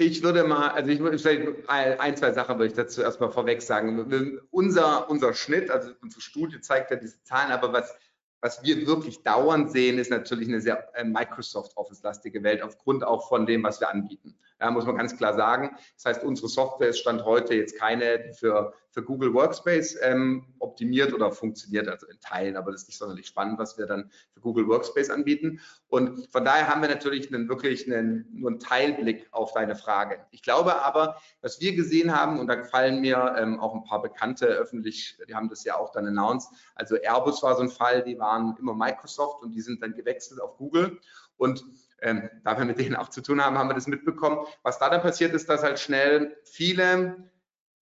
ich 0.00 0.22
würde 0.22 0.44
mal, 0.44 0.68
also 0.68 0.90
ich 0.90 1.00
würde 1.00 1.18
vielleicht 1.18 1.68
ein, 1.68 2.16
zwei 2.16 2.32
Sachen 2.32 2.56
würde 2.56 2.68
ich 2.68 2.74
dazu 2.74 3.02
erstmal 3.02 3.32
vorweg 3.32 3.60
sagen. 3.60 4.38
Unser, 4.52 5.10
unser 5.10 5.34
Schnitt, 5.34 5.70
also 5.70 5.90
unsere 6.00 6.20
Studie 6.20 6.60
zeigt 6.60 6.92
ja 6.92 6.96
diese 6.96 7.20
Zahlen, 7.24 7.50
aber 7.50 7.72
was, 7.72 7.96
was 8.40 8.62
wir 8.62 8.86
wirklich 8.86 9.24
dauernd 9.24 9.72
sehen, 9.72 9.98
ist 9.98 10.12
natürlich 10.12 10.46
eine 10.46 10.60
sehr 10.60 10.88
äh, 10.94 11.02
Microsoft 11.02 11.76
Office-lastige 11.76 12.44
Welt, 12.44 12.62
aufgrund 12.62 13.02
auch 13.02 13.28
von 13.28 13.44
dem, 13.44 13.64
was 13.64 13.80
wir 13.80 13.90
anbieten. 13.90 14.38
Ja, 14.60 14.70
muss 14.72 14.86
man 14.86 14.96
ganz 14.96 15.16
klar 15.16 15.34
sagen. 15.34 15.76
Das 15.94 16.04
heißt, 16.04 16.24
unsere 16.24 16.48
Software 16.48 16.88
ist 16.88 16.98
Stand 16.98 17.24
heute 17.24 17.54
jetzt 17.54 17.78
keine, 17.78 18.32
für, 18.34 18.72
für 18.90 19.04
Google 19.04 19.32
Workspace 19.32 19.96
ähm, 20.02 20.46
optimiert 20.58 21.12
oder 21.14 21.30
funktioniert, 21.30 21.86
also 21.86 22.08
in 22.08 22.18
Teilen, 22.18 22.56
aber 22.56 22.72
das 22.72 22.82
ist 22.82 22.88
nicht 22.88 22.98
sonderlich 22.98 23.26
spannend, 23.26 23.58
was 23.60 23.78
wir 23.78 23.86
dann 23.86 24.10
für 24.34 24.40
Google 24.40 24.66
Workspace 24.66 25.10
anbieten. 25.10 25.60
Und 25.86 26.28
von 26.32 26.44
daher 26.44 26.68
haben 26.68 26.82
wir 26.82 26.88
natürlich 26.88 27.32
einen, 27.32 27.48
wirklich 27.48 27.86
einen, 27.86 28.26
nur 28.32 28.50
einen 28.50 28.58
Teilblick 28.58 29.28
auf 29.30 29.52
deine 29.52 29.76
Frage. 29.76 30.26
Ich 30.32 30.42
glaube 30.42 30.82
aber, 30.82 31.16
was 31.40 31.60
wir 31.60 31.76
gesehen 31.76 32.14
haben, 32.14 32.40
und 32.40 32.48
da 32.48 32.64
fallen 32.64 33.00
mir 33.00 33.36
ähm, 33.38 33.60
auch 33.60 33.74
ein 33.76 33.84
paar 33.84 34.02
Bekannte 34.02 34.46
öffentlich, 34.46 35.16
die 35.28 35.34
haben 35.36 35.48
das 35.48 35.62
ja 35.62 35.76
auch 35.76 35.92
dann 35.92 36.06
announced, 36.06 36.50
also 36.74 36.96
Airbus 36.96 37.44
war 37.44 37.54
so 37.54 37.62
ein 37.62 37.70
Fall, 37.70 38.02
die 38.02 38.18
waren 38.18 38.56
immer 38.58 38.74
Microsoft 38.74 39.40
und 39.42 39.52
die 39.52 39.60
sind 39.60 39.82
dann 39.82 39.94
gewechselt 39.94 40.40
auf 40.40 40.56
Google. 40.56 40.98
Und 41.36 41.64
ähm, 42.00 42.30
da 42.44 42.56
wir 42.58 42.64
mit 42.64 42.78
denen 42.78 42.96
auch 42.96 43.08
zu 43.08 43.22
tun 43.22 43.44
haben, 43.44 43.58
haben 43.58 43.68
wir 43.68 43.74
das 43.74 43.86
mitbekommen. 43.86 44.46
Was 44.62 44.78
da 44.78 44.88
dann 44.88 45.02
passiert 45.02 45.34
ist, 45.34 45.48
dass 45.48 45.62
halt 45.62 45.78
schnell 45.78 46.36
viele, 46.44 47.30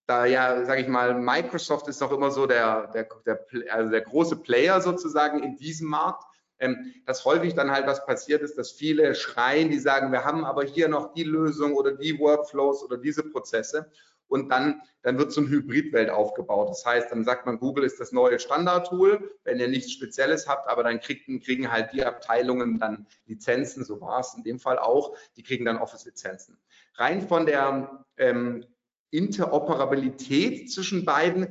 da 0.05 0.25
ja, 0.25 0.65
sage 0.65 0.81
ich 0.81 0.87
mal, 0.87 1.13
Microsoft 1.13 1.87
ist 1.87 2.01
noch 2.01 2.11
immer 2.11 2.31
so 2.31 2.47
der, 2.47 2.87
der, 2.87 3.07
der, 3.25 3.45
also 3.71 3.89
der 3.91 4.01
große 4.01 4.37
Player 4.37 4.81
sozusagen 4.81 5.43
in 5.43 5.57
diesem 5.57 5.89
Markt, 5.89 6.23
ähm, 6.59 6.93
dass 7.05 7.25
häufig 7.25 7.53
dann 7.53 7.71
halt 7.71 7.85
was 7.85 8.05
passiert 8.05 8.41
ist, 8.41 8.57
dass 8.57 8.71
viele 8.71 9.13
schreien, 9.13 9.69
die 9.69 9.79
sagen, 9.79 10.11
wir 10.11 10.25
haben 10.25 10.43
aber 10.43 10.63
hier 10.63 10.87
noch 10.87 11.13
die 11.13 11.23
Lösung 11.23 11.73
oder 11.73 11.91
die 11.91 12.17
Workflows 12.17 12.83
oder 12.83 12.97
diese 12.97 13.23
Prozesse 13.23 13.91
und 14.27 14.49
dann, 14.49 14.81
dann 15.01 15.17
wird 15.17 15.31
so 15.31 15.41
eine 15.41 15.49
Hybridwelt 15.49 16.09
aufgebaut. 16.09 16.69
Das 16.69 16.85
heißt, 16.85 17.11
dann 17.11 17.23
sagt 17.23 17.45
man, 17.45 17.59
Google 17.59 17.83
ist 17.83 17.99
das 17.99 18.11
neue 18.11 18.39
Standardtool, 18.39 19.31
wenn 19.43 19.59
ihr 19.59 19.67
nichts 19.67 19.91
Spezielles 19.91 20.47
habt, 20.47 20.69
aber 20.69 20.83
dann 20.83 20.99
kriegen, 20.99 21.39
kriegen 21.39 21.71
halt 21.71 21.93
die 21.93 22.03
Abteilungen 22.03 22.79
dann 22.79 23.07
Lizenzen, 23.25 23.83
so 23.83 24.01
war 24.01 24.19
es 24.19 24.33
in 24.35 24.43
dem 24.43 24.59
Fall 24.59 24.79
auch, 24.79 25.15
die 25.35 25.43
kriegen 25.43 25.65
dann 25.65 25.77
Office-Lizenzen. 25.77 26.57
Rein 26.95 27.27
von 27.27 27.45
der 27.45 28.05
ähm, 28.17 28.65
Interoperabilität 29.11 30.71
zwischen 30.71 31.05
beiden, 31.05 31.47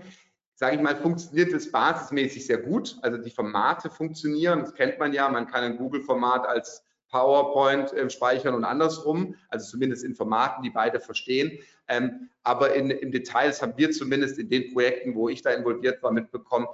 sage 0.55 0.77
ich 0.77 0.83
mal, 0.83 0.97
funktioniert 0.97 1.53
es 1.53 1.71
basismäßig 1.71 2.47
sehr 2.47 2.59
gut. 2.59 2.99
Also 3.03 3.19
die 3.19 3.31
Formate 3.31 3.91
funktionieren, 3.91 4.61
das 4.61 4.75
kennt 4.75 4.99
man 4.99 5.13
ja, 5.13 5.29
man 5.29 5.47
kann 5.47 5.65
ein 5.65 5.79
Google-Format 5.79 6.47
als 6.47 6.86
PowerPoint 7.17 7.93
äh, 7.93 8.11
speichern 8.11 8.55
und 8.55 8.65
andersrum, 8.65 9.35
also 9.49 9.71
zumindest 9.71 10.05
in 10.05 10.15
Formaten, 10.15 10.63
die 10.63 10.71
beide 10.71 11.01
verstehen. 11.01 11.59
Ähm, 11.89 12.29
aber 12.43 12.75
in, 12.75 12.91
in 12.91 13.11
Details 13.11 13.63
haben 13.63 13.75
wir 13.77 13.91
zumindest 13.91 14.39
in 14.39 14.49
den 14.49 14.73
Projekten, 14.73 15.15
wo 15.15 15.29
ich 15.29 15.43
da 15.43 15.51
involviert 15.51 16.03
war, 16.03 16.13
mitbekommen, 16.13 16.67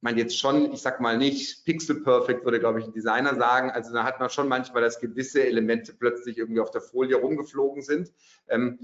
man 0.00 0.18
jetzt 0.18 0.38
schon, 0.38 0.72
ich 0.72 0.80
sag 0.80 1.00
mal 1.00 1.18
nicht 1.18 1.64
pixel 1.64 2.02
perfect, 2.02 2.44
würde 2.44 2.60
glaube 2.60 2.80
ich 2.80 2.86
ein 2.86 2.92
Designer 2.92 3.34
sagen. 3.34 3.70
Also 3.70 3.92
da 3.92 4.04
hat 4.04 4.20
man 4.20 4.30
schon 4.30 4.48
manchmal, 4.48 4.82
dass 4.82 5.00
gewisse 5.00 5.44
Elemente 5.44 5.94
plötzlich 5.94 6.38
irgendwie 6.38 6.60
auf 6.60 6.70
der 6.70 6.80
Folie 6.80 7.16
rumgeflogen 7.16 7.82
sind. 7.82 8.12
Ähm, 8.48 8.78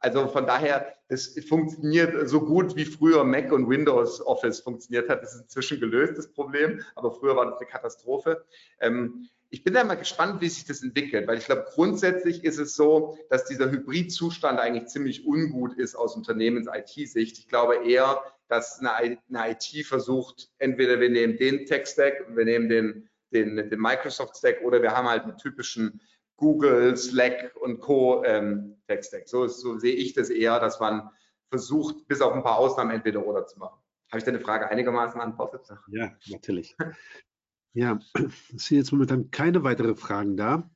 also 0.00 0.28
von 0.28 0.46
daher, 0.46 0.94
das 1.08 1.34
funktioniert 1.48 2.28
so 2.28 2.40
gut 2.40 2.76
wie 2.76 2.84
früher 2.84 3.24
Mac 3.24 3.50
und 3.50 3.68
Windows 3.68 4.24
Office 4.24 4.60
funktioniert 4.60 5.08
hat. 5.08 5.22
Das 5.22 5.34
ist 5.34 5.42
inzwischen 5.42 5.80
gelöst, 5.80 6.16
das 6.16 6.32
Problem, 6.32 6.82
aber 6.94 7.10
früher 7.10 7.34
war 7.34 7.46
das 7.46 7.58
eine 7.58 7.66
Katastrophe. 7.66 8.44
Ähm, 8.80 9.28
ich 9.50 9.64
bin 9.64 9.74
da 9.74 9.84
mal 9.84 9.94
gespannt, 9.94 10.40
wie 10.40 10.48
sich 10.48 10.64
das 10.66 10.82
entwickelt, 10.82 11.26
weil 11.26 11.38
ich 11.38 11.46
glaube, 11.46 11.66
grundsätzlich 11.72 12.44
ist 12.44 12.58
es 12.58 12.76
so, 12.76 13.18
dass 13.30 13.46
dieser 13.46 13.70
Hybridzustand 13.70 14.58
eigentlich 14.58 14.88
ziemlich 14.88 15.26
ungut 15.26 15.74
ist 15.78 15.94
aus 15.94 16.16
Unternehmens-IT-Sicht. 16.16 17.38
Ich 17.38 17.48
glaube 17.48 17.88
eher, 17.88 18.22
dass 18.48 18.80
eine, 18.80 19.18
IT 19.30 19.86
versucht, 19.86 20.50
entweder 20.58 21.00
wir 21.00 21.08
nehmen 21.08 21.36
den 21.38 21.64
Tech-Stack, 21.64 22.36
wir 22.36 22.44
nehmen 22.44 22.68
den, 22.68 23.08
den, 23.30 23.56
den 23.56 23.80
Microsoft-Stack 23.80 24.62
oder 24.62 24.82
wir 24.82 24.92
haben 24.92 25.08
halt 25.08 25.24
die 25.26 25.42
typischen 25.42 26.00
Google, 26.36 26.96
Slack 26.96 27.54
und 27.60 27.80
Co. 27.80 28.22
Ähm, 28.24 28.76
Tech-Stack. 28.86 29.28
So, 29.28 29.46
so 29.46 29.78
sehe 29.78 29.94
ich 29.94 30.12
das 30.12 30.30
eher, 30.30 30.60
dass 30.60 30.78
man 30.78 31.10
versucht, 31.50 32.06
bis 32.06 32.20
auf 32.20 32.34
ein 32.34 32.42
paar 32.42 32.58
Ausnahmen 32.58 32.90
entweder 32.90 33.26
oder 33.26 33.46
zu 33.46 33.58
machen. 33.58 33.78
Habe 34.08 34.18
ich 34.18 34.24
deine 34.24 34.40
Frage 34.40 34.68
einigermaßen 34.68 35.20
antwortet? 35.20 35.68
Ja, 35.88 36.12
natürlich. 36.28 36.76
Ja, 37.72 37.98
es 38.54 38.66
sind 38.66 38.78
jetzt 38.78 38.92
momentan 38.92 39.30
keine 39.30 39.62
weiteren 39.64 39.96
Fragen 39.96 40.36
da. 40.36 40.70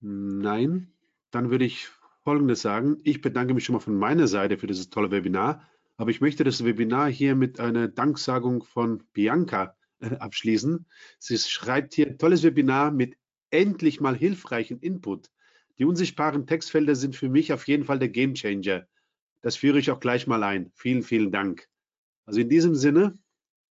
Nein, 0.00 0.92
dann 1.30 1.50
würde 1.50 1.64
ich 1.64 1.88
Folgendes 2.24 2.62
sagen. 2.62 2.98
Ich 3.04 3.20
bedanke 3.20 3.54
mich 3.54 3.64
schon 3.64 3.74
mal 3.74 3.80
von 3.80 3.96
meiner 3.96 4.26
Seite 4.26 4.58
für 4.58 4.66
dieses 4.66 4.90
tolle 4.90 5.10
Webinar, 5.10 5.66
aber 5.96 6.10
ich 6.10 6.20
möchte 6.20 6.44
das 6.44 6.64
Webinar 6.64 7.10
hier 7.10 7.34
mit 7.34 7.60
einer 7.60 7.88
Danksagung 7.88 8.62
von 8.62 9.04
Bianca 9.12 9.76
äh, 10.00 10.16
abschließen. 10.16 10.86
Sie 11.18 11.38
schreibt 11.38 11.94
hier, 11.94 12.16
tolles 12.16 12.42
Webinar 12.42 12.90
mit 12.90 13.16
endlich 13.50 14.00
mal 14.00 14.16
hilfreichen 14.16 14.78
Input. 14.80 15.30
Die 15.78 15.84
unsichtbaren 15.84 16.46
Textfelder 16.46 16.94
sind 16.94 17.16
für 17.16 17.28
mich 17.28 17.52
auf 17.52 17.66
jeden 17.66 17.84
Fall 17.84 17.98
der 17.98 18.10
Gamechanger. 18.10 18.86
Das 19.42 19.56
führe 19.56 19.78
ich 19.78 19.90
auch 19.90 20.00
gleich 20.00 20.26
mal 20.26 20.42
ein. 20.42 20.70
Vielen, 20.74 21.02
vielen 21.02 21.32
Dank. 21.32 21.68
Also 22.26 22.40
in 22.40 22.48
diesem 22.48 22.74
Sinne, 22.74 23.18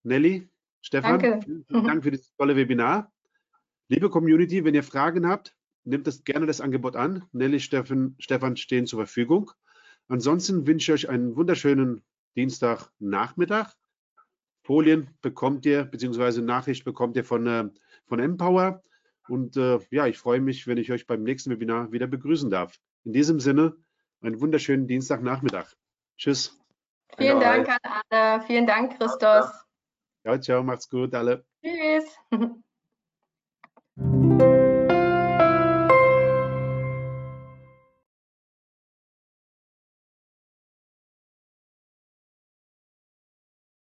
Nelly, 0.03 0.49
Stefan, 0.81 1.19
Danke. 1.19 1.39
vielen 1.43 1.65
mhm. 1.69 1.87
Dank 1.87 2.03
für 2.03 2.11
das 2.11 2.33
tolle 2.35 2.55
Webinar. 2.55 3.11
Liebe 3.89 4.09
Community, 4.09 4.63
wenn 4.63 4.75
ihr 4.75 4.83
Fragen 4.83 5.27
habt, 5.27 5.55
nehmt 5.83 6.07
das 6.07 6.23
gerne 6.23 6.45
das 6.45 6.61
Angebot 6.61 6.95
an. 6.95 7.25
Nelly, 7.31 7.59
Stefan, 7.59 8.15
Stefan 8.19 8.55
stehen 8.55 8.85
zur 8.85 8.99
Verfügung. 8.99 9.51
Ansonsten 10.07 10.67
wünsche 10.67 10.93
ich 10.93 11.05
euch 11.05 11.09
einen 11.09 11.35
wunderschönen 11.35 12.03
Dienstagnachmittag. 12.35 13.73
Folien 14.63 15.09
bekommt 15.21 15.65
ihr, 15.65 15.85
beziehungsweise 15.85 16.41
Nachricht 16.41 16.85
bekommt 16.85 17.15
ihr 17.15 17.23
von, 17.23 17.47
äh, 17.47 17.69
von 18.05 18.19
Empower. 18.19 18.83
Und 19.27 19.57
äh, 19.57 19.79
ja, 19.91 20.07
ich 20.07 20.17
freue 20.17 20.41
mich, 20.41 20.67
wenn 20.67 20.77
ich 20.77 20.91
euch 20.91 21.07
beim 21.07 21.23
nächsten 21.23 21.51
Webinar 21.51 21.91
wieder 21.91 22.07
begrüßen 22.07 22.49
darf. 22.49 22.79
In 23.03 23.13
diesem 23.13 23.39
Sinne, 23.39 23.75
einen 24.21 24.41
wunderschönen 24.41 24.87
Dienstagnachmittag. 24.87 25.73
Tschüss. 26.17 26.59
Vielen 27.17 27.39
Dank 27.39 27.69
an 27.69 27.77
alle. 28.09 28.41
Vielen 28.43 28.67
Dank, 28.67 28.97
Christos. 28.97 29.68
Ciao, 30.29 30.37
ciao, 30.39 30.63
macht's 30.63 30.87
gut 30.89 31.15
alle. 31.15 31.43
Tschüss. 31.63 32.17